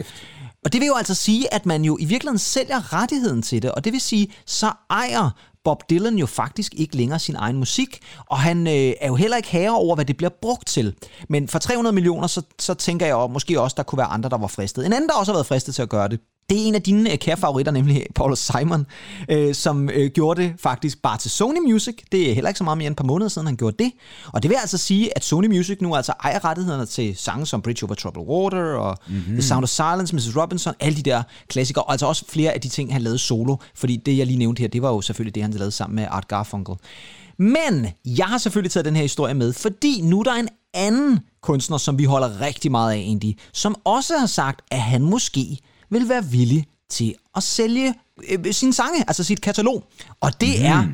Og 0.65 0.73
det 0.73 0.81
vil 0.81 0.87
jo 0.87 0.95
altså 0.95 1.15
sige, 1.15 1.55
at 1.55 1.67
man 1.67 1.85
jo 1.85 1.97
i 2.01 2.05
virkeligheden 2.05 2.39
sælger 2.39 2.93
rettigheden 2.93 3.43
til 3.43 3.63
det, 3.63 3.73
og 3.73 3.85
det 3.85 3.93
vil 3.93 4.01
sige, 4.01 4.33
så 4.47 4.73
ejer 4.91 5.31
Bob 5.65 5.91
Dylan 5.91 6.19
jo 6.19 6.27
faktisk 6.27 6.75
ikke 6.75 6.97
længere 6.97 7.19
sin 7.19 7.37
egen 7.37 7.57
musik, 7.57 8.01
og 8.27 8.39
han 8.39 8.67
øh, 8.67 8.93
er 9.01 9.07
jo 9.07 9.15
heller 9.15 9.37
ikke 9.37 9.49
herre 9.49 9.77
over, 9.77 9.95
hvad 9.95 10.05
det 10.05 10.17
bliver 10.17 10.31
brugt 10.43 10.67
til. 10.67 10.95
Men 11.29 11.49
for 11.49 11.59
300 11.59 11.95
millioner, 11.95 12.27
så, 12.27 12.43
så 12.59 12.75
tænker 12.75 13.07
jeg 13.07 13.15
og 13.15 13.31
måske 13.31 13.61
også, 13.61 13.75
der 13.77 13.83
kunne 13.83 13.97
være 13.97 14.07
andre, 14.07 14.31
der 14.31 14.39
var 14.39 14.47
fristet. 14.47 14.87
En 14.87 14.93
anden, 14.93 15.09
der 15.09 15.15
også 15.15 15.33
har 15.33 15.37
været 15.37 15.47
fristet 15.47 15.75
til 15.75 15.83
at 15.83 15.89
gøre 15.89 16.09
det, 16.09 16.21
det 16.51 16.63
er 16.63 16.67
en 16.67 16.75
af 16.75 16.83
dine 16.83 17.13
øh, 17.13 17.19
kære 17.19 17.37
favoritter, 17.37 17.73
nemlig 17.73 18.07
Paul 18.15 18.37
Simon, 18.37 18.87
øh, 19.29 19.55
som 19.55 19.91
øh, 19.91 20.11
gjorde 20.11 20.43
det 20.43 20.53
faktisk 20.59 21.03
bare 21.03 21.19
til 21.19 21.31
Sony 21.31 21.59
Music. 21.59 21.95
Det 22.13 22.31
er 22.31 22.35
heller 22.35 22.49
ikke 22.49 22.59
så 22.59 22.65
meget 22.65 22.79
mere 22.79 22.87
end 22.87 22.93
et 22.93 22.97
par 22.97 23.05
måneder 23.05 23.29
siden, 23.29 23.47
han 23.47 23.57
gjorde 23.57 23.85
det. 23.85 23.93
Og 24.27 24.43
det 24.43 24.49
vil 24.49 24.57
altså 24.61 24.79
sige, 24.79 25.17
at 25.17 25.25
Sony 25.25 25.47
Music 25.47 25.81
nu 25.81 25.95
altså 25.95 26.13
ejer 26.25 26.45
rettighederne 26.45 26.87
til 26.87 27.17
sange 27.17 27.47
som 27.47 27.63
Bridge 27.63 27.87
Over 27.87 27.95
Troubled 27.95 28.27
Water 28.27 28.75
og 28.75 28.99
mm-hmm. 29.09 29.33
The 29.33 29.43
Sound 29.43 29.65
of 29.65 29.69
Silence, 29.69 30.15
Mrs. 30.15 30.37
Robinson, 30.37 30.75
alle 30.81 30.97
de 30.97 31.03
der 31.03 31.23
klassikere, 31.49 31.85
og 31.85 31.93
altså 31.93 32.07
også 32.07 32.25
flere 32.29 32.53
af 32.53 32.61
de 32.61 32.69
ting, 32.69 32.93
han 32.93 33.03
lavede 33.03 33.19
solo. 33.19 33.57
Fordi 33.75 33.97
det, 33.97 34.19
jeg 34.19 34.27
lige 34.27 34.39
nævnte 34.39 34.61
her, 34.61 34.69
det 34.69 34.83
var 34.83 34.89
jo 34.89 35.01
selvfølgelig 35.01 35.35
det, 35.35 35.43
han 35.43 35.53
lavede 35.53 35.71
sammen 35.71 35.97
med 35.97 36.07
Art 36.11 36.29
Garfunkel. 36.29 36.75
Men 37.39 37.87
jeg 38.05 38.27
har 38.27 38.39
selvfølgelig 38.39 38.73
taget 38.73 38.85
den 38.85 38.97
her 38.97 39.03
historie 39.03 39.35
med, 39.35 39.53
fordi 39.53 40.01
nu 40.03 40.19
er 40.19 40.23
der 40.23 40.35
en 40.35 40.49
anden 40.75 41.21
kunstner, 41.43 41.79
som 41.79 41.99
vi 41.99 42.05
holder 42.05 42.41
rigtig 42.41 42.71
meget 42.71 42.93
af 42.93 42.97
egentlig, 42.97 43.37
som 43.53 43.77
også 43.85 44.19
har 44.19 44.27
sagt, 44.27 44.61
at 44.71 44.81
han 44.81 45.03
måske 45.03 45.59
vil 45.91 46.09
være 46.09 46.25
villig 46.25 46.67
til 46.89 47.15
at 47.37 47.43
sælge 47.43 47.95
øh, 48.31 48.53
sin 48.53 48.73
sange, 48.73 49.05
altså 49.09 49.25
sit 49.25 49.41
katalog. 49.41 49.85
Og 50.21 50.41
det 50.41 50.59
mm. 50.59 50.65
er 50.65 50.85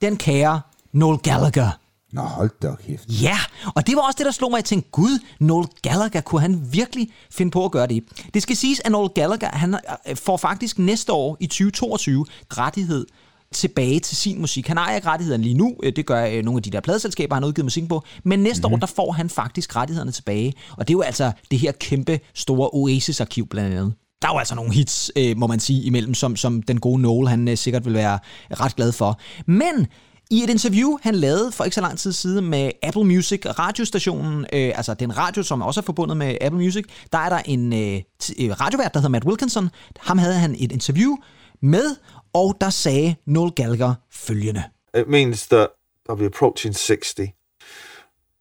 den 0.00 0.16
kære 0.16 0.60
Noel 0.92 1.18
Gallagher. 1.18 1.70
Nå, 2.12 2.22
hold 2.22 2.50
da 2.62 2.74
kæft. 2.86 3.04
Ja, 3.22 3.38
og 3.74 3.86
det 3.86 3.96
var 3.96 4.02
også 4.02 4.16
det, 4.18 4.26
der 4.26 4.32
slog 4.32 4.50
mig. 4.50 4.56
Jeg 4.56 4.64
tænkte, 4.64 4.90
gud, 4.90 5.18
Noel 5.40 5.68
Gallagher, 5.82 6.20
kunne 6.20 6.40
han 6.40 6.72
virkelig 6.72 7.10
finde 7.30 7.50
på 7.50 7.64
at 7.64 7.70
gøre 7.70 7.86
det? 7.86 8.04
Det 8.34 8.42
skal 8.42 8.56
siges, 8.56 8.80
at 8.84 8.92
Noel 8.92 9.10
Gallagher, 9.10 9.48
han 9.48 9.74
øh, 10.08 10.16
får 10.16 10.36
faktisk 10.36 10.78
næste 10.78 11.12
år 11.12 11.36
i 11.40 11.46
2022 11.46 12.26
rettighed 12.58 13.06
tilbage 13.52 14.00
til 14.00 14.16
sin 14.16 14.40
musik. 14.40 14.68
Han 14.68 14.78
ejer 14.78 14.96
ikke 14.96 15.08
rettighederne 15.08 15.42
lige 15.42 15.54
nu, 15.54 15.76
øh, 15.82 15.92
det 15.96 16.06
gør 16.06 16.26
øh, 16.26 16.44
nogle 16.44 16.58
af 16.58 16.62
de 16.62 16.70
der 16.70 16.80
pladeselskaber, 16.80 17.34
han 17.34 17.42
har 17.42 17.48
udgivet 17.48 17.66
musik 17.66 17.88
på, 17.88 18.02
men 18.24 18.40
næste 18.40 18.60
mm-hmm. 18.60 18.74
år, 18.74 18.78
der 18.78 18.86
får 18.86 19.12
han 19.12 19.30
faktisk 19.30 19.76
rettighederne 19.76 20.12
tilbage. 20.12 20.54
Og 20.70 20.88
det 20.88 20.94
er 20.94 20.96
jo 20.96 21.02
altså 21.02 21.32
det 21.50 21.58
her 21.58 21.72
kæmpe 21.72 22.20
store 22.34 22.70
Oasis-arkiv 22.72 23.46
blandt 23.46 23.74
andet. 23.74 23.94
Der 24.24 24.30
er 24.30 24.34
jo 24.34 24.38
altså 24.38 24.54
nogle 24.54 24.72
hits, 24.72 25.12
øh, 25.16 25.36
må 25.36 25.46
man 25.46 25.60
sige, 25.60 25.82
imellem, 25.82 26.14
som, 26.14 26.36
som 26.36 26.62
den 26.62 26.80
gode 26.80 27.02
Noel, 27.02 27.28
han 27.28 27.48
øh, 27.48 27.56
sikkert 27.56 27.84
vil 27.84 27.94
være 27.94 28.18
ret 28.50 28.76
glad 28.76 28.92
for. 28.92 29.20
Men 29.46 29.86
i 30.30 30.42
et 30.42 30.50
interview, 30.50 30.98
han 31.02 31.14
lavede 31.14 31.52
for 31.52 31.64
ikke 31.64 31.74
så 31.74 31.80
lang 31.80 31.98
tid 31.98 32.12
siden 32.12 32.44
med 32.46 32.70
Apple 32.82 33.04
Music, 33.04 33.40
radiostationen, 33.58 34.40
øh, 34.52 34.72
altså 34.76 34.94
den 34.94 35.18
radio, 35.18 35.42
som 35.42 35.62
også 35.62 35.80
er 35.80 35.82
forbundet 35.82 36.16
med 36.16 36.36
Apple 36.40 36.60
Music, 36.60 36.84
der 37.12 37.18
er 37.18 37.28
der 37.28 37.38
en 37.44 37.72
øh, 37.72 38.02
øh 38.38 38.50
radiovært, 38.60 38.94
der 38.94 39.00
hedder 39.00 39.08
Matt 39.08 39.24
Wilkinson. 39.24 39.70
Ham 40.00 40.18
havde 40.18 40.34
han 40.34 40.56
et 40.58 40.72
interview 40.72 41.16
med, 41.62 41.96
og 42.32 42.56
der 42.60 42.70
sagde 42.70 43.14
Noel 43.26 43.52
Gallagher 43.52 43.94
følgende. 44.10 44.62
it 44.94 45.08
means 45.08 45.46
that 45.46 45.70
I'll 46.08 46.16
be 46.16 46.26
approaching 46.26 46.72
60. 46.72 47.34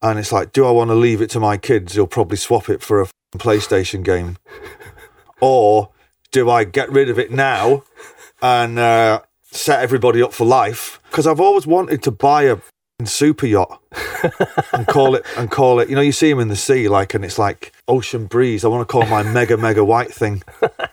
And 0.02 0.20
it's 0.20 0.32
like, 0.32 0.52
do 0.54 0.66
I 0.66 0.72
want 0.72 0.90
to 0.90 0.96
leave 0.96 1.22
it 1.22 1.30
to 1.32 1.40
my 1.40 1.58
kids 1.58 1.96
who'll 1.96 2.08
probably 2.08 2.38
swap 2.38 2.70
it 2.70 2.84
for 2.84 3.02
a 3.02 3.08
PlayStation 3.38 4.04
game? 4.04 4.38
Or 5.44 5.90
do 6.32 6.50
I 6.50 6.64
get 6.64 6.90
rid 6.90 7.10
of 7.10 7.20
it 7.20 7.32
now 7.32 7.84
and 8.42 8.80
uh, 8.80 9.22
set 9.52 9.84
everybody 9.84 10.24
up 10.24 10.34
for 10.34 10.46
life? 10.46 11.02
Because 11.10 11.28
I've 11.28 11.42
always 11.42 11.68
wanted 11.68 12.02
to 12.04 12.12
buy 12.12 12.44
a 12.44 12.58
super 13.04 13.46
yacht 13.46 13.82
and 14.74 14.88
call 14.88 15.16
it, 15.16 15.26
and 15.38 15.52
call 15.52 15.82
it, 15.82 15.90
you 15.90 15.96
know, 15.96 16.02
you 16.02 16.14
see 16.14 16.30
them 16.30 16.40
in 16.40 16.48
the 16.48 16.56
sea, 16.56 16.88
like, 16.88 17.14
and 17.14 17.26
it's 17.26 17.38
like 17.38 17.74
ocean 17.90 18.26
breeze. 18.26 18.64
I 18.64 18.70
want 18.70 18.88
to 18.88 18.92
call 18.92 19.06
my 19.06 19.22
mega, 19.24 19.58
mega 19.58 19.84
white 19.84 20.14
thing. 20.14 20.44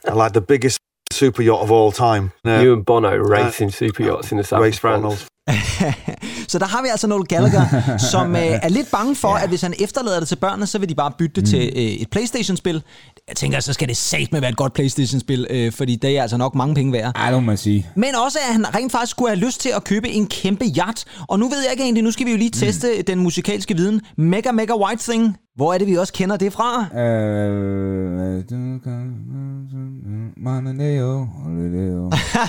I 0.08 0.14
like 0.14 0.32
the 0.32 0.40
biggest 0.40 0.80
super 1.12 1.42
yacht 1.42 1.60
of 1.60 1.70
all 1.70 1.92
time. 1.92 2.32
Uh, 2.44 2.60
You 2.62 2.72
and 2.72 2.84
Bono 2.84 3.16
racing 3.16 3.70
super 3.70 4.02
yachts 4.02 4.32
in 4.32 4.38
the 4.38 4.44
south 4.44 4.58
of 4.58 4.64
race 4.64 4.78
France. 4.78 5.02
Ronald. 5.04 5.26
Så 6.48 6.58
der 6.58 6.66
har 6.66 6.82
vi 6.82 6.88
altså 6.88 7.06
Noel 7.06 7.26
Gallagher, 7.26 7.96
som 8.12 8.36
øh, 8.36 8.42
er 8.42 8.68
lidt 8.68 8.90
bange 8.90 9.16
for, 9.16 9.36
ja. 9.36 9.42
at 9.42 9.48
hvis 9.48 9.62
han 9.62 9.74
efterlader 9.78 10.18
det 10.18 10.28
til 10.28 10.36
børnene, 10.36 10.66
så 10.66 10.78
vil 10.78 10.88
de 10.88 10.94
bare 10.94 11.12
bytte 11.18 11.34
det 11.34 11.42
mm. 11.42 11.50
til 11.50 11.72
øh, 11.76 11.82
et 11.82 12.10
Playstation-spil. 12.10 12.82
Jeg 13.30 13.36
tænker, 13.36 13.60
så 13.60 13.72
skal 13.72 13.88
det 13.88 13.96
sat 13.96 14.32
med 14.32 14.40
være 14.40 14.50
et 14.50 14.56
godt 14.56 14.72
Playstation-spil, 14.72 15.46
øh, 15.50 15.72
fordi 15.72 15.96
det 15.96 16.18
er 16.18 16.22
altså 16.22 16.36
nok 16.36 16.54
mange 16.54 16.74
penge 16.74 16.92
værd. 16.92 17.12
Ej, 17.14 17.30
det 17.30 17.34
må 17.34 17.46
man 17.46 17.56
sige. 17.56 17.86
Men 17.96 18.14
også, 18.14 18.38
at 18.48 18.52
han 18.52 18.74
rent 18.74 18.92
faktisk 18.92 19.10
skulle 19.10 19.28
have 19.30 19.46
lyst 19.46 19.60
til 19.60 19.68
at 19.76 19.84
købe 19.84 20.08
en 20.08 20.26
kæmpe 20.26 20.64
yacht. 20.78 21.04
Og 21.28 21.38
nu 21.38 21.48
ved 21.48 21.62
jeg 21.62 21.70
ikke 21.72 21.84
egentlig, 21.84 22.04
nu 22.04 22.10
skal 22.10 22.26
vi 22.26 22.30
jo 22.30 22.36
lige 22.36 22.50
teste 22.50 22.86
mm. 22.98 23.04
den 23.04 23.18
musikalske 23.18 23.76
viden. 23.76 24.00
Mega 24.16 24.52
Mega 24.52 24.72
White 24.74 25.02
Thing. 25.02 25.36
Hvor 25.60 25.74
er 25.74 25.78
det, 25.78 25.86
vi 25.86 25.94
også 25.94 26.12
kender 26.12 26.36
det 26.36 26.52
fra? 26.52 26.98
Øh, 27.00 28.44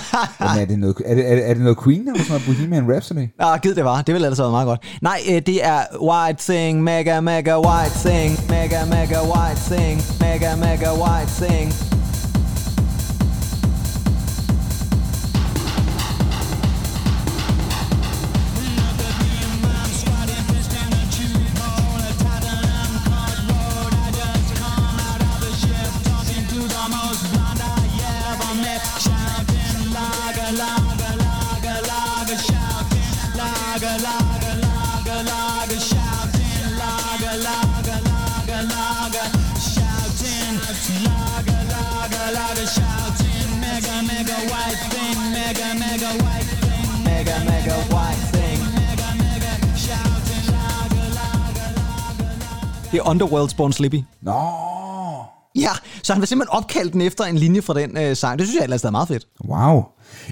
er, 0.60 0.64
det 0.64 0.78
noget, 0.78 0.96
er, 1.04 1.14
det, 1.14 1.30
er, 1.30 1.34
det, 1.34 1.48
er 1.48 1.54
det 1.54 1.62
noget 1.62 1.78
Queen 1.84 2.00
eller 2.08 2.24
sådan 2.24 2.40
noget 2.46 2.46
Bohemian 2.46 2.92
Rhapsody? 2.92 3.28
Ah, 3.38 3.60
gid 3.60 3.74
det 3.74 3.84
var. 3.84 4.02
Det 4.02 4.14
ville 4.14 4.26
ellers 4.26 4.38
have 4.38 4.44
været 4.44 4.52
meget 4.52 4.66
godt. 4.66 4.80
Nej, 5.02 5.20
øh, 5.30 5.42
det 5.46 5.66
er 5.66 5.80
White 6.02 6.52
Thing, 6.52 6.82
Mega 6.82 7.20
Mega 7.20 7.56
White 7.58 8.08
Thing, 8.08 8.30
Mega 8.50 8.84
Mega 8.84 9.20
White 9.32 9.60
Thing, 9.70 10.00
Mega 10.20 10.56
Mega 10.56 10.90
White 11.02 11.32
Thing. 11.44 11.91
Det 52.92 52.98
er 52.98 53.02
Underworld's 53.02 53.56
Born 53.56 53.72
Slippy. 53.72 54.00
Nå, 54.22 54.32
Ja, 55.56 55.70
så 56.02 56.12
han 56.12 56.20
vil 56.20 56.28
simpelthen 56.28 56.56
opkaldt 56.58 56.92
den 56.92 57.00
efter 57.00 57.24
en 57.24 57.36
linje 57.38 57.62
fra 57.62 57.74
den 57.74 57.96
øh, 57.96 58.16
sang. 58.16 58.38
Det 58.38 58.46
synes 58.46 58.56
jeg 58.58 58.64
ellers 58.64 58.84
er 58.84 58.90
meget 58.90 59.08
fedt. 59.08 59.26
wow. 59.48 59.82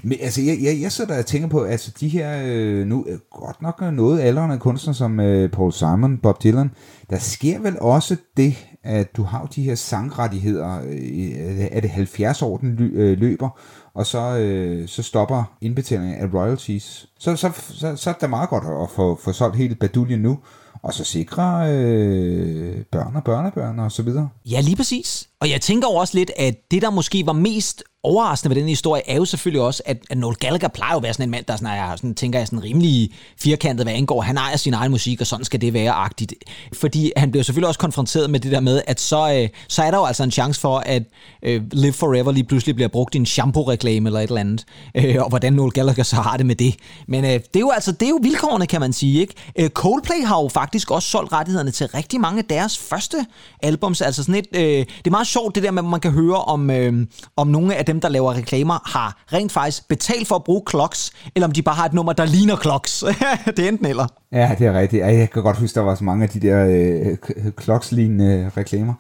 Men 0.03 0.19
altså, 0.23 0.43
jeg, 0.43 0.59
jeg, 0.63 0.81
jeg 0.81 0.93
sidder 0.93 1.19
og 1.19 1.27
tænker 1.27 1.49
på, 1.49 1.63
altså 1.63 1.91
de 2.01 2.09
her, 2.09 2.41
øh, 2.45 2.87
nu 2.87 3.05
øh, 3.09 3.19
godt 3.31 3.63
nok 3.63 3.83
noget 3.93 4.21
aldrende 4.21 4.59
kunstnere 4.59 4.95
som 4.95 5.21
øh, 5.21 5.51
Paul 5.51 5.73
Simon, 5.73 6.19
Bob 6.19 6.43
Dylan, 6.43 6.71
der 7.11 7.19
sker 7.19 7.61
vel 7.61 7.81
også 7.81 8.17
det, 8.37 8.67
at 8.85 9.17
du 9.17 9.23
har 9.23 9.45
de 9.47 9.63
her 9.63 9.75
sangrettigheder, 9.75 10.81
øh, 10.89 11.67
er 11.71 11.81
det 11.81 11.91
70 11.91 12.43
år, 12.43 12.57
den 12.57 12.77
ly- 12.77 12.93
øh, 12.97 13.19
løber, 13.19 13.59
og 13.95 14.07
så, 14.07 14.37
øh, 14.39 14.89
så 14.89 15.03
stopper 15.03 15.45
indbetalingen 15.61 16.15
af 16.15 16.27
royalties. 16.35 17.07
Så, 17.19 17.37
så, 17.37 17.51
så, 17.69 17.97
så 17.97 18.11
er 18.11 18.15
det 18.21 18.31
meget 18.31 18.49
godt 18.49 18.65
at 18.83 18.91
få, 18.97 19.21
få 19.25 19.33
solgt 19.33 19.57
hele 19.57 19.75
baduljen 19.75 20.21
nu, 20.21 20.39
og 20.83 20.95
så 20.95 21.05
sikre 21.05 21.73
øh, 21.73 22.85
børn 22.85 23.17
og 23.17 23.25
børnebørn 23.25 23.79
og 23.79 23.93
så 23.93 24.03
videre. 24.03 24.29
Ja, 24.51 24.61
lige 24.61 24.77
præcis. 24.77 25.30
Og 25.41 25.51
jeg 25.51 25.61
tænker 25.61 25.89
jo 25.89 25.95
også 25.95 26.19
lidt, 26.19 26.31
at 26.37 26.55
det, 26.71 26.83
der 26.83 26.91
måske 26.91 27.27
var 27.27 27.33
mest 27.33 27.83
overraskende 28.03 28.55
ved 28.55 28.63
den 28.63 28.69
historie, 28.69 29.03
er 29.07 29.17
jo 29.17 29.25
selvfølgelig 29.25 29.63
også, 29.63 29.83
at, 29.87 29.99
at 30.11 30.19
Noel 30.19 30.37
Gallagher 30.37 30.69
plejer 30.69 30.93
jo 30.93 30.97
at 30.97 31.03
være 31.03 31.13
sådan 31.13 31.27
en 31.27 31.31
mand, 31.31 31.45
der 31.45 31.57
sådan, 31.57 31.79
er, 31.79 31.97
sådan, 31.97 32.15
tænker 32.15 32.39
jeg, 32.39 32.47
sådan 32.47 32.63
rimelig 32.63 33.11
firkantet, 33.39 33.87
hvad 33.87 33.95
angår. 33.95 34.21
Han 34.21 34.37
ejer 34.37 34.57
sin 34.57 34.75
egen 34.75 34.91
musik, 34.91 35.21
og 35.21 35.27
sådan 35.27 35.45
skal 35.45 35.61
det 35.61 35.73
være 35.73 35.93
agtigt. 35.93 36.35
Fordi 36.73 37.13
han 37.17 37.31
bliver 37.31 37.45
selvfølgelig 37.45 37.69
også 37.69 37.81
konfronteret 37.81 38.31
med 38.31 38.41
det 38.41 38.53
der 38.53 38.61
med, 38.61 38.83
at 38.87 39.01
så, 39.01 39.35
øh, 39.35 39.49
så 39.69 39.83
er 39.83 39.91
der 39.91 39.99
jo 39.99 40.05
altså 40.05 40.23
en 40.23 40.31
chance 40.31 40.61
for, 40.61 40.79
at 40.79 41.03
øh, 41.43 41.63
Live 41.73 41.93
Forever 41.93 42.33
lige 42.33 42.45
pludselig 42.45 42.75
bliver 42.75 42.89
brugt 42.89 43.15
i 43.15 43.19
en 43.19 43.27
shampoo-reklame 43.27 44.09
eller 44.09 44.21
et 44.21 44.29
eller 44.29 44.41
andet. 44.41 44.65
Øh, 44.95 45.17
og 45.19 45.29
hvordan 45.29 45.53
Noel 45.53 45.73
Gallagher 45.73 46.03
så 46.03 46.17
har 46.17 46.37
det 46.37 46.47
med 46.47 46.55
det. 46.55 46.75
Men 47.09 47.25
øh, 47.25 47.31
det 47.31 47.57
er 47.57 47.61
jo 47.61 47.71
altså 47.71 47.93
det 47.93 48.07
er 48.07 48.11
jo 48.11 48.19
vilkårene, 48.23 48.67
kan 48.67 48.81
man 48.81 48.93
sige. 48.93 49.21
Ikke? 49.21 49.35
Øh, 49.59 49.69
Coldplay 49.71 50.25
har 50.25 50.43
jo 50.43 50.49
faktisk 50.49 50.91
også 50.91 51.09
solgt 51.09 51.33
rettighederne 51.33 51.71
til 51.71 51.87
rigtig 51.87 52.21
mange 52.21 52.39
af 52.39 52.45
deres 52.45 52.79
første 52.79 53.27
albums. 53.63 54.01
Altså 54.01 54.23
sådan 54.23 54.35
et, 54.35 54.47
øh, 54.53 54.63
det 54.63 55.07
er 55.07 55.11
meget 55.11 55.27
sjovt 55.33 55.55
det 55.55 55.63
der 55.63 55.71
med, 55.71 55.83
at 55.83 55.89
man 55.89 56.01
kan 56.01 56.11
høre 56.11 56.37
om, 56.37 56.71
øh, 56.71 57.07
om 57.37 57.47
nogle 57.47 57.77
af 57.77 57.85
dem, 57.85 58.01
der 58.01 58.09
laver 58.09 58.35
reklamer, 58.35 58.91
har 58.91 59.23
rent 59.33 59.53
faktisk 59.53 59.89
betalt 59.89 60.29
for 60.29 60.35
at 60.35 60.45
bruge 60.45 60.63
Clocks, 60.71 61.13
eller 61.35 61.47
om 61.47 61.53
de 61.53 61.63
bare 61.63 61.75
har 61.75 61.87
et 61.87 61.93
nummer, 61.93 62.13
der 62.13 62.25
ligner 62.25 62.57
Clocks. 62.57 63.05
det 63.57 63.59
er 63.59 63.69
enten 63.69 63.87
eller. 63.87 64.07
Ja, 64.33 64.55
det 64.59 64.67
er 64.67 64.73
rigtigt. 64.73 65.03
Jeg 65.03 65.31
kan 65.31 65.43
godt 65.43 65.57
huske, 65.57 65.75
der 65.75 65.81
var 65.81 65.95
så 65.95 66.05
mange 66.05 66.25
af 66.25 66.31
de 66.31 66.41
der 66.41 66.67
øh, 66.67 67.17
Clocks-lignende 67.63 68.51
reklamer. 68.57 68.95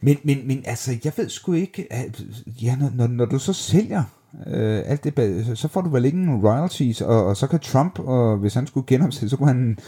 Men, 0.00 0.16
men, 0.24 0.46
men 0.46 0.62
altså, 0.64 0.96
jeg 1.04 1.12
ved 1.16 1.28
sgu 1.28 1.52
ikke, 1.52 1.86
at, 1.90 2.22
ja, 2.62 2.76
når, 2.76 2.90
når, 2.94 3.06
når 3.06 3.24
du 3.24 3.38
så 3.38 3.52
sælger 3.52 4.02
øh, 4.46 4.82
alt 4.86 5.04
det, 5.04 5.46
så- 5.46 5.54
får 5.68 5.80
du 5.80 5.90
vel 5.90 6.04
ingen 6.04 6.40
royalties, 6.46 7.00
og, 7.00 7.26
og 7.26 7.36
så 7.36 7.46
kan 7.46 7.58
Trump, 7.60 7.98
og 7.98 8.36
hvis 8.36 8.54
han 8.54 8.66
skulle 8.66 8.86
genopstille, 8.86 9.30
så 9.30 9.36
kunne 9.36 9.48
han 9.48 9.78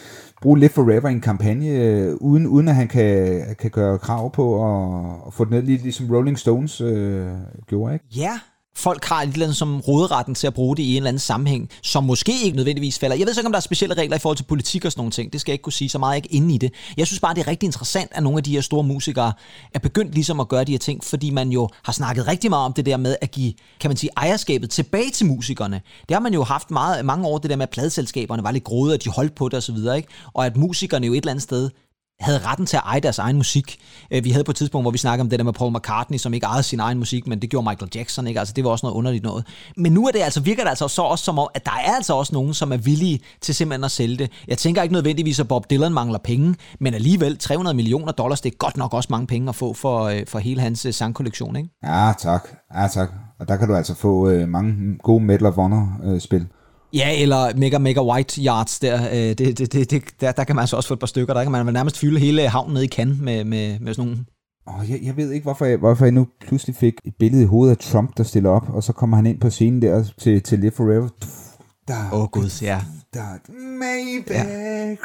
bruge 0.43 0.59
Live 0.59 0.69
Forever 0.71 1.09
i 1.09 1.13
en 1.13 1.21
kampagne, 1.21 1.69
øh, 1.69 2.15
uden, 2.21 2.47
uden 2.47 2.69
at 2.69 2.75
han 2.75 2.89
kan, 2.89 3.41
kan 3.59 3.71
gøre 3.71 3.99
krav 3.99 4.33
på 4.33 4.65
at, 4.65 5.07
at 5.27 5.33
få 5.35 5.45
det 5.45 5.53
ned, 5.53 5.63
lige 5.63 5.79
ligesom 5.83 6.11
Rolling 6.15 6.39
Stones 6.39 6.81
øh, 6.81 7.27
gjorde, 7.67 7.95
ikke? 7.95 8.05
Ja, 8.17 8.39
folk 8.79 9.05
har 9.05 9.23
et 9.23 9.29
eller 9.33 9.47
andet 9.47 9.57
som 9.57 9.81
råderetten 9.81 10.35
til 10.35 10.47
at 10.47 10.55
bruge 10.55 10.77
det 10.77 10.83
i 10.83 10.91
en 10.91 10.97
eller 10.97 11.09
anden 11.09 11.19
sammenhæng, 11.19 11.71
som 11.83 12.05
måske 12.05 12.33
ikke 12.45 12.57
nødvendigvis 12.57 12.99
falder. 12.99 13.17
Jeg 13.17 13.27
ved 13.27 13.35
så 13.35 13.41
ikke, 13.41 13.47
om 13.47 13.53
der 13.53 13.57
er 13.57 13.61
specielle 13.61 13.95
regler 13.95 14.17
i 14.17 14.19
forhold 14.19 14.37
til 14.37 14.45
politik 14.45 14.85
og 14.85 14.93
sådan 14.93 15.01
nogle 15.01 15.13
ting. 15.13 15.33
Det 15.33 15.41
skal 15.41 15.53
jeg 15.53 15.55
ikke 15.55 15.63
kunne 15.63 15.73
sige 15.73 15.89
så 15.89 15.99
meget 15.99 16.15
jeg 16.15 16.25
ikke 16.25 16.37
inde 16.37 16.55
i 16.55 16.59
det. 16.59 16.73
Jeg 16.97 17.07
synes 17.07 17.21
bare, 17.21 17.35
det 17.35 17.41
er 17.41 17.49
rigtig 17.49 17.67
interessant, 17.67 18.11
at 18.15 18.23
nogle 18.23 18.39
af 18.39 18.45
de 18.45 18.53
her 18.53 18.61
store 18.61 18.85
musikere 18.85 19.33
er 19.75 19.79
begyndt 19.79 20.15
ligesom 20.15 20.41
at 20.41 20.49
gøre 20.49 20.65
de 20.65 20.73
her 20.73 20.79
ting, 20.79 21.05
fordi 21.05 21.31
man 21.31 21.49
jo 21.49 21.69
har 21.83 21.93
snakket 21.93 22.27
rigtig 22.27 22.51
meget 22.51 22.65
om 22.65 22.73
det 22.73 22.87
der 22.87 22.97
med 22.97 23.17
at 23.21 23.31
give, 23.31 23.53
kan 23.81 23.91
man 23.91 23.97
sige, 23.97 24.11
ejerskabet 24.17 24.71
tilbage 24.71 25.11
til 25.11 25.27
musikerne. 25.27 25.81
Det 26.09 26.15
har 26.15 26.21
man 26.21 26.35
jo 26.35 26.43
haft 26.43 26.71
meget, 26.71 27.05
mange 27.05 27.27
år, 27.27 27.39
det 27.39 27.51
der 27.51 27.57
med, 27.57 27.63
at 27.63 27.71
pladeselskaberne 27.71 28.43
var 28.43 28.51
lidt 28.51 28.65
gråde, 28.65 28.95
at 28.95 29.05
de 29.05 29.11
holdt 29.11 29.35
på 29.35 29.49
det 29.49 29.57
osv., 29.57 29.77
ikke? 29.97 30.09
og 30.35 30.47
at 30.47 30.57
musikerne 30.57 31.07
jo 31.07 31.13
et 31.13 31.17
eller 31.17 31.31
andet 31.31 31.43
sted 31.43 31.71
havde 32.21 32.39
retten 32.39 32.67
til 32.67 32.77
at 32.77 32.83
eje 32.87 33.01
deres 33.01 33.19
egen 33.19 33.37
musik. 33.37 33.79
Øh, 34.11 34.25
vi 34.25 34.31
havde 34.31 34.45
på 34.45 34.51
et 34.51 34.57
tidspunkt, 34.57 34.85
hvor 34.85 34.91
vi 34.91 34.99
snakkede 34.99 35.23
om 35.23 35.31
det 35.31 35.39
der 35.39 35.45
med 35.45 35.53
Paul 35.53 35.77
McCartney, 35.77 36.19
som 36.19 36.35
ikke 36.35 36.47
ejede 36.47 36.63
sin 36.63 36.81
egen 36.81 36.99
musik, 36.99 37.27
men 37.27 37.43
det 37.43 37.51
gjorde 37.51 37.69
Michael 37.69 37.91
Jackson, 37.95 38.27
ikke? 38.27 38.41
Altså, 38.41 38.55
det 38.55 38.65
var 38.65 38.71
også 38.71 38.87
noget 38.87 38.97
underligt 38.97 39.25
noget. 39.25 39.47
Men 39.77 39.93
nu 39.93 40.07
er 40.07 40.11
det 40.11 40.21
altså, 40.21 40.41
virker 40.41 40.63
det 40.63 40.69
altså 40.69 40.89
så 40.89 41.03
også 41.03 41.25
som 41.25 41.39
om, 41.39 41.49
at 41.55 41.67
der 41.67 41.73
er 41.73 41.95
altså 41.95 42.15
også 42.15 42.35
nogen, 42.35 42.55
som 42.55 42.73
er 42.73 42.77
villige 42.77 43.21
til 43.41 43.55
simpelthen 43.55 43.85
at 43.85 43.91
sælge 43.91 44.17
det. 44.17 44.31
Jeg 44.49 44.59
tænker 44.59 44.83
ikke 44.83 44.93
nødvendigvis, 44.93 45.41
at 45.41 45.49
Bob 45.49 45.71
Dylan 45.71 45.93
mangler 45.93 46.19
penge, 46.19 46.55
men 46.81 46.95
alligevel 46.95 47.39
300 47.39 47.77
millioner 47.77 48.13
dollars, 48.13 48.41
det 48.41 48.53
er 48.53 48.57
godt 48.57 48.77
nok 48.77 48.95
også 48.95 49.09
mange 49.11 49.27
penge 49.27 49.49
at 49.49 49.55
få 49.55 49.73
for, 49.73 50.05
øh, 50.05 50.27
for 50.29 50.39
hele 50.39 50.61
hans 50.61 50.87
øh, 50.87 50.95
sangkollektion, 50.95 51.57
ikke? 51.57 51.69
Ja, 51.85 52.13
tak. 52.19 52.49
Ja, 52.75 52.89
tak. 52.89 53.09
Og 53.41 53.49
der 53.49 53.57
kan 53.57 53.69
du 53.69 53.75
altså 53.75 53.95
få 53.95 54.29
øh, 54.29 54.49
mange 54.49 54.99
gode 55.03 55.25
Medal 55.25 55.47
of 55.47 55.55
Honor-spil. 55.55 56.47
Ja, 56.93 57.23
eller 57.23 57.57
Mega 57.57 57.79
Mega 57.79 58.03
White 58.03 58.43
Yards 58.43 58.79
der, 58.79 59.09
øh, 59.11 59.17
det, 59.17 59.39
det, 59.39 59.73
det, 59.73 59.91
det, 59.91 60.03
der, 60.21 60.33
der 60.33 60.45
kan 60.45 60.57
man 60.57 60.63
altså 60.63 60.77
også 60.77 60.89
få 60.89 60.95
et 60.95 61.01
par 61.01 61.07
stykker. 61.07 61.35
Der 61.35 61.43
kan 61.43 61.53
man 61.53 61.75
nærmest 61.75 61.99
fylde 61.99 62.21
hele 62.21 62.49
havnen 62.49 62.75
ned 62.75 62.83
i 62.83 62.87
kan 62.87 63.19
med, 63.21 63.45
med, 63.45 63.81
med 63.81 63.95
sådan 63.95 64.09
nogle 64.09 64.25
Og 64.67 64.91
jeg, 64.91 64.99
jeg 65.03 65.17
ved 65.17 65.33
ikke, 65.33 65.45
hvorfor 65.45 65.65
jeg, 65.65 65.79
hvorfor 65.79 66.05
jeg 66.05 66.13
nu 66.13 66.27
pludselig 66.41 66.77
fik 66.77 66.95
et 67.05 67.15
billede 67.19 67.43
i 67.43 67.47
hovedet 67.47 67.71
af 67.71 67.79
Trump, 67.79 68.17
der 68.17 68.23
stiller 68.23 68.51
op, 68.51 68.69
og 68.69 68.83
så 68.83 68.93
kommer 68.93 69.17
han 69.17 69.27
ind 69.27 69.41
på 69.41 69.51
scenen 69.51 69.83
der 69.83 70.05
til, 70.19 70.43
til 70.43 70.59
Live 70.59 70.71
Forever. 70.71 71.09
Åh, 71.91 72.21
oh, 72.21 72.29
gud, 72.29 72.61
ja. 72.63 72.81
der, 73.15 73.25
maybe. 73.79 74.35
Ja. 74.35 74.97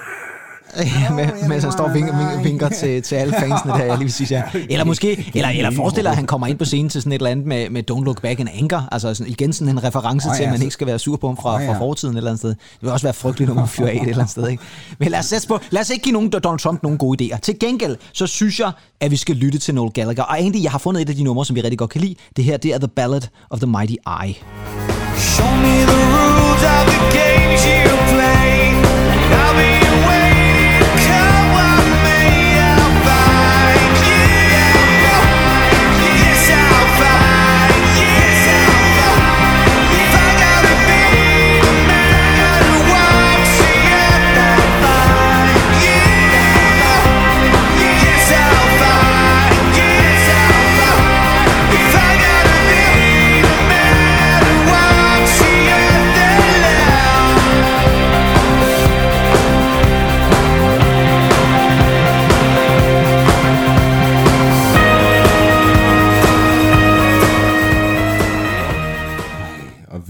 Ja, 1.02 1.14
med, 1.14 1.48
mens 1.48 1.64
han 1.64 1.72
står 1.72 1.84
og 1.84 1.94
vinker, 1.94 2.18
vinker, 2.18 2.44
vinker 2.44 2.70
til, 2.70 3.02
til 3.02 3.16
alle 3.16 3.34
fansene 3.34 3.72
der, 3.72 3.78
jeg 3.78 3.98
lige 3.98 4.00
vil 4.00 4.14
sige, 4.14 4.36
ja. 4.36 4.60
Eller 4.70 4.86
måske, 4.86 5.32
eller, 5.36 5.50
eller 5.50 5.72
forestiller 5.72 6.12
at 6.12 6.18
han 6.18 6.26
kommer 6.26 6.48
ind 6.48 6.58
på 6.58 6.66
scenen 6.66 6.90
til 6.90 7.02
sådan 7.02 7.12
et 7.12 7.16
eller 7.16 7.30
andet 7.30 7.46
med, 7.46 7.70
med 7.70 7.92
Don't 7.92 8.04
Look 8.04 8.22
Back 8.22 8.40
in 8.40 8.48
Anger, 8.54 8.82
altså 8.92 9.14
sådan, 9.14 9.32
igen 9.32 9.54
sådan 9.54 9.70
en 9.70 9.84
reference 9.84 10.30
Åh, 10.30 10.36
til, 10.36 10.44
at 10.44 10.48
ja, 10.48 10.52
man 10.52 10.62
ikke 10.62 10.74
skal 10.74 10.88
være 10.88 11.00
sur 11.00 11.18
på 11.18 11.28
ham 11.28 11.38
fra, 11.38 11.56
Åh, 11.56 11.64
ja. 11.64 11.72
fra 11.72 11.80
fortiden 11.80 12.14
et 12.14 12.18
eller 12.18 12.32
andet 12.32 12.40
sted. 12.40 12.50
Det 12.50 12.58
vil 12.82 12.92
også 12.92 13.06
være 13.06 13.14
frygteligt, 13.14 13.48
når 13.48 13.56
man 13.56 13.68
fyrer 13.68 13.90
af 13.90 13.94
et 13.94 14.02
eller 14.02 14.14
andet 14.16 14.30
sted, 14.30 14.48
ikke? 14.48 14.64
Men 15.00 15.12
lad 15.12 15.20
os, 15.20 15.26
sætte 15.26 15.48
på, 15.48 15.60
lad 15.72 15.82
os 15.82 15.90
ikke 15.90 16.04
give 16.04 16.14
nogen 16.14 16.30
Donald 16.30 16.60
Trump 16.60 16.84
nogle 16.84 16.98
gode 16.98 17.24
idéer. 17.24 17.40
Til 17.40 17.60
gengæld, 17.60 17.98
så 18.14 18.28
synes 18.28 18.60
jeg, 18.60 18.72
at 19.02 19.12
vi 19.12 19.16
skal 19.16 19.36
lytte 19.36 19.60
til 19.60 19.76
Noel 19.76 19.92
Gallagher. 19.92 20.24
Og 20.24 20.40
egentlig, 20.40 20.64
jeg 20.64 20.72
har 20.72 20.80
fundet 20.80 21.02
et 21.02 21.10
af 21.10 21.16
de 21.16 21.24
numre, 21.24 21.46
som 21.46 21.56
vi 21.56 21.62
rigtig 21.62 21.80
godt 21.80 21.90
kan 21.90 22.02
lide. 22.02 22.16
Det 22.36 22.46
her, 22.46 22.58
det 22.58 22.74
er 22.74 22.78
The 22.78 22.88
Ballad 22.88 23.22
of 23.50 23.60
the 23.60 23.68
Mighty 23.68 23.96
Eye. 24.24 24.36
Show 25.18 25.52
me 25.64 25.76
the 25.92 26.02
rules 26.16 26.64
of 26.76 26.84
the 26.92 27.00
games 27.18 27.62
you 27.66 27.98
play, 28.12 28.23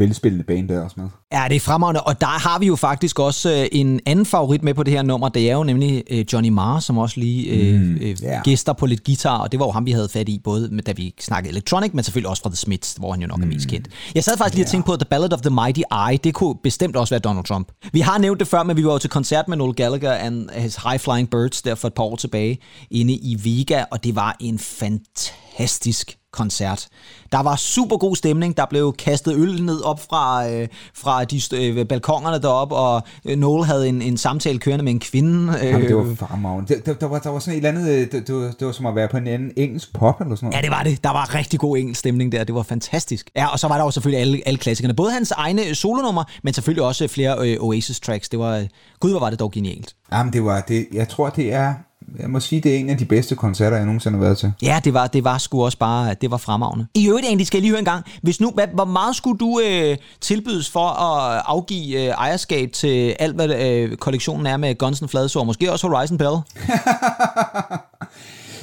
velspillende 0.03 0.43
band 0.43 0.69
der 0.69 0.83
også 0.83 0.95
med. 0.99 1.07
Ja, 1.33 1.45
det 1.49 1.55
er 1.55 1.59
fremragende, 1.59 2.01
og 2.01 2.21
der 2.21 2.27
har 2.27 2.59
vi 2.59 2.67
jo 2.67 2.75
faktisk 2.75 3.19
også 3.19 3.51
øh, 3.51 3.67
en 3.71 3.99
anden 4.05 4.25
favorit 4.25 4.63
med 4.63 4.73
på 4.73 4.83
det 4.83 4.93
her 4.93 5.01
nummer. 5.01 5.29
Det 5.29 5.49
er 5.49 5.53
jo 5.53 5.63
nemlig 5.63 6.03
øh, 6.11 6.25
Johnny 6.33 6.49
Marr, 6.49 6.79
som 6.79 6.97
også 6.97 7.19
lige 7.19 7.49
øh, 7.49 7.81
mm, 7.81 7.95
øh, 7.95 8.23
ja. 8.23 8.41
gæster 8.43 8.73
på 8.73 8.85
lidt 8.85 9.03
guitar, 9.03 9.37
og 9.37 9.51
det 9.51 9.59
var 9.59 9.65
jo 9.65 9.71
ham, 9.71 9.85
vi 9.85 9.91
havde 9.91 10.09
fat 10.09 10.29
i, 10.29 10.39
både 10.43 10.69
med, 10.71 10.83
da 10.83 10.91
vi 10.91 11.13
snakkede 11.19 11.51
electronic, 11.51 11.93
men 11.93 12.03
selvfølgelig 12.03 12.29
også 12.29 12.43
fra 12.43 12.49
The 12.49 12.57
Smiths, 12.57 12.93
hvor 12.93 13.11
han 13.11 13.21
jo 13.21 13.27
nok 13.27 13.41
er 13.41 13.45
mest 13.45 13.67
kendt. 13.67 13.87
Jeg 14.15 14.23
sad 14.23 14.37
faktisk 14.37 14.55
lige 14.55 14.65
og 14.65 14.69
tænkte 14.69 14.85
på, 14.85 14.95
The 14.95 15.05
Ballad 15.09 15.33
of 15.33 15.41
the 15.41 15.49
Mighty 15.49 15.81
Eye, 16.09 16.19
det 16.23 16.33
kunne 16.33 16.55
bestemt 16.63 16.95
også 16.95 17.13
være 17.13 17.19
Donald 17.19 17.45
Trump. 17.45 17.71
Vi 17.93 17.99
har 17.99 18.17
nævnt 18.17 18.39
det 18.39 18.47
før, 18.47 18.63
men 18.63 18.77
vi 18.77 18.85
var 18.85 18.91
jo 18.91 18.97
til 18.97 19.09
koncert 19.09 19.47
med 19.47 19.57
Noel 19.57 19.75
Gallagher 19.75 20.13
and 20.13 20.49
his 20.49 20.75
High 20.75 20.99
Flying 20.99 21.29
Birds 21.29 21.61
der 21.61 21.75
for 21.75 21.87
et 21.87 21.93
par 21.93 22.03
år 22.03 22.15
tilbage, 22.15 22.57
inde 22.91 23.13
i 23.13 23.37
Vega, 23.43 23.83
og 23.91 24.03
det 24.03 24.15
var 24.15 24.35
en 24.39 24.59
fantastisk 24.59 26.17
koncert. 26.33 26.87
Der 27.31 27.43
var 27.43 27.55
super 27.55 27.97
god 27.97 28.15
stemning. 28.15 28.57
Der 28.57 28.65
blev 28.65 28.93
kastet 28.93 29.35
øl 29.35 29.63
ned 29.63 29.81
op 29.81 29.99
fra, 30.09 30.49
øh, 30.49 30.67
fra 30.93 31.23
de 31.23 31.41
øh, 31.53 31.87
balkongerne 31.87 32.41
deroppe, 32.41 32.75
og 32.75 33.01
øh, 33.25 33.37
Noel 33.37 33.65
havde 33.65 33.89
en, 33.89 34.01
en 34.01 34.17
samtale 34.17 34.59
kørende 34.59 34.85
med 34.85 34.91
en 34.93 34.99
kvinde. 34.99 35.53
Øh, 35.61 35.65
Jamen, 35.65 35.87
det 35.87 35.95
var 35.95 36.15
fremragende. 36.15 36.75
Det, 36.75 36.85
der, 36.85 36.93
der, 36.93 37.07
var, 37.07 37.19
der 37.19 37.29
var 37.29 37.39
sådan 37.39 37.53
et 37.53 37.65
eller 37.65 37.79
andet, 37.79 37.91
øh, 37.91 38.11
det, 38.11 38.27
det, 38.27 38.35
var, 38.35 38.41
det 38.59 38.67
var 38.67 38.71
som 38.71 38.85
at 38.85 38.95
være 38.95 39.07
på 39.07 39.17
en 39.17 39.27
anden 39.27 39.51
engelsk 39.57 39.93
pop 39.93 40.21
eller 40.21 40.35
sådan 40.35 40.45
noget. 40.45 40.57
Ja, 40.57 40.61
det 40.61 40.71
var 40.71 40.83
det. 40.83 41.03
Der 41.03 41.09
var 41.09 41.35
rigtig 41.35 41.59
god 41.59 41.77
engelsk 41.77 41.99
stemning 41.99 42.31
der. 42.31 42.43
Det 42.43 42.55
var 42.55 42.63
fantastisk. 42.63 43.29
Ja, 43.35 43.47
og 43.47 43.59
så 43.59 43.67
var 43.67 43.77
der 43.77 43.83
jo 43.83 43.91
selvfølgelig 43.91 44.21
alle, 44.21 44.41
alle 44.45 44.57
klassikerne. 44.57 44.93
Både 44.93 45.11
hans 45.11 45.31
egne 45.31 45.75
solonummer, 45.75 46.23
men 46.43 46.53
selvfølgelig 46.53 46.83
også 46.83 47.07
flere 47.07 47.37
øh, 47.39 47.57
Oasis-tracks. 47.59 48.27
Det 48.29 48.39
var, 48.39 48.65
gud, 48.99 49.11
hvor 49.11 49.19
var 49.19 49.29
det 49.29 49.39
dog 49.39 49.51
genialt. 49.51 49.95
Jamen, 50.11 50.33
det 50.33 50.45
var 50.45 50.61
det. 50.61 50.87
Jeg 50.93 51.09
tror, 51.09 51.29
det 51.29 51.53
er 51.53 51.73
jeg 52.19 52.29
må 52.29 52.39
sige, 52.39 52.61
det 52.61 52.75
er 52.75 52.79
en 52.79 52.89
af 52.89 52.97
de 52.97 53.05
bedste 53.05 53.35
koncerter, 53.35 53.77
jeg 53.77 53.85
nogensinde 53.85 54.17
har 54.17 54.23
været 54.23 54.37
til. 54.37 54.53
Ja, 54.61 54.79
det 54.83 54.93
var, 54.93 55.07
det 55.07 55.23
var 55.23 55.37
sgu 55.37 55.65
også 55.65 55.77
bare, 55.77 56.15
det 56.21 56.31
var 56.31 56.37
fremragende. 56.37 56.87
I 56.95 57.07
øvrigt 57.07 57.25
egentlig, 57.25 57.47
skal 57.47 57.57
jeg 57.57 57.61
lige 57.61 57.71
høre 57.71 57.79
en 57.79 57.85
gang, 57.85 58.05
hvis 58.21 58.41
nu, 58.41 58.51
hvad, 58.51 58.67
hvor 58.73 58.85
meget 58.85 59.15
skulle 59.15 59.37
du 59.37 59.61
øh, 59.65 59.97
tilbydes 60.21 60.69
for 60.69 60.87
at 60.87 61.43
afgive 61.45 62.01
øh, 62.01 62.07
ejerskab 62.07 62.71
til 62.71 63.15
alt, 63.19 63.35
hvad 63.35 63.49
øh, 63.49 63.97
kollektionen 63.97 64.45
er 64.45 64.57
med 64.57 64.77
Guns 64.77 65.01
N' 65.01 65.07
Fladsår, 65.07 65.43
måske 65.43 65.71
også 65.71 65.87
Horizon 65.87 66.17
Bell? 66.17 66.35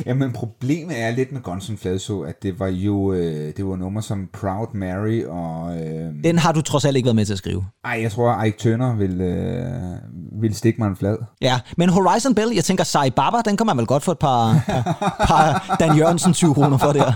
Jamen, 0.06 0.32
problemet 0.32 1.00
er 1.02 1.10
lidt 1.10 1.32
med 1.32 1.40
Guns 1.40 1.70
N' 1.70 1.76
Fladså, 1.76 2.20
at 2.20 2.42
det 2.42 2.60
var 2.60 2.66
jo 2.68 3.12
øh, 3.12 3.52
det 3.56 3.66
var 3.66 3.76
nummer 3.76 4.00
som 4.00 4.28
Proud 4.32 4.66
Mary 4.74 5.22
og... 5.24 5.76
Øh, 5.76 6.14
Den 6.24 6.38
har 6.38 6.52
du 6.52 6.60
trods 6.62 6.84
alt 6.84 6.96
ikke 6.96 7.06
været 7.06 7.16
med 7.16 7.24
til 7.26 7.32
at 7.32 7.38
skrive. 7.38 7.64
ej, 7.84 7.98
jeg 8.02 8.12
tror, 8.12 8.42
Ike 8.44 8.58
Turner 8.58 8.96
vil, 8.96 9.20
øh, 9.20 10.42
vil 10.42 10.54
stikke 10.54 10.80
mig 10.80 10.88
en 10.88 10.96
flad. 10.96 11.16
Ja, 11.40 11.60
men 11.76 11.88
Horizon 11.88 12.34
Bell, 12.34 12.50
jeg 12.54 12.64
tænker, 12.64 12.84
Sai 12.84 13.10
Baba, 13.10 13.36
den 13.44 13.56
kan 13.56 13.66
man 13.66 13.76
vel 13.76 13.86
godt 13.86 14.02
få 14.02 14.10
et 14.12 14.18
par, 14.18 14.62
par, 14.66 15.24
par 15.26 15.76
Dan 15.80 15.96
Jørgensen 15.96 16.32
20 16.32 16.54
kroner 16.54 16.78
for 16.78 16.92
der. 16.92 17.12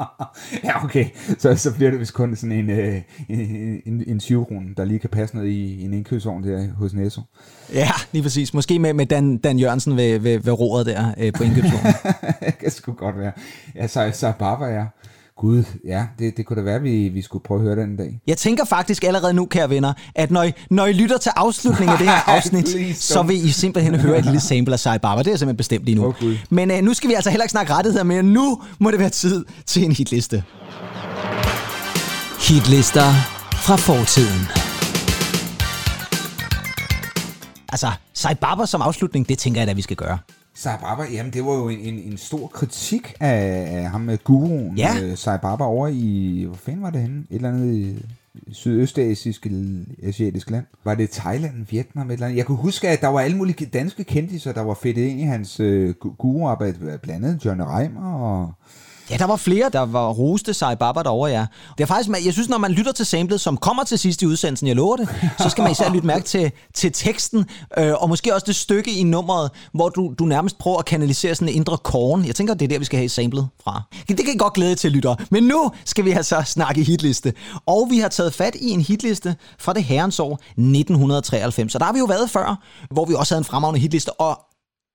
ja, 0.64 0.84
okay. 0.84 1.04
Så, 1.38 1.54
så 1.56 1.74
bliver 1.74 1.90
det 1.90 2.00
vist 2.00 2.14
kun 2.14 2.36
sådan 2.36 2.52
en, 2.52 2.70
øh, 2.70 2.94
en, 3.28 3.40
en, 3.86 4.04
en 4.06 4.18
20 4.20 4.44
kroner, 4.44 4.74
der 4.76 4.84
lige 4.84 4.98
kan 4.98 5.10
passe 5.10 5.36
noget 5.36 5.48
i 5.50 5.84
en 5.84 5.92
indkøbsovn 5.94 6.44
der 6.44 6.66
hos 6.78 6.94
Netto. 6.94 7.20
Ja, 7.74 7.88
lige 8.12 8.22
præcis. 8.22 8.54
Måske 8.54 8.78
med, 8.78 8.92
med 8.94 9.06
Dan, 9.06 9.38
Dan 9.38 9.58
Jørgensen 9.58 9.96
ved, 9.96 10.18
ved, 10.18 10.38
ved 10.38 10.52
roret 10.52 10.86
der 10.86 11.14
øh, 11.18 11.32
på 11.32 11.42
indkøbsvognen. 11.42 11.94
det 12.46 12.58
kan 12.58 12.70
sgu 12.70 12.92
godt 12.92 13.18
være. 13.18 13.32
Ja, 13.74 13.86
så, 13.86 14.10
så 14.14 14.32
Baba, 14.38 14.64
ja. 14.64 14.84
Gud, 15.38 15.64
ja, 15.84 16.06
det, 16.18 16.36
det 16.36 16.46
kunne 16.46 16.56
da 16.56 16.62
være, 16.62 16.82
vi, 16.82 17.08
vi 17.08 17.22
skulle 17.22 17.42
prøve 17.42 17.60
at 17.60 17.64
høre 17.64 17.76
den 17.76 17.90
en 17.90 17.96
dag. 17.96 18.20
Jeg 18.26 18.36
tænker 18.36 18.64
faktisk 18.64 19.04
allerede 19.04 19.34
nu, 19.34 19.46
kære 19.46 19.70
venner, 19.70 19.92
at 20.14 20.30
når 20.30 20.42
I, 20.42 20.52
når 20.70 20.86
I 20.86 20.92
lytter 20.92 21.18
til 21.18 21.32
afslutningen 21.36 21.92
af 21.92 21.98
det 21.98 22.08
her 22.08 22.28
afsnit, 22.36 22.96
så 22.96 23.22
vil 23.22 23.44
I 23.44 23.50
simpelthen 23.50 23.94
høre 23.94 24.18
et 24.18 24.24
lille 24.24 24.40
sample 24.40 24.72
af 24.72 24.80
Sai 24.80 24.98
Baba. 24.98 25.22
Det 25.22 25.32
er 25.32 25.36
simpelthen 25.36 25.56
bestemt 25.56 25.84
lige 25.84 25.94
nu. 25.94 26.14
Gud. 26.20 26.36
Men 26.50 26.70
øh, 26.70 26.82
nu 26.82 26.94
skal 26.94 27.10
vi 27.10 27.14
altså 27.14 27.30
heller 27.30 27.44
ikke 27.44 27.50
snakke 27.50 27.72
rettigheder 27.72 28.04
mere. 28.04 28.22
Nu 28.22 28.62
må 28.78 28.90
det 28.90 28.98
være 28.98 29.10
tid 29.10 29.44
til 29.66 29.84
en 29.84 29.92
hitliste. 29.92 30.44
Hitlister 32.48 33.12
fra 33.52 33.76
fortiden. 33.76 34.48
Altså, 37.68 37.90
Sai 38.14 38.34
Baba 38.34 38.66
som 38.66 38.82
afslutning, 38.82 39.28
det 39.28 39.38
tænker 39.38 39.60
jeg 39.60 39.68
da, 39.68 39.72
vi 39.72 39.82
skal 39.82 39.96
gøre. 39.96 40.18
Sai 40.58 40.76
Baba, 40.80 41.02
jamen 41.12 41.32
det 41.32 41.44
var 41.44 41.52
jo 41.52 41.68
en, 41.68 41.78
en, 41.78 41.94
en 42.12 42.16
stor 42.18 42.46
kritik 42.46 43.14
af, 43.20 43.68
af 43.76 43.90
ham 43.90 44.00
med 44.00 44.18
guruen, 44.24 44.76
Ja. 44.76 44.94
øh, 45.02 45.16
Sai 45.16 45.38
Baba 45.42 45.64
over 45.64 45.88
i, 45.88 46.44
hvor 46.46 46.56
fanden 46.56 46.82
var 46.82 46.90
det 46.90 47.00
henne? 47.00 47.18
Et 47.30 47.36
eller 47.36 47.48
andet 47.48 47.74
i 47.74 47.96
sydøstasisk 48.52 49.46
eller 49.46 49.84
asiatisk 50.02 50.50
land. 50.50 50.64
Var 50.84 50.94
det 50.94 51.10
Thailand, 51.10 51.66
Vietnam, 51.70 52.08
et 52.10 52.12
eller 52.12 52.26
andet? 52.26 52.36
Jeg 52.38 52.46
kunne 52.46 52.56
huske, 52.58 52.88
at 52.88 53.00
der 53.00 53.08
var 53.08 53.20
alle 53.20 53.36
mulige 53.36 53.66
danske 53.66 54.04
kendtiser, 54.04 54.52
der 54.52 54.60
var 54.60 54.74
fedtet 54.74 55.02
ind 55.02 55.20
i 55.20 55.22
hans 55.22 55.60
øh, 55.60 55.94
gu- 56.04 56.16
guruarbejde, 56.18 56.98
blandt 57.02 57.24
andet 57.26 57.44
Johnny 57.44 57.64
Reimer 57.66 58.12
og... 58.12 58.52
Ja, 59.10 59.16
der 59.16 59.24
var 59.24 59.36
flere, 59.36 59.70
der 59.72 59.80
var 59.80 60.10
roste 60.10 60.54
sig 60.54 60.78
Baba 60.78 61.02
derovre, 61.02 61.30
ja. 61.30 61.46
Det 61.78 61.84
er 61.84 61.86
faktisk, 61.86 62.24
jeg 62.24 62.32
synes, 62.32 62.48
når 62.48 62.58
man 62.58 62.72
lytter 62.72 62.92
til 62.92 63.06
samlet, 63.06 63.40
som 63.40 63.56
kommer 63.56 63.84
til 63.84 63.98
sidst 63.98 64.22
i 64.22 64.26
udsendelsen, 64.26 64.66
jeg 64.66 64.76
lover 64.76 64.96
det, 64.96 65.08
så 65.38 65.48
skal 65.48 65.62
man 65.62 65.72
især 65.72 65.90
lytte 65.90 66.06
mærke 66.06 66.24
til, 66.24 66.52
til 66.74 66.92
teksten, 66.92 67.46
øh, 67.78 67.92
og 68.02 68.08
måske 68.08 68.34
også 68.34 68.44
det 68.46 68.56
stykke 68.56 68.90
i 68.90 69.02
nummeret, 69.02 69.50
hvor 69.72 69.88
du, 69.88 70.14
du 70.18 70.24
nærmest 70.24 70.58
prøver 70.58 70.78
at 70.78 70.84
kanalisere 70.84 71.34
sådan 71.34 71.48
en 71.48 71.54
indre 71.54 71.78
korn. 71.78 72.24
Jeg 72.24 72.34
tænker, 72.34 72.54
det 72.54 72.64
er 72.64 72.68
der, 72.68 72.78
vi 72.78 72.84
skal 72.84 72.98
have 72.98 73.08
samlet 73.08 73.48
fra. 73.64 73.82
Det 74.08 74.16
kan 74.18 74.34
I 74.34 74.38
godt 74.38 74.52
glæde 74.52 74.74
til, 74.74 74.92
lytter. 74.92 75.14
Men 75.30 75.42
nu 75.42 75.70
skal 75.84 76.04
vi 76.04 76.10
altså 76.10 76.42
snakke 76.46 76.82
hitliste. 76.82 77.32
Og 77.66 77.86
vi 77.90 77.98
har 77.98 78.08
taget 78.08 78.34
fat 78.34 78.54
i 78.54 78.70
en 78.70 78.80
hitliste 78.80 79.36
fra 79.58 79.72
det 79.72 79.84
herrens 79.84 80.20
år 80.20 80.34
1993. 80.34 81.72
Så 81.72 81.78
der 81.78 81.84
har 81.84 81.92
vi 81.92 81.98
jo 81.98 82.04
været 82.04 82.30
før, 82.30 82.62
hvor 82.90 83.04
vi 83.04 83.14
også 83.14 83.34
havde 83.34 83.40
en 83.40 83.44
fremragende 83.44 83.80
hitliste, 83.80 84.20
og 84.20 84.38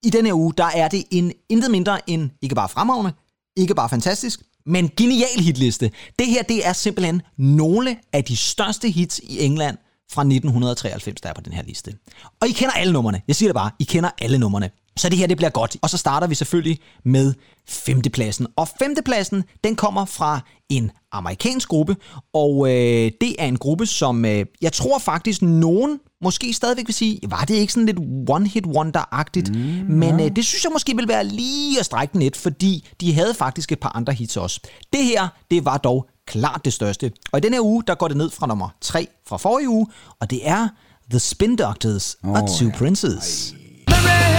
i 0.04 0.10
denne 0.10 0.30
her 0.30 0.34
uge, 0.34 0.54
der 0.58 0.70
er 0.76 0.88
det 0.88 1.04
en 1.12 1.32
intet 1.50 1.72
mindre 1.72 2.10
end 2.10 2.30
ikke 2.42 2.56
bare 2.56 2.70
fremragende, 2.70 3.12
ikke 3.58 3.76
bare 3.76 3.90
fantastisk, 3.90 4.42
men 4.66 4.90
genial 4.98 5.40
hitliste. 5.40 5.92
Det 6.20 6.28
her, 6.28 6.44
det 6.44 6.68
er 6.68 6.74
simpelthen 6.74 7.22
nogle 7.38 7.98
af 8.14 8.24
de 8.24 8.38
største 8.38 8.90
hits 8.90 9.20
i 9.24 9.46
England 9.46 9.78
fra 10.12 10.22
1993, 10.22 11.22
der 11.22 11.30
er 11.30 11.34
på 11.34 11.42
den 11.42 11.54
her 11.54 11.64
liste. 11.64 11.94
Og 12.42 12.48
I 12.48 12.52
kender 12.52 12.74
alle 12.74 12.94
numrene. 12.94 13.22
Jeg 13.28 13.36
siger 13.36 13.50
det 13.50 13.56
bare, 13.56 13.72
I 13.80 13.84
kender 13.84 14.10
alle 14.22 14.38
numrene. 14.38 14.70
Så 14.98 15.10
det 15.10 15.18
her, 15.18 15.28
det 15.28 15.38
bliver 15.38 15.50
godt. 15.50 15.78
Og 15.82 15.90
så 15.90 15.98
starter 15.98 16.28
vi 16.28 16.36
selvfølgelig 16.36 16.80
med 17.06 17.34
femtepladsen. 17.68 18.48
Og 18.56 18.68
femtepladsen, 18.80 19.44
den 19.64 19.76
kommer 19.76 20.06
fra 20.06 20.40
en 20.70 20.92
amerikansk 21.12 21.68
gruppe, 21.68 21.96
og 22.34 22.68
øh, 22.68 23.12
det 23.22 23.36
er 23.40 23.46
en 23.46 23.58
gruppe, 23.58 23.86
som 23.86 24.26
øh, 24.26 24.46
jeg 24.62 24.74
tror 24.74 25.00
faktisk 25.00 25.42
nogen 25.42 26.00
måske 26.24 26.54
stadigvæk 26.54 26.88
vil 26.88 26.96
sige, 26.96 27.20
var 27.30 27.42
det 27.42 27.56
ikke 27.56 27.74
sådan 27.74 27.86
lidt 27.86 28.00
one-hit 28.30 28.66
wonder-agtigt? 28.66 29.52
Mm, 29.52 29.96
Men 29.96 30.20
øh, 30.20 30.36
det 30.36 30.46
synes 30.46 30.64
jeg 30.64 30.72
måske 30.72 30.96
vil 30.96 31.08
være 31.08 31.24
lige 31.24 31.80
at 31.80 31.86
strække 31.86 32.12
den 32.12 32.22
lidt, 32.22 32.38
fordi 32.38 32.90
de 33.02 33.14
havde 33.14 33.34
faktisk 33.34 33.72
et 33.72 33.80
par 33.80 33.96
andre 33.96 34.14
hits 34.14 34.38
også. 34.38 34.60
Det 34.94 35.04
her, 35.04 35.28
det 35.52 35.66
var 35.66 35.78
dog 35.78 36.08
klart 36.26 36.62
det 36.66 36.74
største. 36.74 37.12
Og 37.32 37.40
i 37.40 37.42
den 37.42 37.54
her 37.54 37.62
uge, 37.62 37.84
der 37.88 37.96
går 37.96 38.08
det 38.08 38.18
ned 38.18 38.30
fra 38.30 38.48
nummer 38.48 38.70
3 38.82 39.08
fra 39.28 39.38
forrige 39.38 39.70
uge, 39.70 39.88
og 40.20 40.30
det 40.30 40.48
er 40.50 40.68
The 41.10 41.20
Spin 41.20 41.56
Doctors 41.56 42.16
oh, 42.24 42.30
og 42.30 42.50
Two 42.60 42.68
ja. 42.68 42.78
Princes. 42.78 43.54
Marry 43.90 44.32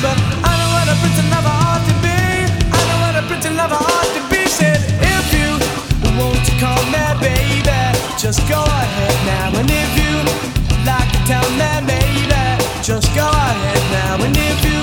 him 0.00 0.29
just 8.30 8.48
go 8.48 8.62
ahead 8.62 9.16
now. 9.26 9.58
And 9.58 9.68
if 9.82 9.90
you 10.00 10.14
like 10.90 11.10
to 11.14 11.20
tell 11.30 11.48
me 11.60 11.70
maybe, 11.90 12.22
just 12.90 13.08
go 13.20 13.26
ahead 13.26 13.82
now. 13.98 14.24
And 14.24 14.36
if 14.48 14.58
you 14.68 14.80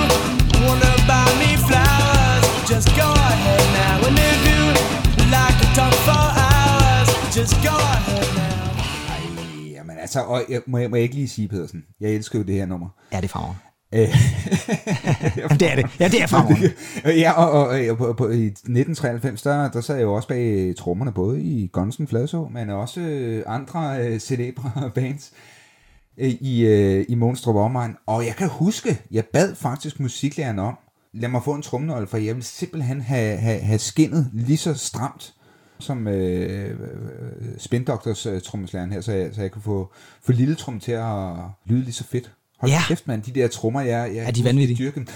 wanna 0.64 0.94
buy 1.12 1.28
me 1.42 1.52
flowers, 1.68 2.44
just 2.72 2.90
go 3.02 3.10
ahead 3.32 3.66
now. 3.80 4.08
And 4.08 4.20
if 4.32 4.40
you 4.50 4.64
like 5.38 5.56
to 5.62 5.68
talk 5.80 5.96
for 6.08 6.26
hours, 6.46 7.08
just 7.38 7.56
go 7.68 7.76
ahead 7.96 8.28
now. 8.36 8.58
Jamen 9.76 9.98
altså, 9.98 10.20
og 10.24 10.44
jeg, 10.50 10.62
må, 10.66 10.78
jeg, 10.78 10.90
må 10.90 10.96
jeg 10.96 11.04
ikke 11.04 11.16
lige 11.16 11.28
sige, 11.30 11.48
Pedersen, 11.48 11.84
jeg 12.00 12.12
elsker 12.12 12.40
jo 12.40 12.46
det 12.46 12.56
her 12.56 12.66
nummer. 12.66 12.90
Ja, 13.12 13.22
det 13.22 13.32
er. 13.36 13.40
Øh, 13.40 13.56
Jamen, 13.92 15.58
det 15.60 15.72
er 15.72 15.76
det. 15.76 15.86
Ja, 16.00 16.08
det 16.08 16.22
er 16.22 16.28
fremragende. 16.28 16.74
ja, 17.24 17.32
og, 17.32 17.52
og, 17.52 17.68
og 17.90 17.98
på, 17.98 18.14
på, 18.14 18.30
i 18.30 18.46
1993, 18.46 19.42
der, 19.42 19.72
der 19.72 19.82
sad 19.82 19.96
jeg 19.96 20.04
jo 20.04 20.14
også 20.14 20.28
bag 20.28 20.74
trommerne, 20.78 21.12
både 21.12 21.42
i 21.42 21.68
Guns 21.68 21.96
N' 21.96 22.06
Fladså, 22.06 22.48
men 22.54 22.70
også 22.70 23.02
øh, 23.02 23.44
andre 23.48 24.08
øh, 24.08 24.20
celebre 24.20 24.72
bands 24.96 25.32
øh, 26.18 26.30
i, 26.30 26.66
øh, 26.66 27.06
i 27.10 27.16
Monstrup 27.16 27.56
Omegn. 27.56 27.96
Og 28.06 28.26
jeg 28.26 28.36
kan 28.36 28.50
huske, 28.50 29.02
jeg 29.12 29.26
bad 29.26 29.56
faktisk 29.56 30.00
musiklæreren 30.00 30.60
om, 30.60 30.78
lad 31.14 31.30
mig 31.30 31.44
få 31.44 31.54
en 31.54 31.62
trommenøgle, 31.62 32.08
for 32.08 32.18
jeg 32.18 32.36
vil 32.36 32.44
simpelthen 32.44 33.02
have, 33.02 33.38
have, 33.38 33.60
have 33.60 33.80
skinnet 33.80 34.30
lige 34.34 34.58
så 34.58 34.74
stramt 34.74 35.34
som 35.80 36.08
øh, 36.08 36.70
øh, 36.70 36.78
Spin 37.58 37.84
Doctors 37.84 38.26
øh, 38.26 38.42
trommeslæren 38.42 38.92
her, 38.92 39.02
så 39.02 39.12
jeg, 39.12 39.30
så 39.34 39.42
jeg 39.42 39.52
kunne 39.52 39.62
få, 39.62 39.92
få 40.22 40.32
lille 40.32 40.56
trum 40.56 40.80
til 40.80 40.92
at 40.92 41.34
lyde 41.66 41.82
lige 41.82 41.94
så 41.94 42.04
fedt. 42.04 42.32
Hold 42.60 42.72
Ja. 42.72 42.82
kæft, 42.88 43.08
mand. 43.08 43.24
De 43.24 43.32
der 43.40 43.48
trommer, 43.48 43.82
jeg, 43.82 44.16
jeg 44.16 44.26
Er 44.26 44.32
de 44.32 44.44
vanvittige? 44.44 44.78
dyrker 44.78 44.96
dem. 44.96 45.08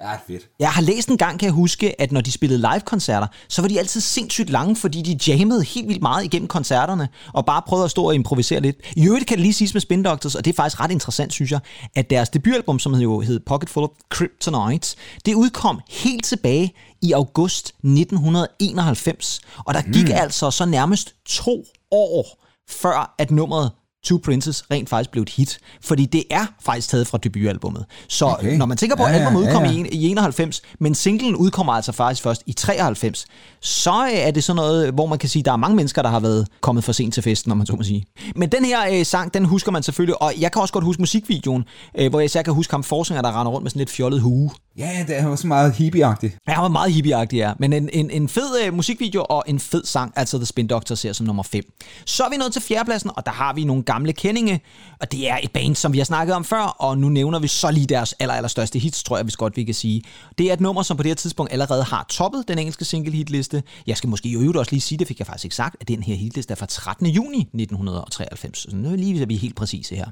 Ja, 0.00 0.06
det 0.06 0.14
er 0.14 0.18
fedt. 0.26 0.48
Jeg 0.58 0.68
har 0.70 0.82
læst 0.82 1.08
en 1.08 1.18
gang, 1.18 1.38
kan 1.38 1.46
jeg 1.46 1.52
huske, 1.52 2.00
at 2.00 2.12
når 2.12 2.20
de 2.20 2.32
spillede 2.32 2.60
live-koncerter, 2.60 3.26
så 3.48 3.62
var 3.62 3.68
de 3.68 3.78
altid 3.78 4.00
sindssygt 4.00 4.50
lange, 4.50 4.76
fordi 4.76 5.02
de 5.02 5.32
jammede 5.32 5.64
helt 5.64 5.88
vildt 5.88 6.02
meget 6.02 6.24
igennem 6.24 6.48
koncerterne, 6.48 7.08
og 7.34 7.46
bare 7.46 7.62
prøvede 7.66 7.84
at 7.84 7.90
stå 7.90 8.04
og 8.04 8.14
improvisere 8.14 8.60
lidt. 8.60 8.76
I 8.96 9.06
øvrigt 9.06 9.26
kan 9.26 9.36
det 9.36 9.42
lige 9.42 9.52
siges 9.52 9.74
med 9.74 9.80
Spin 9.80 10.02
Doctors, 10.02 10.34
og 10.34 10.44
det 10.44 10.50
er 10.52 10.54
faktisk 10.56 10.80
ret 10.80 10.90
interessant, 10.90 11.32
synes 11.32 11.50
jeg, 11.50 11.60
at 11.96 12.10
deres 12.10 12.28
debutalbum, 12.28 12.78
som 12.78 12.94
jo 12.94 13.20
hed 13.20 13.40
Pocket 13.46 13.70
Full 13.70 13.84
of 13.84 13.90
Kryptonite, 14.10 14.96
det 15.26 15.34
udkom 15.34 15.80
helt 15.90 16.24
tilbage 16.24 16.72
i 17.02 17.12
august 17.12 17.66
1991. 17.68 19.40
Og 19.58 19.74
der 19.74 19.82
gik 19.92 20.08
altså 20.10 20.50
så 20.50 20.64
nærmest 20.64 21.14
to 21.26 21.64
år, 21.90 22.44
før 22.70 23.14
at 23.18 23.30
nummeret 23.30 23.70
Two 24.04 24.18
Princes 24.24 24.64
rent 24.70 24.88
faktisk 24.88 25.10
blev 25.10 25.22
et 25.22 25.28
hit. 25.28 25.58
Fordi 25.80 26.06
det 26.06 26.24
er 26.30 26.46
faktisk 26.64 26.88
taget 26.88 27.06
fra 27.06 27.18
debutalbummet. 27.18 27.84
Så 28.08 28.26
okay. 28.26 28.56
Når 28.56 28.66
man 28.66 28.76
tænker 28.76 28.96
på, 28.96 29.02
at 29.04 29.12
Ja, 29.14 29.18
albumet 29.18 29.46
udkom 29.46 29.62
ja, 29.62 29.68
ja. 29.70 29.76
i, 29.76 29.80
en- 29.80 29.86
i 29.92 30.06
91, 30.08 30.62
men 30.80 30.94
singlen 30.94 31.36
udkommer 31.36 31.72
altså 31.72 31.92
faktisk 31.92 32.22
først 32.22 32.42
i 32.46 32.52
93, 32.52 33.26
så 33.60 34.06
øh, 34.06 34.18
er 34.18 34.30
det 34.30 34.44
sådan 34.44 34.56
noget, 34.56 34.94
hvor 34.94 35.06
man 35.06 35.18
kan 35.18 35.28
sige, 35.28 35.40
at 35.40 35.44
der 35.46 35.52
er 35.52 35.56
mange 35.56 35.76
mennesker, 35.76 36.02
der 36.02 36.08
har 36.08 36.20
været 36.20 36.46
kommet 36.60 36.84
for 36.84 36.92
sent 36.92 37.14
til 37.14 37.22
festen, 37.22 37.52
om 37.52 37.58
man 37.58 37.66
så 37.66 37.76
må 37.76 37.82
sige. 37.82 38.04
Men 38.36 38.48
den 38.52 38.64
her 38.64 38.98
øh, 38.98 39.06
sang, 39.06 39.34
den 39.34 39.44
husker 39.44 39.72
man 39.72 39.82
selvfølgelig, 39.82 40.22
og 40.22 40.32
jeg 40.40 40.52
kan 40.52 40.62
også 40.62 40.72
godt 40.74 40.84
huske 40.84 41.02
musikvideoen, 41.02 41.64
øh, 41.98 42.10
hvor 42.10 42.20
jeg 42.20 42.24
især 42.24 42.42
kan 42.42 42.52
huske 42.54 42.72
ham 42.72 42.82
forsanger, 42.84 43.22
der 43.22 43.40
render 43.40 43.52
rundt 43.52 43.62
med 43.64 43.70
sådan 43.70 43.80
lidt 43.80 43.90
fjollet 43.90 44.20
hue. 44.20 44.50
Ja, 44.78 45.04
det 45.08 45.18
er 45.18 45.26
også 45.26 45.46
meget 45.46 45.72
hippieagtigt. 45.74 46.38
Ja, 46.48 46.52
han 46.52 46.62
var 46.62 46.68
meget 46.68 46.92
hippieagtig, 46.92 47.36
ja. 47.36 47.52
Men 47.58 47.72
en, 47.72 47.88
en, 47.92 48.10
en 48.10 48.28
fed 48.28 48.60
øh, 48.66 48.74
musikvideo 48.74 49.24
og 49.28 49.44
en 49.46 49.60
fed 49.60 49.84
sang, 49.84 50.12
altså 50.16 50.36
The 50.38 50.46
Spin 50.46 50.66
Doctor 50.66 50.94
ser 50.94 51.12
som 51.12 51.26
nummer 51.26 51.42
5. 51.42 51.62
Så 52.06 52.24
er 52.24 52.30
vi 52.30 52.36
nået 52.36 52.52
til 52.52 52.62
fjerdepladsen, 52.62 53.10
og 53.16 53.26
der 53.26 53.32
har 53.32 53.52
vi 53.54 53.64
nogle 53.64 53.82
gamle 53.82 54.12
kendinge, 54.12 54.60
og 55.00 55.12
det 55.12 55.30
er 55.30 55.38
et 55.42 55.50
band, 55.52 55.74
som 55.74 55.92
vi 55.92 55.98
har 55.98 56.04
snakket 56.04 56.36
om 56.36 56.44
før, 56.44 56.62
og 56.62 56.98
nu 56.98 57.08
nævner 57.08 57.38
vi 57.38 57.48
så 57.48 57.70
lige 57.70 57.86
deres 57.86 58.14
aller, 58.18 58.34
aller 58.34 58.48
største 58.48 58.78
hits, 58.78 59.02
tror 59.02 59.16
jeg, 59.16 59.24
hvis 59.24 59.36
godt 59.36 59.56
vi 59.56 59.64
kan 59.64 59.74
sige. 59.74 60.02
Det 60.38 60.48
er 60.48 60.52
et 60.52 60.60
nummer, 60.60 60.82
som 60.82 60.96
på 60.96 61.02
det 61.02 61.10
her 61.10 61.14
tidspunkt 61.14 61.52
allerede 61.52 61.84
har 61.84 62.06
toppet 62.08 62.44
den 62.48 62.58
engelske 62.58 62.84
single 62.84 63.12
hitliste. 63.12 63.62
Jeg 63.86 63.96
skal 63.96 64.08
måske 64.10 64.28
i 64.28 64.34
øvrigt 64.34 64.56
også 64.56 64.72
lige 64.72 64.80
sige, 64.80 64.98
det 64.98 65.08
fik 65.08 65.18
jeg 65.18 65.26
faktisk 65.26 65.44
ikke 65.44 65.56
sagt, 65.56 65.76
at 65.80 65.88
den 65.88 66.02
her 66.02 66.14
hitliste 66.14 66.52
er 66.52 66.56
fra 66.56 66.66
13. 66.66 67.06
juni 67.06 67.38
1993. 67.40 68.58
Så 68.58 68.76
nu 68.76 68.92
er 68.92 68.96
lige, 68.96 69.18
så 69.18 69.26
vi 69.26 69.34
er 69.34 69.38
helt 69.38 69.56
præcise 69.56 69.94
her. 69.96 70.06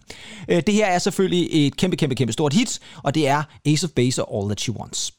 Øh, 0.48 0.62
Det 0.66 0.74
her 0.74 0.86
er 0.86 0.98
selvfølgelig 0.98 1.66
et 1.66 1.76
kæmpe, 1.76 1.96
kæmpe, 1.96 2.14
kæmpe 2.14 2.32
stort 2.32 2.52
hit, 2.52 2.80
og 3.02 3.14
det 3.14 3.28
er 3.28 3.42
Ace 3.66 3.86
of 3.86 3.90
Base 3.90 4.24
og 4.24 4.42
All 4.42 4.49
That 4.50 4.58
She 4.58 4.72
Wants. 4.72 5.12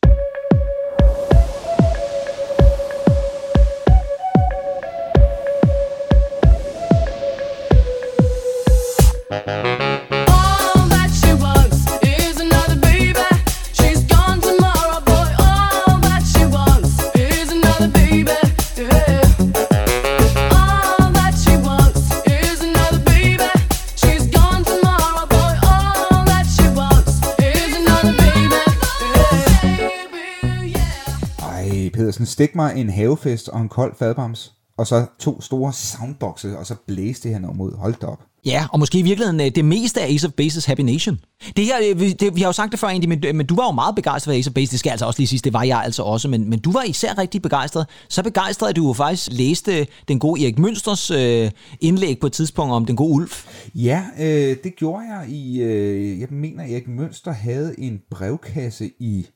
Pedersen, 32.21 32.33
stik 32.33 32.55
mig 32.55 32.73
en 32.77 32.89
havefest 32.89 33.49
og 33.49 33.61
en 33.61 33.69
kold 33.69 33.95
fadbams. 33.99 34.53
Og 34.77 34.87
så 34.87 35.05
to 35.19 35.41
store 35.41 35.73
soundboxe, 35.73 36.57
og 36.57 36.65
så 36.65 36.75
blæse 36.87 37.23
det 37.23 37.31
her 37.31 37.39
nummer 37.39 37.63
ud. 37.65 37.71
Hold 37.77 37.95
da 38.01 38.07
op. 38.07 38.19
Ja, 38.45 38.65
og 38.73 38.79
måske 38.79 38.99
i 38.99 39.01
virkeligheden 39.01 39.41
øh, 39.41 39.51
det 39.55 39.65
meste 39.65 40.01
af 40.01 40.13
Ace 40.13 40.27
of 40.27 40.33
Base's 40.41 40.67
Happy 40.67 40.81
Nation. 40.81 41.19
Det 41.57 41.65
her, 41.65 41.75
øh, 41.89 41.99
vi, 41.99 42.13
det, 42.13 42.35
vi 42.35 42.41
har 42.41 42.47
jo 42.47 42.53
sagt 42.53 42.71
det 42.71 42.79
før 42.79 42.87
egentlig, 42.87 43.09
men, 43.09 43.37
men 43.37 43.45
du 43.45 43.55
var 43.55 43.65
jo 43.65 43.71
meget 43.71 43.95
begejstret 43.95 44.33
for 44.33 44.39
Ace 44.39 44.49
of 44.49 44.53
Base. 44.53 44.71
Det 44.71 44.79
skal 44.79 44.89
altså 44.89 45.05
også 45.05 45.19
lige 45.19 45.27
sige, 45.27 45.39
det 45.43 45.53
var 45.53 45.63
jeg 45.63 45.81
altså 45.83 46.03
også. 46.03 46.27
Men, 46.27 46.49
men 46.49 46.59
du 46.59 46.71
var 46.71 46.83
især 46.83 47.17
rigtig 47.17 47.41
begejstret. 47.41 47.85
Så 48.09 48.23
begejstret, 48.23 48.69
at 48.69 48.75
du 48.75 48.87
jo 48.87 48.93
faktisk 48.93 49.27
læste 49.31 49.87
den 50.07 50.19
gode 50.19 50.43
Erik 50.43 50.59
Mønsters 50.59 51.11
øh, 51.11 51.51
indlæg 51.81 52.19
på 52.19 52.27
et 52.27 52.33
tidspunkt 52.33 52.73
om 52.73 52.85
den 52.85 52.95
gode 52.95 53.13
Ulf. 53.13 53.45
Ja, 53.75 54.03
øh, 54.19 54.55
det 54.63 54.75
gjorde 54.75 55.03
jeg 55.05 55.29
i, 55.29 55.61
øh, 55.61 56.19
jeg 56.19 56.27
mener, 56.31 56.63
Erik 56.63 56.87
Mønster 56.87 57.31
havde 57.31 57.75
en 57.77 57.99
brevkasse 58.11 58.89
i 58.99 59.27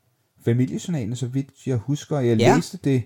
familiejournalen, 0.46 1.16
så 1.16 1.28
vidt 1.28 1.50
jeg 1.68 1.78
husker. 1.78 2.20
Jeg 2.20 2.38
Ja. 2.38 2.56
læste 2.56 2.78
det 2.84 3.04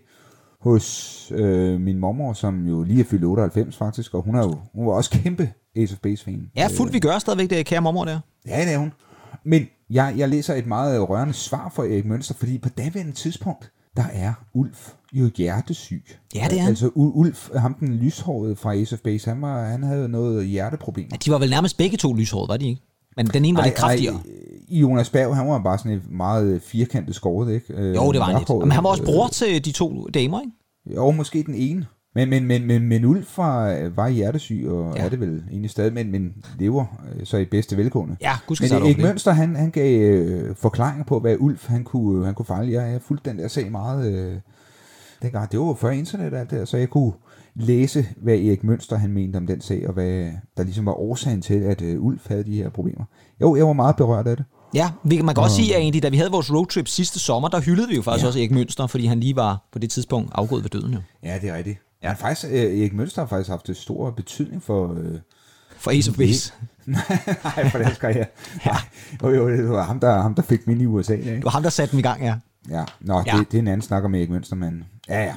hos 0.62 1.32
øh, 1.36 1.82
min 1.82 2.00
mormor, 2.00 2.34
som 2.34 2.68
jo 2.68 2.84
lige 2.84 3.00
er 3.00 3.04
fyldt 3.04 3.24
98 3.24 3.78
faktisk, 3.78 4.14
og 4.14 4.22
hun, 4.24 4.36
er 4.36 4.40
jo, 4.44 4.56
hun 4.74 4.88
var 4.88 4.94
også 4.94 5.10
kæmpe 5.12 5.50
Ace 5.76 5.94
of 5.94 6.00
Base-fan. 6.00 6.52
Ja, 6.56 6.68
fuldt 6.78 6.94
vi 6.94 7.00
gør 7.00 7.20
stadigvæk 7.20 7.50
det, 7.50 7.66
kære 7.66 7.82
mormor 7.82 8.06
der. 8.06 8.20
Ja, 8.48 8.66
det 8.66 8.74
er 8.74 8.78
hun. 8.78 8.94
Men 9.44 9.66
jeg, 9.90 10.14
jeg 10.18 10.30
læser 10.30 10.54
et 10.56 10.68
meget 10.68 11.10
rørende 11.10 11.34
svar 11.34 11.72
fra 11.76 11.84
Erik 11.84 12.06
Mønster, 12.06 12.34
fordi 12.34 12.58
på 12.58 12.70
daværende 12.70 13.12
tidspunkt, 13.12 13.72
der 13.98 14.04
er 14.14 14.34
Ulf 14.54 14.90
jo 15.14 15.30
hjertesyg. 15.38 16.04
Ja, 16.36 16.48
det 16.50 16.58
er 16.58 16.62
han. 16.62 16.70
Altså 16.70 16.92
Ulf, 16.96 17.50
ham 17.56 17.74
den 17.74 17.94
lyshårede 17.96 18.56
fra 18.56 18.76
Ace 18.76 18.96
of 18.96 19.00
Base, 19.00 19.30
han, 19.30 19.42
var, 19.42 19.66
han 19.66 19.84
havde 19.84 20.10
noget 20.10 20.48
hjerteproblemer. 20.48 21.10
Ja, 21.12 21.18
de 21.26 21.32
var 21.32 21.38
vel 21.40 21.50
nærmest 21.50 21.78
begge 21.78 21.98
to 21.98 22.14
lyshåret, 22.14 22.50
var 22.50 22.58
de 22.58 22.68
ikke? 22.70 22.82
Men 23.24 23.28
den 23.34 23.46
ene 23.46 23.58
var 23.58 23.64
lidt 23.64 23.76
kraftigere. 23.76 24.16
Ej, 24.16 24.78
Jonas 24.78 25.10
Berg, 25.10 25.36
han 25.36 25.48
var 25.48 25.60
bare 25.64 25.78
sådan 25.78 25.92
et 25.92 26.12
meget 26.12 26.62
firkantet 26.62 27.16
skåret, 27.16 27.54
ikke? 27.54 27.74
Øh, 27.74 27.96
Jo, 27.96 28.12
det 28.12 28.20
var 28.20 28.26
han 28.26 28.36
lidt. 28.40 28.60
Men 28.60 28.72
han 28.72 28.84
var 28.84 28.90
også 28.90 29.04
øh, 29.04 29.08
bror 29.08 29.28
til 29.28 29.66
de 29.66 29.72
to 29.72 30.08
damer, 30.14 30.40
ikke? 30.42 30.96
Jo, 30.96 31.12
måske 31.12 31.44
den 31.44 31.56
ene. 31.56 31.86
Men, 32.16 32.30
men, 32.30 32.46
men, 32.46 32.68
men, 32.68 32.82
men 32.88 33.06
Ulf 33.06 33.38
var, 33.38 33.90
var 33.96 34.10
hjertesyg, 34.10 34.66
og 34.68 34.94
Ja. 34.98 35.06
er 35.06 35.10
det 35.10 35.20
vel 35.20 35.44
egentlig 35.50 35.70
stadig, 35.72 35.94
men, 35.94 36.12
men 36.12 36.34
lever 36.60 36.86
øh, 37.20 37.26
så 37.26 37.38
i 37.38 37.46
bedste 37.46 37.78
velgående. 37.78 38.16
Ja, 38.22 38.34
skal 38.54 38.74
Men 38.74 38.84
Erik. 38.84 38.98
Mønster, 38.98 39.32
han, 39.32 39.56
han 39.56 39.72
gav 39.72 40.02
øh, 40.02 40.56
forklaringer 40.56 41.06
på, 41.06 41.20
hvad 41.20 41.36
Ulf 41.40 41.68
han 41.68 41.84
kunne, 41.84 42.26
han 42.26 42.34
kunne 42.34 42.46
fejle. 42.46 42.72
Jeg 42.72 42.92
har 42.92 43.00
fulgt 43.00 43.26
den 43.26 43.38
der 43.40 43.48
sag 43.48 43.72
meget 43.72 44.14
øh, 44.14 44.34
dengang. 45.22 45.52
Det 45.52 45.60
var 45.60 45.74
før 45.74 45.90
internet 45.90 46.34
og 46.34 46.40
alt 46.40 46.50
det 46.52 46.60
der, 46.60 46.66
så 46.66 46.78
jeg 46.78 46.90
kunne 46.90 47.12
læse, 47.56 48.08
hvad 48.18 48.34
Erik 48.34 48.64
Mønster 48.64 48.98
han 48.98 49.12
mente 49.12 49.38
om 49.38 49.48
den 49.48 49.62
sag, 49.62 49.88
og 49.88 49.94
hvad 49.94 50.32
der 50.58 50.64
ligesom 50.64 50.86
var 50.86 50.94
årsagen 50.94 51.42
til, 51.42 51.54
at 51.60 51.82
øh, 51.82 52.02
Ulf 52.02 52.28
havde 52.28 52.44
de 52.44 52.56
her 52.56 52.70
problemer. 52.70 53.04
Jo, 53.42 53.56
jeg 53.56 53.68
var 53.68 53.74
meget 53.74 53.96
berørt 53.96 54.28
af 54.28 54.38
det. 54.38 54.46
Ja, 54.74 54.92
vi, 55.04 55.22
man 55.22 55.36
kan 55.36 55.44
også 55.44 55.56
sige, 55.56 55.76
at 55.76 55.82
egentlig, 55.82 56.04
da 56.04 56.10
vi 56.10 56.18
havde 56.18 56.32
vores 56.32 56.54
roadtrip 56.54 56.88
sidste 56.88 57.20
sommer, 57.20 57.50
der 57.50 57.60
hyldede 57.62 57.88
vi 57.88 57.96
jo 57.96 58.02
faktisk 58.02 58.24
ja. 58.24 58.28
Også 58.28 58.40
Erik 58.40 58.52
Mønster, 58.52 58.88
fordi 58.88 59.06
han 59.06 59.20
lige 59.20 59.36
var 59.36 59.68
på 59.72 59.80
det 59.80 59.90
tidspunkt 59.90 60.32
afgået 60.36 60.64
ved 60.64 60.70
døden 60.70 60.94
jo. 60.94 61.00
Ja, 61.24 61.38
det 61.42 61.50
er 61.50 61.58
rigtigt. 61.58 61.80
Ja, 62.04 62.14
faktisk, 62.14 62.48
øh, 62.52 62.80
Erik 62.80 62.94
Mønster 62.94 63.22
har 63.22 63.28
faktisk 63.28 63.50
haft 63.50 63.78
stor 63.78 64.12
betydning 64.12 64.64
for... 64.64 64.94
Øh, 64.94 65.20
For 65.78 65.92
Ace 65.92 66.12
of 66.12 66.18
Base. 66.18 66.54
nej, 66.86 67.70
for 67.70 67.78
deres 67.78 67.98
karriere. 67.98 68.26
ja. 68.66 68.76
Jo, 69.24 69.30
jo, 69.30 69.50
det 69.50 69.70
var 69.70 69.84
ham, 69.84 70.00
der, 70.00 70.22
ham, 70.22 70.36
der 70.36 70.42
fik 70.42 70.68
min 70.68 70.82
i 70.82 70.86
USA. 70.86 71.14
Ikke? 71.14 71.36
Det 71.36 71.44
var 71.44 71.50
ham, 71.50 71.64
der 71.64 71.70
satte 71.70 71.92
den 71.92 72.00
i 72.00 72.04
gang, 72.04 72.22
ja. 72.22 72.36
Ja, 72.70 72.84
nå, 73.02 73.24
Ja. 73.26 73.38
Det, 73.38 73.52
det, 73.52 73.58
er 73.58 73.62
en 73.62 73.68
anden 73.68 73.82
snak 73.82 74.04
om 74.04 74.16
Erik 74.16 74.30
Mønster, 74.30 74.56
men 74.56 74.84
ja, 75.10 75.24
ja. 75.24 75.34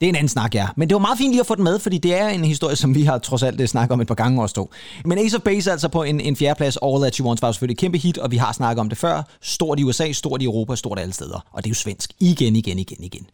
Det 0.00 0.06
er 0.06 0.08
en 0.08 0.16
anden 0.16 0.28
snak, 0.28 0.54
ja. 0.54 0.68
Men 0.76 0.88
det 0.88 0.94
var 0.94 1.00
meget 1.00 1.18
fint 1.18 1.30
lige 1.30 1.40
at 1.40 1.46
få 1.46 1.54
den 1.54 1.64
med, 1.64 1.78
fordi 1.78 1.98
det 1.98 2.20
er 2.20 2.28
en 2.28 2.44
historie, 2.44 2.76
som 2.76 2.94
vi 2.94 3.02
har 3.02 3.18
trods 3.18 3.42
alt 3.42 3.60
øh, 3.60 3.68
snakket 3.68 3.92
om 3.92 4.00
et 4.00 4.06
par 4.06 4.14
gange 4.14 4.42
også 4.42 4.54
to. 4.54 4.70
Men 5.04 5.18
Ace 5.18 5.36
of 5.36 5.42
Base 5.42 5.70
altså 5.70 5.88
på 5.88 6.02
en, 6.02 6.20
en 6.20 6.36
fjerdeplads. 6.36 6.78
All 6.82 7.00
That 7.00 7.16
You 7.16 7.26
Want 7.26 7.42
var 7.42 7.52
selvfølgelig 7.52 7.74
et 7.74 7.78
kæmpe 7.78 7.98
hit, 7.98 8.18
og 8.18 8.30
vi 8.30 8.36
har 8.36 8.52
snakket 8.52 8.80
om 8.80 8.88
det 8.88 8.98
før. 8.98 9.22
Stort 9.42 9.80
i 9.80 9.84
USA, 9.84 10.12
stort 10.12 10.42
i 10.42 10.44
Europa, 10.44 10.76
stort 10.76 10.98
alle 10.98 11.12
steder. 11.12 11.46
Og 11.52 11.64
det 11.64 11.66
er 11.66 11.70
jo 11.70 11.74
svensk. 11.74 12.12
Igen, 12.20 12.56
igen, 12.56 12.78
igen, 12.78 13.04
igen. 13.04 13.26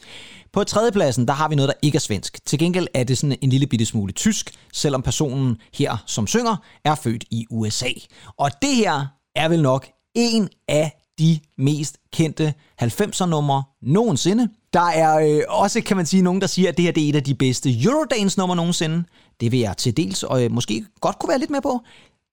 På 0.53 0.65
tredjepladsen, 0.65 1.29
der 1.29 1.35
har 1.35 1.49
vi 1.49 1.55
noget, 1.55 1.69
der 1.69 1.75
ikke 1.83 1.97
er 1.97 2.01
svensk. 2.01 2.47
Til 2.47 2.59
gengæld 2.59 2.87
er 2.95 3.05
det 3.05 3.19
sådan 3.19 3.37
en 3.41 3.51
lille 3.51 3.67
bitte 3.67 3.87
smule 3.87 4.13
tysk, 4.13 4.51
selvom 4.73 5.03
personen 5.03 5.57
her, 5.75 6.03
som 6.07 6.27
synger, 6.27 6.57
er 6.85 6.95
født 6.95 7.25
i 7.31 7.47
USA. 7.51 7.91
Og 8.37 8.51
det 8.63 8.77
her 8.77 9.07
er 9.37 9.49
vel 9.49 9.63
nok 9.63 9.87
en 10.15 10.49
af 10.69 11.02
de 11.19 11.41
mest 11.59 11.97
kendte 12.13 12.55
90'er 12.83 13.27
numre 13.27 13.63
nogensinde. 13.83 14.49
Der 14.73 14.89
er 14.91 15.19
øh, 15.19 15.43
også, 15.49 15.81
kan 15.81 15.97
man 15.97 16.07
sige, 16.07 16.23
nogen, 16.23 16.41
der 16.41 16.47
siger, 16.47 16.69
at 16.69 16.77
det 16.77 16.85
her 16.85 16.93
det 16.93 17.05
er 17.05 17.09
et 17.09 17.17
af 17.17 17.25
de 17.25 17.35
bedste 17.35 17.83
Eurodance-numre 17.85 18.57
nogensinde. 18.57 19.05
Det 19.41 19.53
vil 19.53 19.61
jeg 19.61 19.77
til 19.77 19.97
dels, 19.97 20.23
og 20.23 20.45
øh, 20.45 20.51
måske 20.51 20.85
godt 21.01 21.19
kunne 21.19 21.29
være 21.29 21.39
lidt 21.39 21.51
med 21.51 21.61
på. 21.61 21.81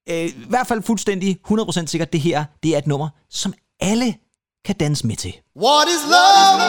Øh, 0.09 0.25
I 0.25 0.33
hvert 0.49 0.67
fald 0.67 0.81
fuldstændig 0.81 1.37
100% 1.51 1.85
sikkert, 1.85 2.13
det 2.13 2.21
her 2.21 2.45
det 2.63 2.73
er 2.73 2.77
et 2.77 2.87
nummer, 2.87 3.09
som 3.29 3.53
alle 3.79 4.15
kan 4.65 4.75
danse 4.75 5.07
med 5.07 5.15
til. 5.15 5.33
What 5.55 5.87
is 5.87 6.03
love? 6.15 6.59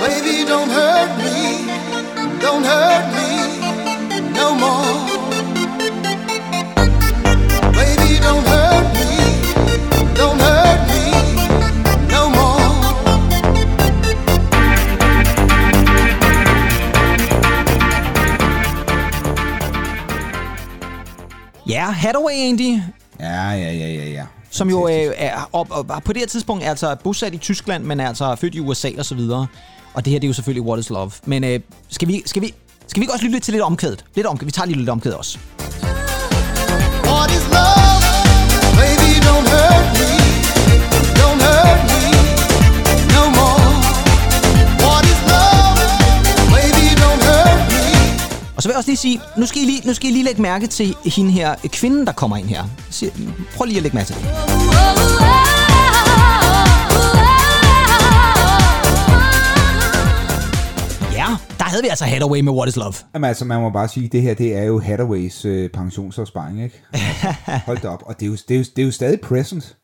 Baby, 0.00 0.50
don't 0.50 0.72
hurt 0.76 1.10
me. 1.18 1.36
Don't 2.40 2.64
hurt 2.66 3.14
me 3.14 3.25
Ja, 21.68 21.90
Hathaway 21.90 22.32
Andy, 22.34 22.80
Ja, 23.20 23.50
ja, 23.50 23.72
ja, 23.72 23.86
ja, 23.86 24.08
ja. 24.08 24.24
som 24.50 24.70
jo 24.70 24.88
øh, 24.88 25.12
er 25.16 25.48
op, 25.52 25.66
op, 25.70 26.02
på 26.04 26.12
det 26.12 26.20
her 26.20 26.26
tidspunkt 26.26 26.64
er 26.64 26.70
altså 26.70 26.96
bosat 27.04 27.34
i 27.34 27.38
Tyskland, 27.38 27.84
men 27.84 28.00
er 28.00 28.08
altså 28.08 28.36
født 28.36 28.54
i 28.54 28.60
USA 28.60 28.90
og 28.98 29.04
så 29.04 29.14
videre. 29.14 29.46
Og 29.94 30.04
det 30.04 30.10
her, 30.10 30.20
det 30.20 30.26
er 30.26 30.28
jo 30.28 30.34
selvfølgelig 30.34 30.62
What 30.62 30.80
is 30.80 30.90
Love. 30.90 31.10
Men 31.24 31.44
øh, 31.44 31.60
skal, 31.88 32.08
vi, 32.08 32.22
skal, 32.26 32.42
vi, 32.42 32.54
skal 32.86 33.00
vi 33.00 33.04
ikke 33.04 33.12
også 33.12 33.24
lytte 33.24 33.34
lidt 33.36 33.44
til 33.44 33.52
lidt 33.52 33.62
omkvædet? 33.62 34.04
Lidt 34.14 34.26
omkvædet. 34.26 34.46
Vi 34.46 34.52
tager 34.52 34.66
lige 34.66 34.78
lidt 34.78 34.88
omkvædet 34.88 35.18
også. 35.18 35.38
What 37.04 37.30
is 37.30 37.46
love? 37.56 38.02
Baby, 38.78 39.10
don't 39.26 39.48
hurt 39.52 39.98
me. 39.98 40.15
Og 48.56 48.62
så 48.62 48.68
vil 48.68 48.72
jeg 48.72 48.78
også 48.78 48.90
lige 48.90 48.96
sige, 48.96 49.20
nu 49.36 49.46
skal 49.46 49.62
I 49.62 49.64
lige, 49.64 49.86
nu 49.86 49.94
skal 49.94 50.10
I 50.10 50.12
lige 50.12 50.24
lægge 50.24 50.42
mærke 50.42 50.66
til 50.66 50.94
hende 51.04 51.30
her, 51.30 51.54
kvinden, 51.72 52.06
der 52.06 52.12
kommer 52.12 52.36
ind 52.36 52.46
her. 52.46 52.64
Prøv 53.56 53.64
lige 53.64 53.76
at 53.76 53.82
lægge 53.82 53.96
mærke 53.96 54.06
til 54.06 54.16
det. 54.16 54.24
Ja, 61.12 61.26
der 61.58 61.64
havde 61.64 61.82
vi 61.82 61.88
altså 61.88 62.04
Hathaway 62.04 62.40
med 62.40 62.52
What 62.52 62.68
is 62.68 62.76
Love. 62.76 62.92
Jamen 63.14 63.28
altså, 63.28 63.44
man 63.44 63.60
må 63.60 63.70
bare 63.70 63.88
sige, 63.88 64.06
at 64.06 64.12
det 64.12 64.22
her, 64.22 64.34
det 64.34 64.56
er 64.56 64.62
jo 64.62 64.78
Hathaways 64.80 65.44
øh, 65.44 65.70
pensionsopsparing, 65.70 66.62
ikke? 66.62 66.82
Hold 67.66 67.78
da 67.78 67.88
op. 67.88 68.02
Og 68.06 68.20
det 68.20 68.26
er, 68.26 68.30
jo, 68.30 68.36
det, 68.48 68.54
er 68.54 68.58
jo, 68.58 68.64
det 68.76 68.82
er 68.82 68.86
jo 68.86 68.92
stadig 68.92 69.20
present. 69.20 69.76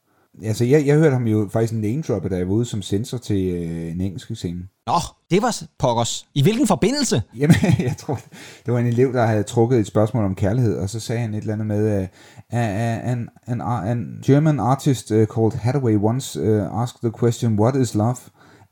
Altså, 0.45 0.65
jeg, 0.65 0.87
jeg 0.87 0.97
hørte 0.97 1.13
ham 1.13 1.27
jo 1.27 1.49
faktisk 1.53 1.73
name 1.73 2.03
droppe, 2.03 2.29
da 2.29 2.37
jeg 2.37 2.49
var 2.49 2.55
ude 2.55 2.65
som 2.65 2.83
sensor 2.83 3.19
til 3.19 3.55
øh, 3.55 3.93
en 3.93 4.01
engelsk 4.01 4.37
scene. 4.37 4.69
Nå, 4.87 4.93
det 5.31 5.43
var 5.43 5.63
pokkers. 5.79 6.27
I 6.35 6.43
hvilken 6.43 6.67
forbindelse? 6.67 7.23
Jamen, 7.37 7.57
jeg 7.79 7.97
tror, 7.99 8.21
det 8.67 8.75
var 8.75 8.79
en 8.79 8.87
elev, 8.87 9.13
der 9.13 9.27
havde 9.27 9.43
trukket 9.43 9.81
et 9.81 9.87
spørgsmål 9.87 10.25
om 10.25 10.35
kærlighed, 10.35 10.79
og 10.79 10.91
så 10.91 11.01
sagde 11.01 11.21
han 11.21 11.35
et 11.35 11.41
eller 11.41 11.53
andet 11.53 11.67
med, 11.67 12.03
uh, 12.03 12.09
an, 12.51 13.29
an, 13.47 13.61
an 13.61 14.19
German 14.27 14.61
artist 14.61 15.11
uh, 15.11 15.17
called 15.17 15.53
Hathaway 15.53 15.97
once 15.97 16.41
uh, 16.41 16.83
asked 16.83 16.99
the 17.03 17.13
question, 17.23 17.59
what 17.61 17.77
is 17.77 17.95
love? 17.95 18.17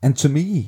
And 0.01 0.13
to 0.13 0.29
me, 0.29 0.67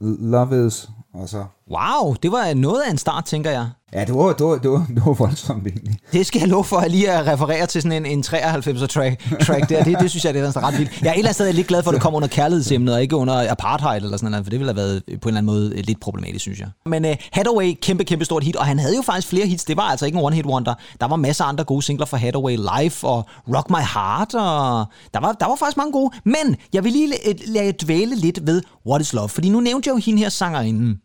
love 0.00 0.66
is... 0.66 0.88
Og 1.14 1.28
så, 1.28 1.44
Wow, 1.70 2.14
det 2.22 2.32
var 2.32 2.54
noget 2.54 2.80
af 2.80 2.90
en 2.90 2.98
start, 2.98 3.24
tænker 3.24 3.50
jeg. 3.50 3.68
ja, 3.92 4.04
det 4.04 4.14
var, 4.14 4.32
det 4.32 4.46
var, 4.46 4.58
det 4.58 4.70
var, 4.70 4.86
det 4.94 5.06
var 5.06 5.12
voldsomt 5.12 5.66
egentlig. 5.66 5.96
Det 6.12 6.26
skal 6.26 6.38
jeg 6.38 6.48
love 6.48 6.64
for, 6.64 6.76
at 6.76 6.90
lige 6.90 7.10
at 7.10 7.26
referere 7.26 7.66
til 7.66 7.82
sådan 7.82 8.06
en, 8.06 8.18
en 8.18 8.24
93'er 8.26 8.86
track, 8.86 9.40
track 9.46 9.68
der. 9.68 9.84
Det, 9.84 9.98
det 10.00 10.10
synes 10.10 10.24
jeg, 10.24 10.34
det 10.34 10.42
er 10.42 10.62
ret 10.62 10.78
vildt. 10.78 11.00
Jeg 11.02 11.08
er 11.08 11.12
et 11.12 11.18
eller 11.18 11.28
andet 11.28 11.34
sted 11.34 11.52
lidt 11.52 11.66
glad 11.66 11.82
for, 11.82 11.90
at 11.90 11.94
det 11.94 12.02
kommer 12.02 12.16
under 12.16 12.28
kærlighedsemnet, 12.28 12.94
og 12.94 13.02
ikke 13.02 13.16
under 13.16 13.50
apartheid 13.52 14.02
eller 14.02 14.16
sådan 14.16 14.30
noget, 14.30 14.46
for 14.46 14.50
det 14.50 14.60
ville 14.60 14.72
have 14.72 14.76
været 14.76 15.02
på 15.06 15.10
en 15.10 15.36
eller 15.36 15.38
anden 15.38 15.46
måde 15.46 15.82
lidt 15.82 16.00
problematisk, 16.00 16.42
synes 16.42 16.58
jeg. 16.60 16.68
Men 16.86 17.04
uh, 17.04 17.10
Hathaway, 17.32 17.74
kæmpe, 17.82 18.04
kæmpe 18.04 18.24
stort 18.24 18.44
hit, 18.44 18.56
og 18.56 18.66
han 18.66 18.78
havde 18.78 18.96
jo 18.96 19.02
faktisk 19.02 19.28
flere 19.28 19.46
hits. 19.46 19.64
Det 19.64 19.76
var 19.76 19.82
altså 19.82 20.06
ikke 20.06 20.18
en 20.18 20.24
one-hit 20.24 20.46
wonder. 20.46 20.74
Der 21.00 21.06
var 21.08 21.16
masser 21.16 21.44
af 21.44 21.48
andre 21.48 21.64
gode 21.64 21.82
singler 21.82 22.06
fra 22.06 22.16
Hathaway, 22.16 22.58
Life 22.80 23.06
og 23.06 23.26
Rock 23.56 23.70
My 23.70 23.76
Heart, 23.94 24.34
og 24.34 24.86
der 25.14 25.20
var, 25.20 25.32
der 25.32 25.46
var 25.46 25.56
faktisk 25.56 25.76
mange 25.76 25.92
gode. 25.92 26.10
Men 26.24 26.56
jeg 26.72 26.84
vil 26.84 26.92
lige 26.92 27.08
lade, 27.08 27.38
lade 27.46 27.72
dvæle 27.82 28.14
lidt 28.16 28.46
ved 28.46 28.62
What 28.86 29.00
Is 29.00 29.12
Love, 29.12 29.28
fordi 29.28 29.48
nu 29.48 29.60
nævnte 29.60 29.88
jeg 29.88 29.94
jo 29.94 30.00
hende 30.04 30.18
her 30.22 30.28
sangerinden. 30.28 30.98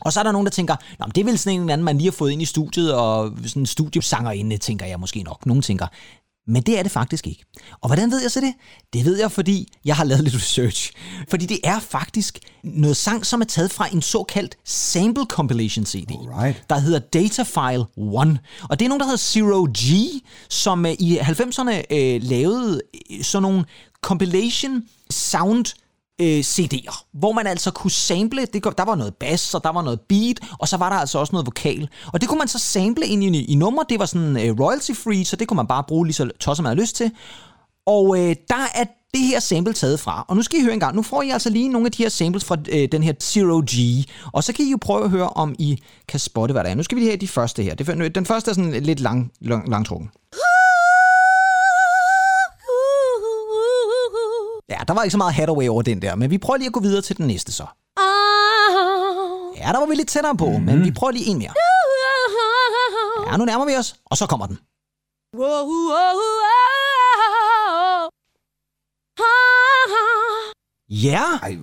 Og 0.00 0.12
så 0.12 0.20
er 0.20 0.24
der 0.24 0.32
nogen, 0.32 0.46
der 0.46 0.50
tænker, 0.50 0.76
Nå, 0.98 1.06
men 1.06 1.12
det 1.14 1.20
er 1.20 1.24
vel 1.24 1.38
sådan 1.38 1.54
en 1.54 1.60
eller 1.60 1.72
anden, 1.72 1.84
man 1.84 1.96
lige 1.98 2.06
har 2.06 2.12
fået 2.12 2.30
ind 2.30 2.42
i 2.42 2.44
studiet, 2.44 2.94
og 2.94 3.32
sådan 3.46 3.62
en 3.62 3.66
studiesangerinde, 3.66 4.58
tænker 4.58 4.86
jeg 4.86 5.00
måske 5.00 5.22
nok. 5.22 5.46
Nogen 5.46 5.62
tænker, 5.62 5.86
men 6.46 6.62
det 6.62 6.78
er 6.78 6.82
det 6.82 6.92
faktisk 6.92 7.26
ikke. 7.26 7.44
Og 7.80 7.88
hvordan 7.88 8.10
ved 8.10 8.22
jeg 8.22 8.30
så 8.30 8.40
det? 8.40 8.54
Det 8.92 9.04
ved 9.04 9.18
jeg, 9.18 9.32
fordi 9.32 9.68
jeg 9.84 9.96
har 9.96 10.04
lavet 10.04 10.24
lidt 10.24 10.34
research. 10.34 10.92
Fordi 11.28 11.46
det 11.46 11.58
er 11.64 11.78
faktisk 11.78 12.38
noget 12.64 12.96
sang, 12.96 13.26
som 13.26 13.40
er 13.40 13.44
taget 13.44 13.70
fra 13.72 13.88
en 13.92 14.02
såkaldt 14.02 14.56
sample 14.64 15.24
compilation 15.28 15.86
CD, 15.86 16.10
Alright. 16.10 16.64
der 16.70 16.78
hedder 16.78 16.98
Datafile 16.98 17.80
1. 17.80 18.38
Og 18.70 18.78
det 18.78 18.84
er 18.84 18.88
nogen, 18.88 19.00
der 19.00 19.04
hedder 19.06 19.16
Zero 19.16 19.68
G, 19.78 19.92
som 20.48 20.86
øh, 20.86 20.92
i 20.98 21.18
90'erne 21.18 21.82
øh, 21.90 22.22
lavede 22.22 22.80
øh, 23.10 23.24
sådan 23.24 23.42
nogle 23.42 23.64
compilation 24.02 24.82
sound 25.10 25.64
øh, 26.20 26.38
CD'er, 26.38 27.04
hvor 27.12 27.32
man 27.32 27.46
altså 27.46 27.70
kunne 27.70 27.90
sample, 27.90 28.46
det, 28.46 28.64
der 28.64 28.84
var 28.84 28.94
noget 28.94 29.14
bass, 29.14 29.54
og 29.54 29.64
der 29.64 29.72
var 29.72 29.82
noget 29.82 30.00
beat, 30.00 30.40
og 30.58 30.68
så 30.68 30.76
var 30.76 30.88
der 30.88 30.96
altså 30.96 31.18
også 31.18 31.32
noget 31.32 31.46
vokal. 31.46 31.88
Og 32.12 32.20
det 32.20 32.28
kunne 32.28 32.38
man 32.38 32.48
så 32.48 32.58
sample 32.58 33.06
ind 33.06 33.24
i, 33.24 33.44
i 33.44 33.54
numre, 33.54 33.84
det 33.88 33.98
var 33.98 34.06
sådan 34.06 34.36
øh, 34.36 34.60
royalty 34.60 34.92
free, 34.92 35.24
så 35.24 35.36
det 35.36 35.48
kunne 35.48 35.56
man 35.56 35.66
bare 35.66 35.84
bruge 35.88 36.06
lige 36.06 36.14
så 36.14 36.30
tosset 36.40 36.62
man 36.62 36.70
havde 36.70 36.80
lyst 36.80 36.96
til. 36.96 37.10
Og 37.86 38.18
øh, 38.18 38.36
der 38.48 38.68
er 38.74 38.84
det 39.14 39.22
her 39.22 39.40
sample 39.40 39.72
taget 39.72 40.00
fra. 40.00 40.24
Og 40.28 40.36
nu 40.36 40.42
skal 40.42 40.58
I 40.58 40.62
høre 40.62 40.72
en 40.72 40.80
gang. 40.80 40.96
Nu 40.96 41.02
får 41.02 41.22
I 41.22 41.30
altså 41.30 41.50
lige 41.50 41.68
nogle 41.68 41.86
af 41.86 41.92
de 41.92 42.02
her 42.02 42.10
samples 42.10 42.44
fra 42.44 42.56
øh, 42.72 42.88
den 42.92 43.02
her 43.02 43.12
Zero 43.20 43.62
G. 43.70 44.04
Og 44.32 44.44
så 44.44 44.52
kan 44.52 44.64
I 44.64 44.70
jo 44.70 44.78
prøve 44.80 45.04
at 45.04 45.10
høre, 45.10 45.28
om 45.28 45.54
I 45.58 45.78
kan 46.08 46.20
spotte, 46.20 46.52
hvad 46.52 46.64
der 46.64 46.70
er. 46.70 46.74
Nu 46.74 46.82
skal 46.82 46.96
vi 46.96 47.00
lige 47.00 47.10
have 47.10 47.20
de 47.20 47.28
første 47.28 47.62
her. 47.62 47.74
Det, 47.74 48.14
den 48.14 48.26
første 48.26 48.50
er 48.50 48.54
sådan 48.54 48.82
lidt 48.82 49.00
lang, 49.00 49.32
lang, 49.40 49.68
langtrukken. 49.68 50.10
Ja, 54.70 54.78
der 54.88 54.94
var 54.94 55.02
ikke 55.02 55.12
så 55.12 55.18
meget 55.18 55.34
Hathaway 55.34 55.68
over 55.68 55.82
den 55.82 56.02
der, 56.02 56.14
men 56.14 56.30
vi 56.30 56.38
prøver 56.38 56.56
lige 56.56 56.66
at 56.66 56.72
gå 56.72 56.80
videre 56.80 57.02
til 57.02 57.16
den 57.16 57.26
næste 57.26 57.52
så. 57.52 57.66
Ja, 59.56 59.72
der 59.72 59.78
var 59.78 59.86
vi 59.86 59.94
lidt 59.94 60.08
tættere 60.08 60.36
på, 60.36 60.46
mm-hmm. 60.48 60.64
men 60.64 60.84
vi 60.84 60.90
prøver 60.90 61.10
lige 61.12 61.26
en 61.26 61.38
mere. 61.38 61.54
Ja, 63.30 63.36
nu 63.36 63.44
nærmer 63.44 63.64
vi 63.66 63.76
os, 63.76 63.94
og 64.04 64.16
så 64.16 64.26
kommer 64.26 64.46
den. 64.46 64.58
Ja, 70.90 71.24
Ej, 71.42 71.56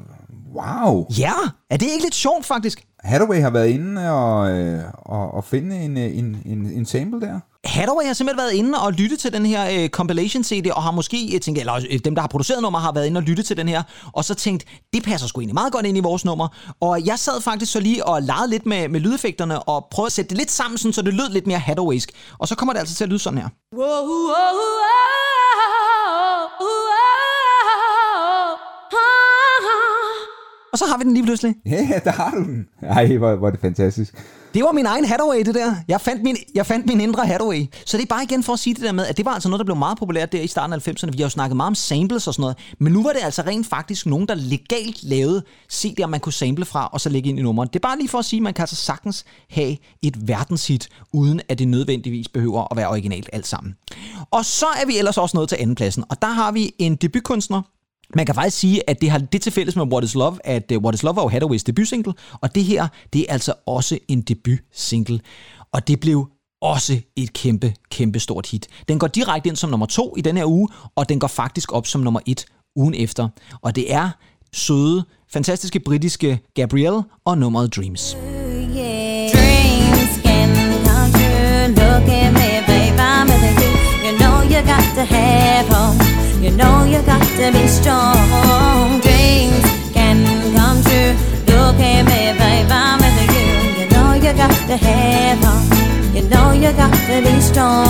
wow. 0.55 1.07
ja. 1.17 1.33
Er 1.69 1.77
det 1.77 1.85
ikke 1.85 2.03
lidt 2.03 2.15
sjovt 2.15 2.45
faktisk? 2.45 2.86
Hathaway 3.07 3.41
har 3.41 3.49
været 3.49 3.67
inde 3.67 4.11
og, 4.11 4.51
øh, 4.51 4.83
og, 4.93 5.33
og 5.33 5.43
finde 5.43 5.75
en, 5.75 5.97
øh, 5.97 6.17
en, 6.17 6.41
en, 6.45 6.65
en 6.65 6.85
sample 6.85 7.21
der. 7.21 7.39
Hathaway 7.65 8.05
har 8.05 8.13
simpelthen 8.13 8.37
været 8.37 8.53
inde 8.53 8.79
og 8.79 8.93
lyttet 8.93 9.19
til 9.19 9.33
den 9.33 9.45
her 9.45 9.83
øh, 9.83 9.89
compilation 9.89 10.43
CD, 10.43 10.71
og 10.71 10.83
har 10.83 10.91
måske 10.91 11.29
jeg 11.33 11.41
tænker, 11.41 11.61
eller 11.61 11.75
øh, 11.91 11.99
dem, 12.05 12.15
der 12.15 12.21
har 12.21 12.27
produceret 12.27 12.61
nummer, 12.61 12.79
har 12.79 12.91
været 12.91 13.05
inde 13.05 13.17
og 13.17 13.23
lyttet 13.23 13.45
til 13.45 13.57
den 13.57 13.67
her, 13.67 13.83
og 14.13 14.25
så 14.25 14.35
tænkt, 14.35 14.65
det 14.93 15.03
passer 15.03 15.27
sgu 15.27 15.41
egentlig 15.41 15.53
meget 15.53 15.73
godt 15.73 15.85
ind 15.85 15.97
i 15.97 16.01
vores 16.01 16.25
nummer. 16.25 16.47
Og 16.81 17.05
jeg 17.05 17.19
sad 17.19 17.41
faktisk 17.41 17.71
så 17.71 17.79
lige 17.79 18.05
og 18.05 18.21
legede 18.21 18.49
lidt 18.49 18.65
med, 18.65 18.89
med 18.89 18.99
lydeffekterne, 18.99 19.59
og 19.59 19.87
prøvede 19.91 20.07
at 20.07 20.13
sætte 20.13 20.29
det 20.29 20.37
lidt 20.37 20.51
sammen, 20.51 20.77
sådan, 20.77 20.93
så 20.93 21.01
det 21.01 21.13
lød 21.13 21.29
lidt 21.29 21.47
mere 21.47 21.59
Hathawaysk. 21.59 22.11
Og 22.39 22.47
så 22.47 22.55
kommer 22.55 22.73
det 22.73 22.79
altså 22.79 22.95
til 22.95 23.03
at 23.03 23.09
lyde 23.09 23.19
sådan 23.19 23.39
her. 23.39 23.49
Og 30.71 30.77
så 30.77 30.85
har 30.85 30.97
vi 30.97 31.03
den 31.03 31.13
lige 31.13 31.23
pludselig. 31.23 31.55
Ja, 31.65 31.99
der 32.03 32.11
har 32.11 32.31
du 32.31 32.43
den. 32.43 32.67
Ej, 32.81 33.17
hvor, 33.17 33.35
hvor 33.35 33.47
er 33.47 33.51
det 33.51 33.59
fantastisk. 33.59 34.13
Det 34.53 34.63
var 34.63 34.71
min 34.71 34.85
egen 34.85 35.05
Hathaway, 35.05 35.45
det 35.45 35.55
der. 35.55 35.75
Jeg 35.87 36.01
fandt 36.01 36.23
min, 36.23 36.37
jeg 36.55 36.65
fandt 36.65 36.85
min 36.85 37.01
indre 37.01 37.25
Hathaway. 37.25 37.65
Så 37.85 37.97
det 37.97 38.03
er 38.03 38.07
bare 38.07 38.23
igen 38.23 38.43
for 38.43 38.53
at 38.53 38.59
sige 38.59 38.73
det 38.73 38.83
der 38.83 38.91
med, 38.91 39.05
at 39.05 39.17
det 39.17 39.25
var 39.25 39.31
altså 39.31 39.49
noget, 39.49 39.59
der 39.59 39.65
blev 39.65 39.75
meget 39.75 39.97
populært 39.97 40.31
der 40.31 40.41
i 40.41 40.47
starten 40.47 40.73
af 40.73 40.87
90'erne. 40.87 41.11
Vi 41.11 41.17
har 41.17 41.25
jo 41.25 41.29
snakket 41.29 41.57
meget 41.57 41.67
om 41.67 41.75
samples 41.75 42.27
og 42.27 42.33
sådan 42.33 42.41
noget. 42.41 42.57
Men 42.79 42.93
nu 42.93 43.03
var 43.03 43.11
det 43.13 43.19
altså 43.23 43.41
rent 43.41 43.67
faktisk 43.67 44.05
nogen, 44.05 44.27
der 44.27 44.35
legalt 44.35 45.03
lavede 45.03 45.43
CD'er, 45.73 46.05
man 46.05 46.19
kunne 46.19 46.33
sample 46.33 46.65
fra, 46.65 46.89
og 46.93 47.01
så 47.01 47.09
lægge 47.09 47.29
ind 47.29 47.39
i 47.39 47.41
nummeret. 47.41 47.73
Det 47.73 47.79
er 47.79 47.87
bare 47.87 47.97
lige 47.97 48.09
for 48.09 48.19
at 48.19 48.25
sige, 48.25 48.37
at 48.37 48.43
man 48.43 48.53
kan 48.53 48.63
altså 48.63 48.75
sagtens 48.75 49.25
have 49.49 49.77
et 50.01 50.27
verdenshit, 50.27 50.89
uden 51.13 51.41
at 51.49 51.59
det 51.59 51.67
nødvendigvis 51.67 52.27
behøver 52.27 52.67
at 52.71 52.77
være 52.77 52.87
originalt 52.89 53.29
alt 53.33 53.47
sammen. 53.47 53.75
Og 54.31 54.45
så 54.45 54.65
er 54.81 54.85
vi 54.85 54.97
ellers 54.97 55.17
også 55.17 55.37
nået 55.37 55.49
til 55.49 55.57
andenpladsen, 55.59 56.03
og 56.09 56.21
der 56.21 56.27
har 56.27 56.51
vi 56.51 56.73
en 56.79 56.95
debutkunstner, 56.95 57.61
man 58.15 58.25
kan 58.25 58.35
faktisk 58.35 58.57
sige, 58.57 58.89
at 58.89 59.01
det 59.01 59.09
har 59.09 59.17
det 59.17 59.41
til 59.41 59.51
fælles 59.51 59.75
med 59.75 59.83
What 59.83 60.03
Is 60.03 60.15
Love, 60.15 60.37
at 60.43 60.71
øh, 60.71 60.77
What 60.77 60.95
Is 60.95 61.03
Love 61.03 61.15
var 61.15 61.21
jo 61.21 61.27
Hathaways 61.27 61.63
debutsingle, 61.63 62.13
og 62.41 62.55
det 62.55 62.63
her, 62.63 62.87
det 63.13 63.21
er 63.21 63.33
altså 63.33 63.53
også 63.65 63.99
en 64.07 64.21
debutsingle. 64.21 65.19
Og 65.71 65.87
det 65.87 65.99
blev 65.99 66.27
også 66.61 66.99
et 67.15 67.33
kæmpe, 67.33 67.73
kæmpe 67.91 68.19
stort 68.19 68.47
hit. 68.47 68.67
Den 68.87 68.99
går 68.99 69.07
direkte 69.07 69.49
ind 69.49 69.55
som 69.55 69.69
nummer 69.69 69.85
to 69.85 70.15
i 70.17 70.21
den 70.21 70.37
her 70.37 70.45
uge, 70.45 70.69
og 70.95 71.09
den 71.09 71.19
går 71.19 71.27
faktisk 71.27 71.73
op 71.73 71.87
som 71.87 72.01
nummer 72.01 72.19
et 72.25 72.45
ugen 72.75 72.93
efter. 72.93 73.27
Og 73.61 73.75
det 73.75 73.93
er 73.93 74.09
søde, 74.53 75.05
fantastiske 75.29 75.79
britiske 75.79 76.39
Gabrielle 76.53 77.03
og 77.25 77.37
nummeret 77.37 77.75
Dreams. 77.75 78.17
Dreams 79.33 80.21
can 80.23 80.49
come 80.85 81.11
true. 81.11 81.67
Look 81.67 82.09
at 82.09 82.33
me, 82.33 82.46
to 84.97 85.05
have 85.05 85.67
hope. 85.67 86.01
You 86.43 86.49
know 86.59 86.83
you 86.93 86.99
got 87.11 87.21
to 87.39 87.51
be 87.51 87.67
strong. 87.67 88.99
Dreams 89.05 89.65
can 89.93 90.17
come 90.57 90.79
true. 90.87 91.13
Look 91.51 91.77
at 91.91 92.03
me, 92.09 92.21
babe, 92.39 92.71
I'm 92.71 92.97
with 93.03 93.19
you. 93.35 93.47
You 93.79 93.85
know 93.93 94.09
you 94.23 94.31
got 94.41 94.55
to 94.69 94.75
have 94.87 95.37
hope. 95.45 95.65
You 96.15 96.23
know 96.31 96.47
you 96.63 96.71
got 96.81 96.93
to 97.09 97.15
be 97.21 97.41
strong. 97.41 97.87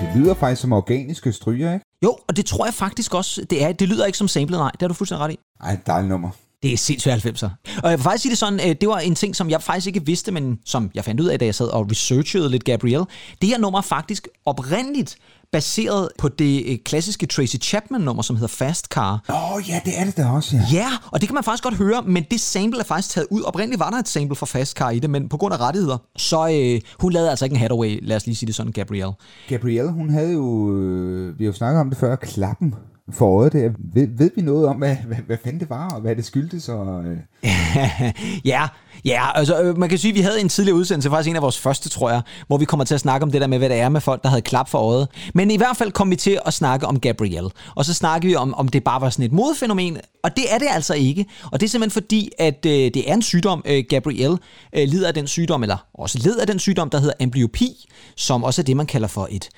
Det 0.00 0.20
lyder 0.20 0.34
faktisk 0.34 0.60
som 0.60 0.72
organiske 0.72 1.32
stryger, 1.32 1.72
ikke? 1.72 1.84
Jo, 2.02 2.16
og 2.28 2.36
det 2.36 2.46
tror 2.46 2.64
jeg 2.64 2.74
faktisk 2.74 3.14
også, 3.14 3.44
det 3.50 3.64
er. 3.64 3.72
Det 3.72 3.88
lyder 3.88 4.06
ikke 4.06 4.18
som 4.18 4.28
samlet, 4.28 4.58
nej. 4.58 4.70
Det 4.70 4.82
har 4.82 4.88
du 4.88 4.94
fuldstændig 4.94 5.24
ret 5.24 5.32
i. 5.32 5.38
Ej, 5.60 5.72
et 5.72 5.86
dejligt 5.86 6.08
nummer. 6.08 6.30
Det 6.64 6.72
er 6.72 6.76
sindssygt 6.76 7.14
90'er. 7.14 7.48
Og 7.82 7.90
jeg 7.90 7.98
vil 7.98 8.02
faktisk 8.02 8.22
sige 8.22 8.30
det 8.30 8.38
sådan, 8.38 8.60
øh, 8.60 8.76
det 8.80 8.88
var 8.88 8.98
en 8.98 9.14
ting, 9.14 9.36
som 9.36 9.50
jeg 9.50 9.62
faktisk 9.62 9.86
ikke 9.86 10.06
vidste, 10.06 10.32
men 10.32 10.58
som 10.64 10.90
jeg 10.94 11.04
fandt 11.04 11.20
ud 11.20 11.26
af, 11.26 11.38
da 11.38 11.44
jeg 11.44 11.54
sad 11.54 11.66
og 11.66 11.90
researchede 11.90 12.50
lidt 12.50 12.64
Gabrielle. 12.64 13.04
Det 13.40 13.48
her 13.48 13.58
nummer 13.58 13.78
er 13.78 13.82
faktisk 13.82 14.28
oprindeligt 14.46 15.16
baseret 15.52 16.08
på 16.18 16.28
det 16.28 16.64
øh, 16.66 16.78
klassiske 16.84 17.26
Tracy 17.26 17.56
Chapman-nummer, 17.56 18.22
som 18.22 18.36
hedder 18.36 18.48
Fast 18.48 18.86
Car. 18.86 19.24
Åh, 19.28 19.54
oh, 19.54 19.68
ja, 19.68 19.80
det 19.84 19.92
er 19.98 20.04
det 20.04 20.16
da 20.16 20.26
også, 20.26 20.56
ja. 20.56 20.62
Ja, 20.72 20.88
og 21.12 21.20
det 21.20 21.28
kan 21.28 21.34
man 21.34 21.44
faktisk 21.44 21.64
godt 21.64 21.74
høre, 21.74 22.02
men 22.02 22.24
det 22.30 22.40
sample 22.40 22.80
er 22.80 22.84
faktisk 22.84 23.14
taget 23.14 23.26
ud. 23.30 23.42
Oprindeligt 23.42 23.80
var 23.80 23.90
der 23.90 23.98
et 23.98 24.08
sample 24.08 24.36
fra 24.36 24.46
Fast 24.46 24.76
Car 24.76 24.90
i 24.90 24.98
det, 24.98 25.10
men 25.10 25.28
på 25.28 25.36
grund 25.36 25.54
af 25.54 25.60
rettigheder, 25.60 25.98
så 26.16 26.48
øh, 26.48 26.80
hun 27.00 27.12
lavede 27.12 27.30
altså 27.30 27.44
ikke 27.44 27.54
en 27.54 27.60
Hathaway, 27.60 27.98
lad 28.02 28.16
os 28.16 28.26
lige 28.26 28.36
sige 28.36 28.46
det 28.46 28.54
sådan, 28.54 28.72
Gabrielle. 28.72 29.12
Gabrielle, 29.48 29.90
hun 29.92 30.10
havde 30.10 30.32
jo, 30.32 30.72
øh, 30.76 31.38
vi 31.38 31.44
har 31.44 31.48
jo 31.52 31.56
snakket 31.56 31.80
om 31.80 31.90
det 31.90 31.98
før, 31.98 32.16
klappen 32.16 32.74
for 33.12 33.38
øjet 33.38 33.52
der. 33.52 33.70
Ved, 33.94 34.08
ved 34.18 34.30
vi 34.36 34.42
noget 34.42 34.66
om, 34.66 34.76
hvad, 34.76 34.96
hvad, 35.06 35.16
hvad 35.26 35.36
fanden 35.44 35.60
det 35.60 35.70
var, 35.70 35.88
og 35.90 36.00
hvad 36.00 36.16
det 36.16 36.24
skyldtes? 36.24 36.68
Og, 36.68 37.04
øh, 37.04 37.16
ja, 38.52 38.68
ja, 39.04 39.38
altså 39.38 39.62
øh, 39.62 39.78
man 39.78 39.88
kan 39.88 39.98
sige, 39.98 40.12
at 40.12 40.16
vi 40.16 40.20
havde 40.20 40.40
en 40.40 40.48
tidligere 40.48 40.76
udsendelse, 40.76 41.10
faktisk 41.10 41.30
en 41.30 41.36
af 41.36 41.42
vores 41.42 41.58
første, 41.58 41.88
tror 41.88 42.10
jeg, 42.10 42.22
hvor 42.46 42.58
vi 42.58 42.64
kommer 42.64 42.84
til 42.84 42.94
at 42.94 43.00
snakke 43.00 43.24
om 43.24 43.30
det 43.30 43.40
der 43.40 43.46
med, 43.46 43.58
hvad 43.58 43.68
det 43.68 43.80
er 43.80 43.88
med 43.88 44.00
folk, 44.00 44.22
der 44.22 44.28
havde 44.28 44.42
klap 44.42 44.68
for 44.68 44.78
øjet. 44.78 45.08
Men 45.34 45.50
i 45.50 45.56
hvert 45.56 45.76
fald 45.76 45.92
kom 45.92 46.10
vi 46.10 46.16
til 46.16 46.38
at 46.46 46.54
snakke 46.54 46.86
om 46.86 47.00
Gabrielle. 47.00 47.50
Og 47.74 47.84
så 47.84 47.94
snakkede 47.94 48.30
vi 48.30 48.36
om, 48.36 48.54
om 48.54 48.68
det 48.68 48.84
bare 48.84 49.00
var 49.00 49.10
sådan 49.10 49.24
et 49.24 49.32
modefænomen, 49.32 49.98
og 50.22 50.36
det 50.36 50.52
er 50.54 50.58
det 50.58 50.68
altså 50.70 50.94
ikke. 50.94 51.26
Og 51.52 51.60
det 51.60 51.66
er 51.66 51.70
simpelthen 51.70 52.02
fordi, 52.02 52.30
at 52.38 52.66
øh, 52.66 52.72
det 52.72 53.10
er 53.10 53.14
en 53.14 53.22
sygdom, 53.22 53.62
øh, 53.66 53.84
Gabrielle 53.88 54.38
øh, 54.76 54.88
lider 54.88 55.08
af 55.08 55.14
den 55.14 55.26
sygdom, 55.26 55.62
eller 55.62 55.86
også 55.94 56.18
led 56.18 56.38
af 56.38 56.46
den 56.46 56.58
sygdom, 56.58 56.90
der 56.90 56.98
hedder 56.98 57.14
amblyopi, 57.20 57.88
som 58.16 58.44
også 58.44 58.62
er 58.62 58.64
det, 58.64 58.76
man 58.76 58.86
kalder 58.86 59.08
for 59.08 59.28
et 59.30 59.48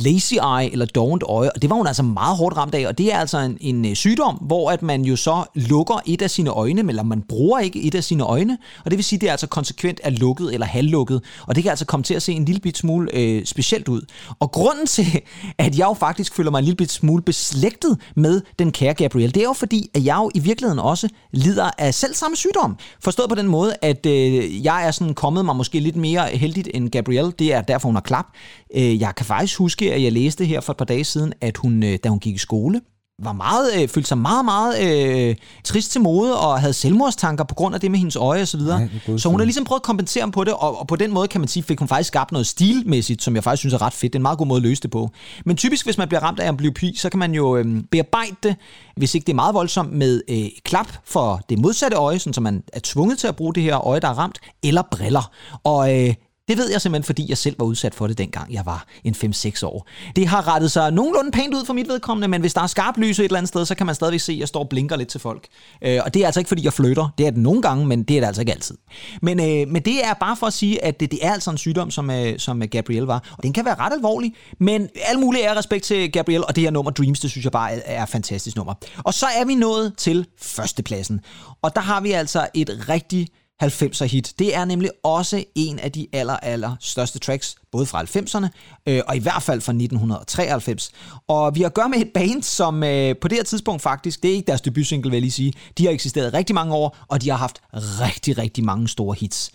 lazy 0.00 0.34
eye 0.34 0.72
eller 0.72 0.86
dovent 0.86 1.22
øje, 1.22 1.50
og 1.54 1.62
det 1.62 1.70
var 1.70 1.76
hun 1.76 1.86
altså 1.86 2.02
meget 2.02 2.36
hårdt 2.36 2.56
ramt 2.56 2.74
af, 2.74 2.86
og 2.86 2.98
det 2.98 3.12
er 3.14 3.18
altså 3.18 3.38
en, 3.38 3.58
en 3.60 3.84
øh, 3.84 3.94
sygdom, 3.94 4.34
hvor 4.34 4.70
at 4.70 4.82
man 4.82 5.02
jo 5.02 5.16
så 5.16 5.44
lukker 5.54 6.00
et 6.06 6.22
af 6.22 6.30
sine 6.30 6.50
øjne, 6.50 6.88
eller 6.88 7.02
man 7.02 7.22
bruger 7.22 7.58
ikke 7.58 7.82
et 7.82 7.94
af 7.94 8.04
sine 8.04 8.24
øjne, 8.24 8.58
og 8.84 8.90
det 8.90 8.98
vil 8.98 9.04
sige, 9.04 9.16
at 9.16 9.20
det 9.20 9.26
er 9.26 9.32
altså 9.32 9.46
konsekvent 9.46 10.00
er 10.02 10.10
lukket 10.10 10.54
eller 10.54 10.66
halvlukket, 10.66 11.22
og 11.46 11.54
det 11.54 11.62
kan 11.62 11.70
altså 11.70 11.84
komme 11.84 12.04
til 12.04 12.14
at 12.14 12.22
se 12.22 12.32
en 12.32 12.44
lille 12.44 12.60
bit 12.60 12.78
smule 12.78 13.10
øh, 13.14 13.44
specielt 13.44 13.88
ud. 13.88 14.00
Og 14.40 14.50
grunden 14.50 14.86
til, 14.86 15.06
at 15.58 15.78
jeg 15.78 15.86
jo 15.86 15.94
faktisk 15.94 16.34
føler 16.34 16.50
mig 16.50 16.58
en 16.58 16.64
lille 16.64 16.76
bit 16.76 16.92
smule 16.92 17.22
beslægtet 17.22 17.98
med 18.16 18.40
den 18.58 18.72
kære 18.72 18.94
Gabrielle, 18.94 19.32
det 19.32 19.40
er 19.40 19.46
jo 19.46 19.52
fordi, 19.52 19.90
at 19.94 20.04
jeg 20.04 20.16
jo 20.16 20.30
i 20.34 20.38
virkeligheden 20.38 20.78
også 20.78 21.08
lider 21.32 21.70
af 21.78 21.94
selv 21.94 22.14
samme 22.14 22.36
sygdom. 22.36 22.76
Forstået 23.04 23.28
på 23.28 23.34
den 23.34 23.48
måde, 23.48 23.74
at 23.82 24.06
øh, 24.06 24.64
jeg 24.64 24.86
er 24.86 24.90
sådan 24.90 25.14
kommet 25.14 25.44
mig 25.44 25.56
måske 25.56 25.80
lidt 25.80 25.96
mere 25.96 26.26
heldigt 26.26 26.68
end 26.74 26.88
Gabrielle, 26.90 27.32
det 27.38 27.54
er 27.54 27.60
derfor, 27.60 27.88
hun 27.88 27.96
har 27.96 28.00
klap. 28.00 28.26
Øh, 28.74 29.00
jeg 29.00 29.14
kan 29.14 29.26
faktisk 29.26 29.58
huske, 29.58 29.89
at 29.92 30.02
jeg 30.02 30.12
læste 30.12 30.44
her 30.44 30.60
for 30.60 30.72
et 30.72 30.76
par 30.76 30.84
dage 30.84 31.04
siden, 31.04 31.32
at 31.40 31.56
hun, 31.56 31.82
øh, 31.82 31.98
da 32.04 32.08
hun 32.08 32.18
gik 32.18 32.34
i 32.34 32.38
skole, 32.38 32.80
var 33.22 33.32
meget, 33.32 33.82
øh, 33.82 33.88
følte 33.88 34.08
sig 34.08 34.18
meget, 34.18 34.44
meget 34.44 34.82
øh, 34.82 35.36
trist 35.64 35.92
til 35.92 36.00
mode 36.00 36.40
og 36.40 36.60
havde 36.60 36.72
selvmordstanker 36.72 37.44
på 37.44 37.54
grund 37.54 37.74
af 37.74 37.80
det 37.80 37.90
med 37.90 37.98
hendes 37.98 38.16
øje 38.16 38.42
og 38.42 38.48
så 38.48 38.56
er 38.56 39.18
så 39.18 39.28
hun 39.28 39.40
har 39.40 39.44
ligesom 39.44 39.64
prøvet 39.64 39.80
at 39.80 39.84
kompensere 39.84 40.30
på 40.30 40.44
det, 40.44 40.52
og, 40.54 40.80
og 40.80 40.86
på 40.86 40.96
den 40.96 41.12
måde 41.12 41.28
kan 41.28 41.40
man 41.40 41.48
sige, 41.48 41.62
fik 41.62 41.78
hun 41.78 41.88
faktisk 41.88 42.08
skabt 42.08 42.32
noget 42.32 42.46
stilmæssigt, 42.46 43.22
som 43.22 43.34
jeg 43.34 43.44
faktisk 43.44 43.60
synes 43.60 43.74
er 43.74 43.82
ret 43.82 43.92
fedt. 43.92 44.12
Det 44.12 44.16
er 44.16 44.18
en 44.18 44.22
meget 44.22 44.38
god 44.38 44.46
måde 44.46 44.58
at 44.58 44.62
løse 44.62 44.82
det 44.82 44.90
på. 44.90 45.10
Men 45.44 45.56
typisk, 45.56 45.86
hvis 45.86 45.98
man 45.98 46.08
bliver 46.08 46.22
ramt 46.22 46.40
af 46.40 46.48
amblyopy, 46.48 46.94
så 46.96 47.10
kan 47.10 47.18
man 47.18 47.34
jo 47.34 47.56
øh, 47.56 47.82
bearbejde 47.90 48.36
det, 48.42 48.56
hvis 48.96 49.14
ikke 49.14 49.24
det 49.24 49.32
er 49.32 49.36
meget 49.36 49.54
voldsomt, 49.54 49.92
med 49.92 50.22
øh, 50.28 50.46
klap 50.64 50.88
for 51.04 51.40
det 51.48 51.58
modsatte 51.58 51.96
øje, 51.96 52.18
sådan 52.18 52.34
så 52.34 52.40
man 52.40 52.62
er 52.72 52.80
tvunget 52.82 53.18
til 53.18 53.26
at 53.26 53.36
bruge 53.36 53.54
det 53.54 53.62
her 53.62 53.86
øje, 53.86 54.00
der 54.00 54.08
er 54.08 54.18
ramt, 54.18 54.38
eller 54.62 54.82
briller. 54.90 55.30
Og 55.64 55.98
øh, 55.98 56.14
det 56.50 56.58
ved 56.58 56.70
jeg 56.70 56.80
simpelthen, 56.80 57.04
fordi 57.04 57.26
jeg 57.28 57.38
selv 57.38 57.56
var 57.58 57.66
udsat 57.66 57.94
for 57.94 58.06
det, 58.06 58.18
dengang 58.18 58.54
jeg 58.54 58.66
var 58.66 58.86
en 59.04 59.14
5-6 59.14 59.66
år. 59.66 59.88
Det 60.16 60.26
har 60.26 60.48
rettet 60.48 60.72
sig 60.72 60.92
nogenlunde 60.92 61.30
pænt 61.30 61.54
ud 61.54 61.64
for 61.64 61.72
mit 61.72 61.88
vedkommende, 61.88 62.28
men 62.28 62.40
hvis 62.40 62.54
der 62.54 62.60
er 62.60 62.66
skarp 62.66 62.96
lys 62.96 63.18
et 63.18 63.24
eller 63.24 63.38
andet 63.38 63.48
sted, 63.48 63.64
så 63.64 63.74
kan 63.74 63.86
man 63.86 63.94
stadigvæk 63.94 64.20
se, 64.20 64.32
at 64.32 64.38
jeg 64.38 64.48
står 64.48 64.60
og 64.60 64.68
blinker 64.68 64.96
lidt 64.96 65.08
til 65.08 65.20
folk. 65.20 65.46
Øh, 65.82 66.00
og 66.04 66.14
det 66.14 66.22
er 66.22 66.26
altså 66.26 66.40
ikke, 66.40 66.48
fordi 66.48 66.64
jeg 66.64 66.72
flytter. 66.72 67.08
Det 67.18 67.26
er 67.26 67.30
det 67.30 67.40
nogle 67.40 67.62
gange, 67.62 67.86
men 67.86 68.02
det 68.02 68.16
er 68.16 68.20
det 68.20 68.26
altså 68.26 68.42
ikke 68.42 68.52
altid. 68.52 68.76
Men, 69.22 69.40
øh, 69.40 69.68
men 69.68 69.82
det 69.82 70.04
er 70.04 70.14
bare 70.14 70.36
for 70.36 70.46
at 70.46 70.52
sige, 70.52 70.84
at 70.84 71.00
det, 71.00 71.10
det 71.10 71.18
er 71.22 71.32
altså 71.32 71.50
en 71.50 71.58
sygdom, 71.58 71.90
som, 71.90 72.10
øh, 72.10 72.38
som 72.38 72.62
øh, 72.62 72.68
Gabriel 72.68 73.04
var. 73.04 73.34
Og 73.38 73.42
den 73.42 73.52
kan 73.52 73.64
være 73.64 73.74
ret 73.74 73.92
alvorlig, 73.92 74.34
men 74.58 74.88
al 75.08 75.18
mulig 75.18 75.42
er 75.42 75.56
respekt 75.56 75.84
til 75.84 76.12
Gabriel, 76.12 76.44
og 76.44 76.56
det 76.56 76.64
her 76.64 76.70
nummer 76.70 76.90
Dreams, 76.90 77.20
det 77.20 77.30
synes 77.30 77.44
jeg 77.44 77.52
bare 77.52 77.72
er, 77.72 77.80
er 77.84 78.02
et 78.02 78.08
fantastisk 78.08 78.56
nummer. 78.56 78.74
Og 78.98 79.14
så 79.14 79.26
er 79.26 79.44
vi 79.44 79.54
nået 79.54 79.92
til 79.96 80.26
førstepladsen. 80.42 81.20
Og 81.62 81.74
der 81.74 81.80
har 81.80 82.00
vi 82.00 82.12
altså 82.12 82.48
et 82.54 82.86
rigtig 82.88 83.28
90'er 83.62 84.04
hit. 84.04 84.32
Det 84.38 84.56
er 84.56 84.64
nemlig 84.64 84.90
også 85.02 85.44
en 85.54 85.78
af 85.78 85.92
de 85.92 86.06
aller, 86.12 86.36
aller 86.36 86.76
største 86.80 87.18
tracks, 87.18 87.56
både 87.72 87.86
fra 87.86 88.02
90'erne, 88.02 88.48
øh, 88.86 89.02
og 89.08 89.16
i 89.16 89.18
hvert 89.18 89.42
fald 89.42 89.60
fra 89.60 89.72
1993. 89.72 90.92
Og 91.28 91.54
vi 91.54 91.60
har 91.60 91.66
at 91.66 91.74
gøre 91.74 91.88
med 91.88 91.98
et 91.98 92.10
band, 92.14 92.42
som 92.42 92.82
øh, 92.84 93.14
på 93.20 93.28
det 93.28 93.38
her 93.38 93.44
tidspunkt 93.44 93.82
faktisk, 93.82 94.22
det 94.22 94.30
er 94.30 94.34
ikke 94.34 94.46
deres 94.46 94.60
debutsingle, 94.60 95.10
vil 95.10 95.16
jeg 95.16 95.22
lige 95.22 95.32
sige, 95.32 95.52
de 95.78 95.84
har 95.84 95.92
eksisteret 95.92 96.34
rigtig 96.34 96.54
mange 96.54 96.74
år, 96.74 96.96
og 97.08 97.22
de 97.22 97.30
har 97.30 97.36
haft 97.36 97.60
rigtig, 97.74 98.38
rigtig 98.38 98.64
mange 98.64 98.88
store 98.88 99.16
hits. 99.20 99.50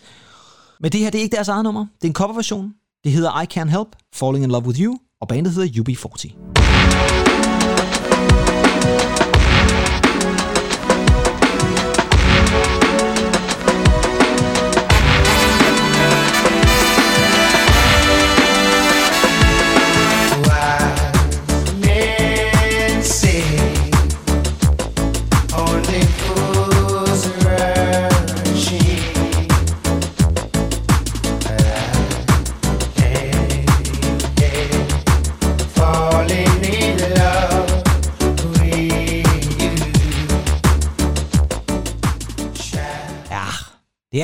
Men 0.80 0.92
det 0.92 1.00
her, 1.00 1.10
det 1.10 1.18
er 1.18 1.22
ikke 1.22 1.36
deres 1.36 1.48
eget 1.48 1.64
nummer. 1.64 1.86
Det 1.96 2.04
er 2.04 2.08
en 2.08 2.14
coverversion. 2.14 2.72
Det 3.04 3.12
hedder 3.12 3.42
I 3.42 3.46
Can't 3.54 3.70
Help, 3.70 3.88
Falling 4.14 4.44
in 4.44 4.50
Love 4.50 4.66
with 4.66 4.80
You, 4.80 4.98
og 5.20 5.28
bandet 5.28 5.52
hedder 5.52 5.82
UB40. 5.82 6.65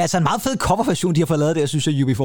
Er 0.02 0.04
altså 0.04 0.16
en 0.16 0.22
meget 0.22 0.42
fed 0.42 0.56
coverversion, 0.56 1.14
de 1.14 1.20
har 1.20 1.26
fået 1.26 1.38
lavet 1.38 1.56
der, 1.56 1.66
synes 1.66 1.86
jeg, 1.86 1.94
UB40. 1.94 2.22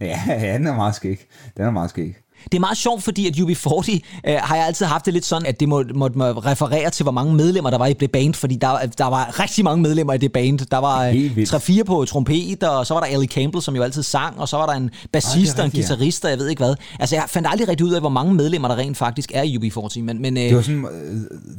Ja, 0.00 0.20
ja, 0.28 0.54
den 0.54 0.66
er 0.66 0.74
meget 0.74 0.94
skæg. 0.94 1.26
Den 1.56 1.64
er 1.64 1.70
meget 1.70 1.90
skæg. 1.90 2.16
Det 2.44 2.54
er 2.54 2.60
meget 2.60 2.78
sjovt, 2.78 3.02
fordi 3.02 3.26
at 3.26 3.36
UB40 3.36 3.98
øh, 4.28 4.36
har 4.38 4.56
jeg 4.56 4.66
altid 4.66 4.86
haft 4.86 5.04
det 5.04 5.12
lidt 5.14 5.24
sådan, 5.24 5.46
at 5.46 5.60
det 5.60 5.68
må, 5.68 5.84
må, 5.94 6.08
må 6.14 6.24
referere 6.24 6.90
til, 6.90 7.02
hvor 7.02 7.12
mange 7.12 7.34
medlemmer 7.34 7.70
der 7.70 7.78
var 7.78 7.86
i 7.86 7.92
det 7.92 8.10
band, 8.10 8.34
fordi 8.34 8.56
der, 8.56 8.78
der 8.98 9.04
var 9.06 9.40
rigtig 9.40 9.64
mange 9.64 9.82
medlemmer 9.82 10.12
i 10.12 10.18
det 10.18 10.32
band. 10.32 10.58
Der 10.58 10.78
var 10.78 11.10
vildt. 11.12 11.54
3-4 11.54 11.82
på 11.82 12.04
trompet, 12.04 12.62
og 12.62 12.86
så 12.86 12.94
var 12.94 13.00
der 13.00 13.08
Ellie 13.08 13.28
Campbell, 13.28 13.62
som 13.62 13.76
jo 13.76 13.82
altid 13.82 14.02
sang, 14.02 14.40
og 14.40 14.48
så 14.48 14.56
var 14.56 14.66
der 14.66 14.72
en 14.72 14.90
bassist 15.12 15.58
og 15.58 15.64
en 15.64 15.70
guitarist, 15.70 16.24
og 16.24 16.30
jeg 16.30 16.38
ved 16.38 16.48
ikke 16.48 16.64
hvad. 16.64 16.74
Altså, 17.00 17.16
jeg 17.16 17.24
fandt 17.28 17.48
aldrig 17.50 17.68
rigtig 17.68 17.86
ud 17.86 17.92
af, 17.92 18.00
hvor 18.00 18.08
mange 18.08 18.34
medlemmer 18.34 18.68
der 18.68 18.76
rent 18.76 18.96
faktisk 18.96 19.30
er 19.34 19.42
i 19.42 19.56
UB40, 19.56 20.00
men, 20.00 20.22
men 20.22 20.36
øh, 20.36 20.42
Det 20.42 20.56
var 20.56 20.62
sådan 20.62 20.84
uh, 20.84 20.90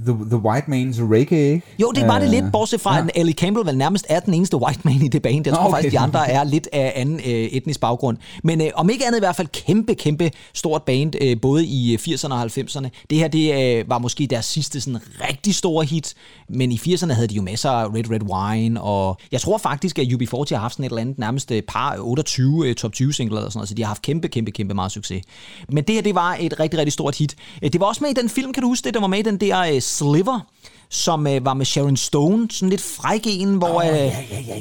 the, 0.06 0.26
the 0.30 0.38
White 0.38 0.68
Man's 0.68 1.14
Reggae, 1.14 1.54
ikke? 1.54 1.62
jo, 1.80 1.92
det 1.92 2.08
var 2.08 2.20
det 2.20 2.26
Øh, 2.26 2.32
lidt, 2.32 2.46
bortset 2.52 2.82
fra, 2.82 2.96
ja. 2.96 3.04
at 3.04 3.10
Ellie 3.16 3.34
Campbell 3.34 3.66
vel 3.66 3.78
nærmest 3.78 4.06
er 4.10 4.20
den 4.20 4.34
eneste 4.34 4.58
white 4.58 4.80
man 4.84 4.94
i 4.94 5.08
det 5.08 5.22
band. 5.22 5.42
Jeg 5.46 5.54
tror 5.54 5.64
okay. 5.64 5.76
faktisk, 5.76 5.92
de 5.92 6.00
andre 6.00 6.30
er 6.30 6.44
lidt 6.44 6.68
af 6.74 6.94
anden 6.96 7.16
øh, 7.16 7.32
etnisk 7.32 7.80
baggrund. 7.80 8.18
Men 8.44 8.62
øh, 8.62 8.68
om 8.76 8.90
ikke 8.90 9.06
andet 9.06 9.18
i 9.18 9.22
hvert 9.22 9.36
fald 9.36 9.48
kæmpe, 9.48 9.96
kæmpe 9.96 10.32
stort 10.76 10.84
band, 10.84 11.14
øh, 11.22 11.42
både 11.42 11.66
i 11.66 11.94
øh, 11.94 12.00
80'erne 12.00 12.34
og 12.34 12.44
90'erne. 12.44 12.90
Det 13.10 13.18
her, 13.18 13.28
det 13.28 13.78
øh, 13.80 13.90
var 13.90 13.98
måske 13.98 14.28
deres 14.28 14.46
sidste 14.46 14.82
sådan 14.82 15.00
rigtig 15.30 15.56
store 15.56 15.86
hit, 15.86 16.14
men 16.50 16.72
i 16.72 16.76
80'erne 16.76 17.14
havde 17.14 17.28
de 17.28 17.36
jo 17.36 17.42
masser 17.42 17.70
af 17.70 17.88
Red 17.88 18.12
Red 18.12 18.22
Wine, 18.22 18.82
og 18.82 19.18
jeg 19.32 19.42
tror 19.42 19.58
faktisk, 19.58 20.00
at 20.00 20.08
UB40 20.08 20.46
har 20.50 20.58
haft 20.58 20.74
sådan 20.74 20.86
et 20.86 20.90
eller 20.90 21.02
andet 21.02 21.20
nærmest 21.20 21.52
øh, 21.52 21.62
par 21.62 21.94
øh, 21.94 22.00
28 22.00 22.68
øh, 22.68 22.76
top 22.76 22.94
20 22.94 23.14
singler 23.14 23.42
og 23.42 23.52
sådan 23.52 23.58
noget, 23.58 23.70
så 23.70 23.76
de 23.76 23.82
har 23.82 23.88
haft 23.88 24.02
kæmpe, 24.02 24.28
kæmpe, 24.28 24.52
kæmpe 24.52 24.74
meget 24.74 24.92
succes. 24.92 25.24
Men 25.70 25.84
det 25.84 25.96
her, 25.96 26.02
det 26.02 26.16
var 26.16 26.38
et 26.40 26.60
rigtig, 26.60 26.80
rigtig 26.80 26.94
stort 26.94 27.18
hit. 27.18 27.36
Det 27.62 27.80
var 27.80 27.86
også 27.86 28.04
med 28.04 28.12
i 28.12 28.14
den 28.14 28.30
film, 28.30 28.54
kan 28.54 28.64
du 28.64 28.68
huske 28.68 28.86
det? 28.86 28.94
Der 28.94 29.00
var 29.00 29.08
med 29.08 29.20
i 29.20 29.22
den 29.22 29.38
der 29.38 29.60
øh, 29.60 29.82
Sliver, 29.82 30.40
som 30.96 31.28
øh, 31.28 31.46
var 31.46 31.54
med 31.54 31.66
Sharon 31.66 31.98
Stone, 31.98 32.48
sådan 32.52 32.70
lidt 32.70 32.82
fræk 32.82 33.22
en, 33.26 33.54
hvor 33.56 33.82
øh, 33.82 34.12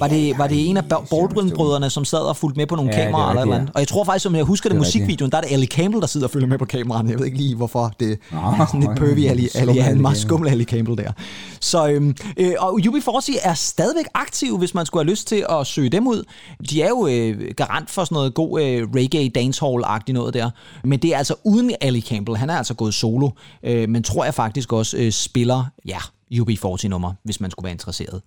var, 0.01 0.09
det, 0.09 0.39
var 0.39 0.47
det 0.47 0.69
en 0.71 0.77
af 0.77 0.83
Ba- 0.93 1.07
Baldwin-brødrene, 1.11 1.91
som 1.91 2.05
sad 2.05 2.19
og 2.19 2.37
fulgte 2.37 2.59
med 2.59 2.67
på 2.67 2.77
nogle 2.77 2.91
Ja, 2.93 3.01
er 3.01 3.05
kameraer 3.05 3.31
eller 3.31 3.43
et 3.43 3.45
eller 3.45 3.55
rigtigt, 3.55 3.61
andet. 3.61 3.75
Og 3.75 3.81
jeg 3.81 3.89
tror 3.89 4.05
faktisk, 4.05 4.27
om 4.27 4.35
jeg 4.35 4.45
husker 4.45 4.69
det, 4.69 4.75
Det 4.75 4.81
musikvideoen, 4.81 5.31
der 5.31 5.37
er 5.39 5.43
det 5.43 5.53
Ali 5.53 5.67
Campbell, 5.67 6.01
der 6.01 6.07
sidder 6.07 6.27
og 6.27 6.31
følger 6.31 6.49
med 6.49 6.59
på 6.59 6.65
kameraerne. 6.65 7.11
Jeg 7.11 7.19
ved 7.19 7.27
ikke 7.27 7.39
lige, 7.39 7.55
hvorfor 7.57 7.93
det 8.01 8.19
Nå, 8.33 8.39
er 8.39 8.67
sådan 8.67 8.81
lidt 8.81 8.99
pervy 8.99 9.27
Ali, 9.27 9.49
Ali, 9.55 9.79
Ali 9.79 9.99
meget 9.99 10.17
skummel 10.19 10.49
Ali 10.51 10.65
Campbell 10.65 10.99
der. 10.99 11.13
Så, 11.61 11.89
øhm, 11.89 12.17
øh, 12.37 12.53
og 12.59 12.81
UB40 12.83 13.39
er 13.43 13.55
stadigvæk 13.55 14.05
aktiv, 14.15 14.59
hvis 14.59 14.75
man 14.75 14.87
skulle 14.87 15.05
have 15.05 15.11
lyst 15.11 15.29
til 15.29 15.47
at 15.51 15.67
søge 15.67 15.89
dem 15.89 16.07
ud. 16.07 16.25
De 16.71 16.83
er 16.83 16.89
jo 16.89 17.07
øh, 17.07 17.51
garant 17.57 17.91
for 17.91 18.05
sådan 18.05 18.15
noget 18.15 18.35
god 18.35 18.61
øh, 18.63 18.89
reggae 18.97 19.31
dancehall-agtigt 19.39 20.13
noget 20.13 20.35
der. 20.35 20.51
Men 20.85 20.99
det 20.99 21.15
er 21.15 21.19
altså 21.19 21.35
uden 21.45 21.71
Ali 21.81 22.01
Campbell. 22.01 22.37
Han 22.37 22.51
er 22.51 22.57
altså 22.57 22.75
gået 22.75 22.95
solo, 22.95 23.31
øh, 23.63 23.89
men 23.89 24.03
tror 24.03 24.25
jeg 24.25 24.35
faktisk 24.35 24.73
også 24.73 24.97
øh, 24.97 25.13
spiller, 25.13 25.65
ja, 25.89 25.99
UB40-nummer, 26.33 27.13
hvis 27.23 27.41
man 27.41 27.51
skulle 27.51 27.65
være 27.65 27.73
interesseret. 27.73 28.23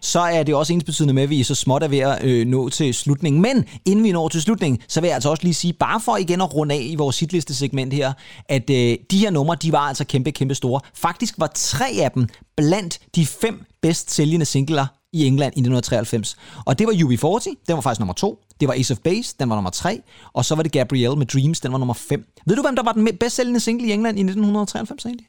Så 0.00 0.20
er 0.20 0.42
det 0.42 0.54
også 0.54 0.72
ensbetydende 0.72 1.14
med, 1.14 1.22
at 1.22 1.30
vi 1.30 1.40
er 1.40 1.44
så 1.44 1.54
småt 1.54 1.82
er 1.82 1.88
ved 1.88 1.98
at 1.98 2.24
øh, 2.24 2.46
nå 2.46 2.68
til 2.68 2.94
slutningen. 2.94 3.42
Men 3.42 3.64
inden 3.84 4.04
vi 4.04 4.12
når 4.12 4.28
til 4.28 4.42
slutningen, 4.42 4.80
så 4.88 5.00
vil 5.00 5.08
jeg 5.08 5.14
altså 5.14 5.30
også 5.30 5.42
lige 5.42 5.54
sige, 5.54 5.72
bare 5.72 6.00
for 6.00 6.16
igen 6.16 6.40
at 6.40 6.54
runde 6.54 6.74
af 6.74 6.80
i 6.82 6.94
vores 6.94 7.20
hitliste 7.20 7.54
segment 7.54 7.92
her, 7.92 8.12
at 8.48 8.70
øh, 8.70 8.96
de 9.10 9.18
her 9.18 9.30
numre, 9.30 9.56
de 9.62 9.72
var 9.72 9.78
altså 9.78 10.04
kæmpe, 10.04 10.32
kæmpe 10.32 10.54
store. 10.54 10.80
Faktisk 10.94 11.34
var 11.38 11.50
tre 11.54 11.86
af 12.00 12.10
dem 12.10 12.26
blandt 12.56 12.98
de 13.14 13.26
fem 13.26 13.64
bedst 13.82 14.10
sælgende 14.10 14.46
singler 14.46 14.86
i 15.12 15.26
England 15.26 15.52
i 15.56 15.60
1993. 15.60 16.36
Og 16.66 16.78
det 16.78 16.86
var 16.86 16.92
UB40, 16.92 17.54
den 17.68 17.74
var 17.74 17.80
faktisk 17.80 18.00
nummer 18.00 18.14
to. 18.14 18.42
Det 18.60 18.68
var 18.68 18.74
Ace 18.74 18.94
of 18.94 18.98
Base, 18.98 19.34
den 19.40 19.48
var 19.48 19.54
nummer 19.54 19.70
tre. 19.70 20.00
Og 20.32 20.44
så 20.44 20.54
var 20.54 20.62
det 20.62 20.72
Gabrielle 20.72 21.16
med 21.16 21.26
Dreams, 21.26 21.60
den 21.60 21.72
var 21.72 21.78
nummer 21.78 21.94
fem. 21.94 22.26
Ved 22.46 22.56
du, 22.56 22.62
hvem 22.62 22.76
der 22.76 22.82
var 22.82 22.92
den 22.92 23.08
bedst 23.20 23.36
sælgende 23.36 23.60
single 23.60 23.88
i 23.88 23.92
England 23.92 24.18
i 24.18 24.20
1993 24.20 25.04
egentlig? 25.04 25.26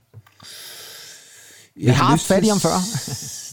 Jeg 1.83 1.97
har 1.97 2.13
lyst 2.13 2.27
fat 2.27 2.43
i 2.43 2.47
ham 2.47 2.59
før. 2.59 2.77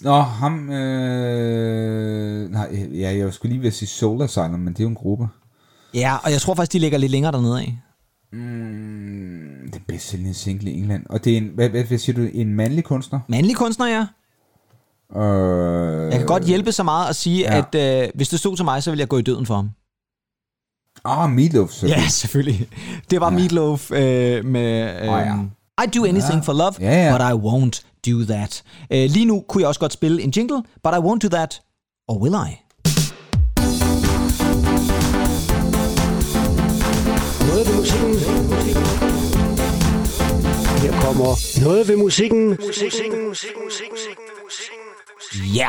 Nå, 0.05 0.20
ham... 0.20 0.70
Øh, 0.70 2.51
nej, 2.51 2.89
ja, 2.95 3.16
jeg 3.16 3.33
skulle 3.35 3.53
lige 3.53 3.61
ved 3.62 3.68
at 3.68 3.74
sige 3.74 3.89
Soul 3.89 4.22
Asylum, 4.22 4.61
men 4.61 4.72
det 4.72 4.81
er 4.81 4.85
jo 4.85 4.89
en 4.89 4.95
gruppe. 4.95 5.29
Ja, 5.95 6.16
og 6.24 6.31
jeg 6.33 6.41
tror 6.41 6.55
faktisk, 6.55 6.72
de 6.72 6.79
ligger 6.79 6.99
lidt 6.99 7.12
længere 7.12 7.33
dernede 7.33 7.61
af. 7.61 7.79
Mm, 8.33 9.70
den 9.72 9.83
bedst 9.89 10.09
sælgende 10.09 10.35
single 10.35 10.70
i 10.70 10.79
England. 10.79 11.07
Og 11.11 11.24
det 11.24 11.33
er 11.33 11.37
en, 11.37 11.51
hvad, 11.55 11.68
hvad, 11.68 11.85
hvad 11.85 11.99
siger 11.99 12.16
du, 12.16 12.29
en 12.33 12.55
mandlig 12.55 12.85
kunstner? 12.85 13.20
Mandlig 13.29 13.57
kunstner, 13.57 13.87
ja. 13.87 14.07
Øh, 15.20 16.11
Jeg 16.11 16.18
kan 16.18 16.27
godt 16.27 16.45
hjælpe 16.45 16.72
så 16.72 16.83
meget 16.83 17.09
at 17.09 17.16
sige, 17.16 17.41
ja. 17.55 17.64
at 17.74 18.05
øh, 18.05 18.09
hvis 18.14 18.29
det 18.29 18.39
stod 18.39 18.57
til 18.57 18.64
mig, 18.64 18.83
så 18.83 18.91
ville 18.91 19.01
jeg 19.01 19.09
gå 19.09 19.18
i 19.18 19.22
døden 19.22 19.47
for 19.47 19.55
ham. 19.55 19.70
Ah, 21.05 21.31
Meatloaf, 21.31 21.68
selvfølgelig. 21.70 22.03
Ja, 22.03 22.09
selvfølgelig. 22.09 22.68
Det 23.11 23.20
var 23.20 23.31
ja. 23.31 23.39
Meatloaf 23.39 23.91
øh, 23.91 24.45
med... 24.45 25.03
Øh, 25.03 25.12
Åh, 25.12 25.20
ja. 25.20 25.35
I 25.79 25.87
do 25.87 26.05
anything 26.05 26.35
Ja. 26.41 26.41
for 26.41 26.53
love, 26.53 26.72
Ja, 26.81 27.05
ja. 27.05 27.12
but 27.12 27.20
I 27.20 27.35
won't 27.49 27.83
do 28.11 28.24
that. 28.24 28.62
Øh, 28.91 29.11
lige 29.11 29.24
nu 29.24 29.45
kunne 29.49 29.61
jeg 29.61 29.68
også 29.68 29.81
godt 29.81 29.93
spille 29.93 30.22
en 30.22 30.31
jingle, 30.31 30.62
but 30.83 30.93
I 30.95 30.97
won't 30.97 31.18
do 31.18 31.29
that, 31.29 31.61
or 32.09 32.18
will 32.18 32.35
I? 32.51 32.51
Noget 37.49 37.66
ved 37.68 37.77
musikken. 37.77 38.14
kommer 41.01 41.61
noget 41.64 41.89
ved 41.89 41.97
musikken. 41.97 42.59
Ja, 45.35 45.68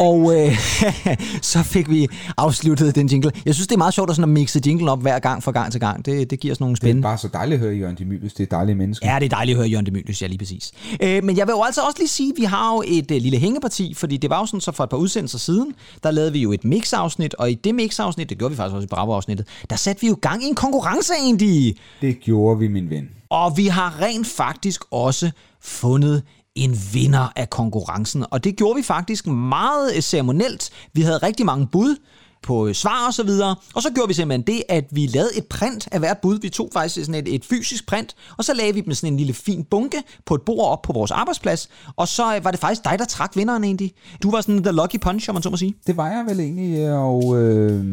og 0.00 0.34
øh, 0.46 0.58
så 1.52 1.62
fik 1.62 1.90
vi 1.90 2.08
afsluttet 2.36 2.94
den 2.94 3.06
jingle. 3.06 3.30
Jeg 3.44 3.54
synes, 3.54 3.66
det 3.68 3.74
er 3.74 3.78
meget 3.78 3.94
sjovt 3.94 4.10
at, 4.10 4.16
sådan 4.16 4.30
at 4.30 4.34
mixe 4.34 4.60
jinglen 4.66 4.88
op 4.88 5.02
hver 5.02 5.18
gang 5.18 5.42
fra 5.42 5.52
gang 5.52 5.72
til 5.72 5.80
gang. 5.80 6.06
Det, 6.06 6.30
det 6.30 6.40
giver 6.40 6.54
os 6.54 6.60
nogle 6.60 6.74
Det 6.74 6.80
er 6.80 6.86
spændende. 6.86 7.02
bare 7.02 7.18
så 7.18 7.28
dejligt 7.28 7.60
at 7.60 7.66
høre 7.66 7.76
Jørgen 7.76 7.96
Demilius. 7.96 8.32
Det 8.32 8.42
er 8.52 8.56
dejlige 8.56 8.74
mennesker. 8.76 9.12
Ja, 9.12 9.18
det 9.18 9.24
er 9.24 9.28
dejligt 9.28 9.56
at 9.56 9.60
høre 9.62 9.68
Jørgen 9.68 9.86
Demilius, 9.86 10.22
ja 10.22 10.26
lige 10.26 10.38
præcis. 10.38 10.72
Øh, 11.02 11.24
men 11.24 11.36
jeg 11.36 11.46
vil 11.46 11.52
jo 11.52 11.62
altså 11.62 11.80
også 11.80 11.98
lige 11.98 12.08
sige, 12.08 12.32
at 12.32 12.40
vi 12.40 12.44
har 12.44 12.74
jo 12.74 12.82
et 12.86 13.10
øh, 13.10 13.22
lille 13.22 13.38
hængeparti, 13.38 13.94
fordi 13.94 14.16
det 14.16 14.30
var 14.30 14.38
jo 14.40 14.46
sådan, 14.46 14.60
så 14.60 14.72
for 14.72 14.84
et 14.84 14.90
par 14.90 14.96
udsendelser 14.96 15.38
siden, 15.38 15.72
der 16.02 16.10
lavede 16.10 16.32
vi 16.32 16.38
jo 16.42 16.52
et 16.52 16.64
mixafsnit, 16.64 17.34
og 17.34 17.50
i 17.50 17.54
det 17.54 17.74
mixafsnit, 17.74 18.30
det 18.30 18.38
gjorde 18.38 18.50
vi 18.52 18.56
faktisk 18.56 18.74
også 18.74 18.84
i 18.84 18.88
Bravo-afsnittet, 18.88 19.46
der 19.70 19.76
satte 19.76 20.00
vi 20.02 20.06
jo 20.08 20.18
gang 20.22 20.44
i 20.44 20.46
en 20.46 20.54
konkurrence 20.54 21.12
egentlig. 21.22 21.76
Det 22.00 22.20
gjorde 22.20 22.58
vi, 22.58 22.68
min 22.68 22.90
ven. 22.90 23.08
Og 23.30 23.56
vi 23.56 23.66
har 23.66 24.00
rent 24.02 24.26
faktisk 24.26 24.82
også 24.90 25.30
fundet 25.60 26.22
en 26.56 26.78
vinder 26.92 27.32
af 27.36 27.50
konkurrencen. 27.50 28.24
Og 28.30 28.44
det 28.44 28.56
gjorde 28.56 28.76
vi 28.76 28.82
faktisk 28.82 29.26
meget 29.26 29.96
øh, 29.96 30.02
ceremonielt. 30.02 30.70
Vi 30.92 31.02
havde 31.02 31.18
rigtig 31.18 31.46
mange 31.46 31.66
bud 31.66 31.96
på 32.42 32.66
øh, 32.66 32.74
svar 32.74 33.06
og 33.06 33.14
så 33.14 33.22
videre. 33.22 33.56
Og 33.74 33.82
så 33.82 33.90
gjorde 33.90 34.08
vi 34.08 34.14
simpelthen 34.14 34.46
det, 34.46 34.62
at 34.68 34.84
vi 34.90 35.06
lavede 35.06 35.30
et 35.36 35.46
print 35.46 35.88
af 35.92 35.98
hvert 35.98 36.18
bud. 36.18 36.38
Vi 36.40 36.48
tog 36.48 36.70
faktisk 36.72 37.06
sådan 37.06 37.26
et, 37.26 37.34
et 37.34 37.44
fysisk 37.44 37.86
print, 37.86 38.14
og 38.36 38.44
så 38.44 38.54
lagde 38.54 38.74
vi 38.74 38.80
dem 38.80 38.94
sådan 38.94 39.12
en 39.12 39.16
lille 39.16 39.34
fin 39.34 39.64
bunke 39.64 40.02
på 40.26 40.34
et 40.34 40.42
bord 40.42 40.70
op 40.70 40.82
på 40.82 40.92
vores 40.92 41.10
arbejdsplads. 41.10 41.68
Og 41.96 42.08
så 42.08 42.36
øh, 42.36 42.44
var 42.44 42.50
det 42.50 42.60
faktisk 42.60 42.84
dig, 42.84 42.98
der 42.98 43.04
trak 43.04 43.36
vinderen 43.36 43.64
egentlig. 43.64 43.92
Du 44.22 44.30
var 44.30 44.40
sådan 44.40 44.62
the 44.62 44.72
lucky 44.72 45.00
punch, 45.00 45.28
om 45.30 45.34
man 45.34 45.42
så 45.42 45.50
må 45.50 45.56
sige. 45.56 45.74
Det 45.86 45.96
var 45.96 46.08
jeg 46.08 46.24
vel 46.28 46.40
egentlig, 46.40 46.92
og 46.92 47.42
øh, 47.42 47.84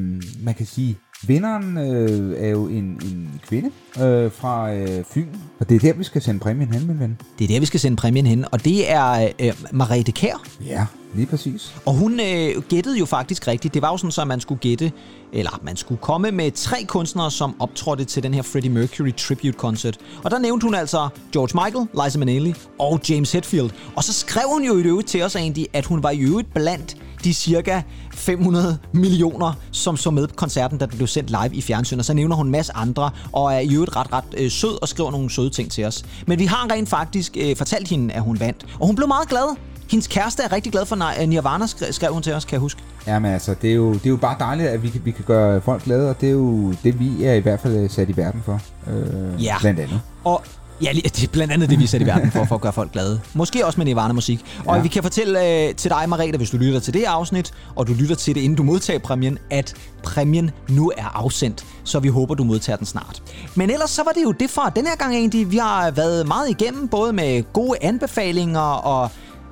man 0.44 0.54
kan 0.58 0.66
sige, 0.66 0.98
vinderen 1.28 1.78
øh, 1.78 2.46
er 2.46 2.50
jo 2.50 2.68
en, 2.68 2.84
en 2.84 3.42
kvinde 3.48 3.70
øh, 4.02 4.32
fra 4.32 4.74
øh, 4.74 5.04
Fyn, 5.06 5.28
og 5.60 5.70
det 5.70 5.76
er 5.76 5.80
der, 5.80 5.94
vi 5.94 6.04
skal 6.04 6.22
sende 6.22 6.40
præmien 6.40 6.74
hen, 6.74 6.88
min 6.88 7.00
ven. 7.00 7.18
Det 7.40 7.44
er 7.44 7.48
der, 7.48 7.60
vi 7.60 7.66
skal 7.66 7.80
sende 7.80 7.98
præmien 7.98 8.26
hen, 8.26 8.46
og 8.52 8.66
det 8.66 8.92
er 8.92 9.32
øh, 9.40 9.54
Marete 9.72 10.12
Kær. 10.12 10.44
Ja, 10.66 10.86
lige 11.14 11.26
præcis. 11.26 11.76
Og 11.86 11.94
hun 11.94 12.20
øh, 12.20 12.62
gættede 12.70 13.00
jo 13.00 13.06
faktisk 13.06 13.48
rigtigt. 13.48 13.74
Det 13.74 13.82
var 13.82 13.92
jo 13.92 13.98
sådan, 13.98 14.12
så 14.12 14.22
at 14.22 14.28
man 14.28 14.40
skulle 14.40 14.60
gætte, 14.60 14.92
eller 15.34 15.60
man 15.64 15.76
skulle 15.76 16.02
komme 16.02 16.32
med 16.32 16.52
tre 16.52 16.84
kunstnere, 16.88 17.32
som 17.32 17.56
optrådte 17.60 18.06
til 18.06 18.24
den 18.24 18.34
her 18.34 18.42
Freddie 18.42 18.72
Mercury 18.72 19.12
Tribute 19.18 19.58
Concert. 19.58 19.98
Og 20.24 20.32
der 20.32 20.40
nævnte 20.40 20.64
hun 20.66 20.76
altså 20.76 21.10
George 21.34 21.64
Michael, 21.66 21.88
Liza 22.06 22.20
Minnelli 22.20 22.54
og 22.80 23.00
James 23.10 23.32
Hetfield. 23.32 23.70
Og 23.96 24.04
så 24.04 24.14
skrev 24.14 24.44
hun 24.48 24.64
jo 24.64 24.78
i 24.78 24.82
øvrigt 24.82 25.08
til 25.08 25.22
os 25.24 25.36
egentlig, 25.36 25.68
at 25.74 25.86
hun 25.86 26.04
var 26.04 26.12
i 26.12 26.20
øvrigt 26.20 26.54
blandt 26.54 26.98
de 27.24 27.34
cirka 27.34 27.82
500 28.14 28.78
millioner, 28.94 29.54
som 29.72 29.98
så 29.98 30.12
med 30.12 30.28
på 30.28 30.36
koncerten, 30.36 30.78
da 30.78 30.86
den 30.86 30.96
blev 30.98 31.08
sendt 31.08 31.30
live 31.30 31.56
i 31.56 31.62
fjernsyn. 31.62 32.00
Og 32.00 32.06
så 32.06 32.14
nævner 32.14 32.36
hun 32.36 32.46
en 32.46 32.52
masse 32.52 32.74
andre, 32.76 33.10
og 33.32 33.54
er 33.54 33.60
i 33.60 33.74
øvrigt 33.74 33.96
ret, 33.96 34.14
ret 34.14 34.24
øh, 34.38 34.52
sød 34.52 34.82
og 34.82 34.88
skriver 34.88 35.12
nogle 35.12 35.30
søde 35.32 35.50
ting 35.50 35.72
til 35.72 35.86
os. 35.86 36.04
Men 36.28 36.40
vi 36.40 36.46
har 36.46 36.68
rent 36.72 36.90
faktisk 36.90 37.38
øh, 37.40 37.56
fortalt 37.56 37.88
hende, 37.88 38.14
at 38.14 38.22
hun 38.22 38.40
vandt. 38.40 38.66
Og 38.80 38.88
hun 38.88 38.96
blev 38.96 39.08
meget 39.08 39.30
glad. 39.30 39.56
Hendes 39.92 40.08
kæreste 40.08 40.44
er 40.44 40.52
rigtig 40.52 40.72
glad 40.72 40.86
for 40.86 40.96
Ni- 40.96 41.26
Nirvana, 41.26 41.68
skrev, 41.68 41.92
skrev 41.94 42.14
hun 42.14 42.22
til 42.24 42.34
os, 42.34 42.46
kan 42.46 42.54
jeg 42.54 42.60
huske. 42.60 42.82
Jamen 43.08 43.32
altså, 43.32 43.56
det 43.62 43.70
er, 43.72 43.76
jo, 43.76 43.94
det 43.94 44.06
er 44.06 44.10
jo 44.10 44.18
bare 44.18 44.36
dejligt, 44.40 44.70
at 44.70 44.84
vi 44.84 44.90
kan, 44.90 45.02
vi 45.06 45.12
kan 45.12 45.24
gøre 45.28 45.62
folk 45.62 45.84
glade, 45.84 46.10
og 46.10 46.22
det 46.22 46.28
er 46.28 46.34
jo 46.34 46.74
det, 46.84 47.00
vi 47.00 47.24
er 47.24 47.34
i 47.34 47.40
hvert 47.40 47.60
fald 47.60 47.90
sat 47.90 48.10
i 48.10 48.18
verden 48.18 48.42
for. 48.46 48.62
Øh, 48.88 49.44
Ja. 49.44 49.56
Blandt 49.60 49.80
andet. 49.80 50.02
Og 50.24 50.44
ja, 50.84 50.92
det 50.94 51.24
er 51.24 51.28
blandt 51.32 51.54
andet 51.54 51.70
det, 51.70 51.80
vi 51.80 51.84
er 51.84 51.88
sat 51.88 52.02
i 52.02 52.06
verden 52.06 52.32
for, 52.32 52.46
for 52.46 52.56
at 52.56 52.62
gøre 52.62 52.74
folk 52.74 52.92
glade. 52.92 53.20
Måske 53.34 53.66
også 53.66 53.80
med 53.80 53.86
Nirvana-musik. 53.86 54.46
Og 54.66 54.76
Ja. 54.76 54.82
vi 54.82 54.88
kan 54.88 55.04
fortælle 55.04 55.68
øh, 55.68 55.76
til 55.76 55.92
dig, 55.92 56.10
Marita, 56.10 56.38
hvis 56.38 56.50
du 56.50 56.58
lytter 56.58 56.80
til 56.80 56.94
det 56.94 57.04
afsnit, 57.04 57.52
og 57.76 57.88
du 57.88 57.94
lytter 57.94 58.16
til 58.16 58.36
det, 58.36 58.42
inden 58.42 58.58
du 58.58 58.64
modtager 58.64 59.00
præmien, 59.00 59.38
at 59.52 59.74
præmien 60.04 60.52
nu 60.70 60.92
er 60.98 61.18
afsendt. 61.18 61.66
Så 61.84 62.00
vi 62.00 62.08
håber, 62.08 62.36
du 62.36 62.44
modtager 62.44 62.78
den 62.78 62.86
snart. 62.86 63.24
Men 63.56 63.70
ellers 63.70 63.90
så 63.90 64.04
var 64.04 64.12
det 64.12 64.24
jo 64.24 64.32
det 64.32 64.50
for 64.50 64.62
den 64.76 64.88
her 64.88 64.96
gang 64.96 65.16
egentlig. 65.16 65.52
Vi 65.52 65.58
har 65.58 65.92
været 65.92 66.28
meget 66.28 66.50
igennem, 66.50 66.88
både 66.88 67.14
med 67.14 67.54
gode 67.54 67.78
anbefalinger 67.82 68.60
og 68.60 69.10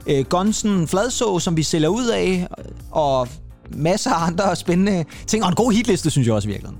øh, 0.07 0.25
Gonsen 0.25 0.87
Fladså, 0.87 1.39
som 1.39 1.57
vi 1.57 1.63
sælger 1.63 1.87
ud 1.89 2.07
af, 2.07 2.47
og 2.91 3.27
masser 3.75 4.11
af 4.11 4.27
andre 4.27 4.55
spændende 4.55 5.05
ting. 5.27 5.43
Og 5.43 5.49
en 5.49 5.55
god 5.55 5.71
hitliste, 5.71 6.09
synes 6.09 6.27
jeg 6.27 6.35
også 6.35 6.47
virkelig. 6.47 6.71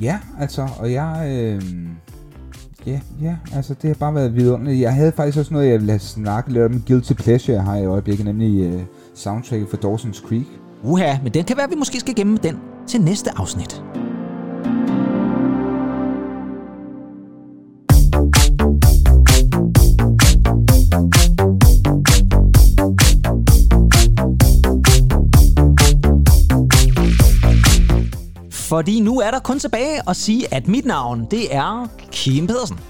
Ja, 0.00 0.18
altså, 0.40 0.68
og 0.78 0.92
jeg... 0.92 1.24
Øh, 1.28 1.62
ja, 2.88 3.00
ja, 3.22 3.36
altså, 3.52 3.74
det 3.82 3.88
har 3.88 3.94
bare 3.94 4.14
været 4.14 4.36
vidunderligt. 4.36 4.80
Jeg 4.80 4.94
havde 4.94 5.12
faktisk 5.12 5.38
også 5.38 5.54
noget, 5.54 5.68
jeg 5.68 5.78
ville 5.78 5.92
have 5.92 6.00
snakket 6.00 6.52
lidt 6.52 6.64
om 6.64 6.82
Guilty 6.86 7.12
Pleasure, 7.12 7.56
jeg 7.56 7.64
har 7.64 7.76
i 7.76 7.84
øjeblikket, 7.84 8.26
nemlig 8.26 8.74
uh, 8.74 8.80
soundtracket 9.14 9.68
for 9.68 9.76
Dawson's 9.76 10.28
Creek. 10.28 10.46
Uha, 10.82 11.16
men 11.22 11.34
den 11.34 11.44
kan 11.44 11.56
være, 11.56 11.64
at 11.64 11.70
vi 11.70 11.76
måske 11.76 12.00
skal 12.00 12.14
gemme 12.14 12.38
den 12.42 12.56
til 12.86 13.00
næste 13.00 13.30
afsnit. 13.36 13.82
Fordi 28.68 29.00
nu 29.00 29.20
er 29.20 29.30
der 29.30 29.38
kun 29.38 29.58
tilbage 29.58 30.08
at 30.08 30.16
sige, 30.16 30.54
at 30.54 30.68
mit 30.68 30.84
navn, 30.84 31.26
det 31.30 31.54
er 31.54 31.88
Kim 32.12 32.46
Pedersen. 32.46 32.80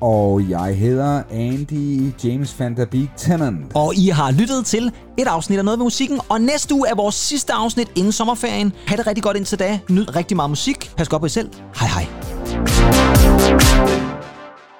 Og 0.00 0.50
jeg 0.50 0.76
hedder 0.76 1.22
Andy 1.30 2.12
James 2.24 2.60
Van 2.60 2.76
Der 2.76 2.84
Beek 2.84 3.08
Tennant. 3.16 3.72
Og 3.74 3.94
I 3.94 4.08
har 4.08 4.30
lyttet 4.30 4.66
til 4.66 4.92
et 5.18 5.26
afsnit 5.26 5.58
af 5.58 5.64
Noget 5.64 5.78
ved 5.78 5.84
musikken. 5.84 6.20
Og 6.28 6.40
næste 6.40 6.74
uge 6.74 6.88
er 6.88 6.94
vores 6.94 7.14
sidste 7.14 7.52
afsnit 7.52 7.88
inden 7.96 8.12
sommerferien. 8.12 8.72
Ha' 8.86 8.96
det 8.96 9.06
rigtig 9.06 9.24
godt 9.24 9.36
indtil 9.36 9.58
da. 9.58 9.80
Nyd 9.88 10.16
rigtig 10.16 10.36
meget 10.36 10.50
musik. 10.50 10.92
Pas 10.96 11.08
godt 11.08 11.20
på 11.20 11.26
jer 11.26 11.30
selv. 11.30 11.50
Hej 11.80 11.88
hej. 11.88 12.06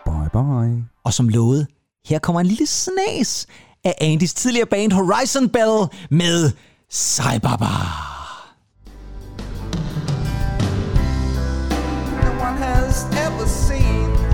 Bye 0.04 0.30
bye. 0.32 0.84
Og 1.04 1.12
som 1.12 1.28
lovet, 1.28 1.66
her 2.06 2.18
kommer 2.18 2.40
en 2.40 2.46
lille 2.46 2.66
snas 2.66 3.46
af 3.84 3.94
Andys 4.00 4.34
tidligere 4.34 4.66
band 4.66 4.92
Horizon 4.92 5.48
Bell 5.48 6.06
med 6.10 6.50
Saibaba. 6.90 8.19
Ever 12.90 13.46
seen 13.46 14.29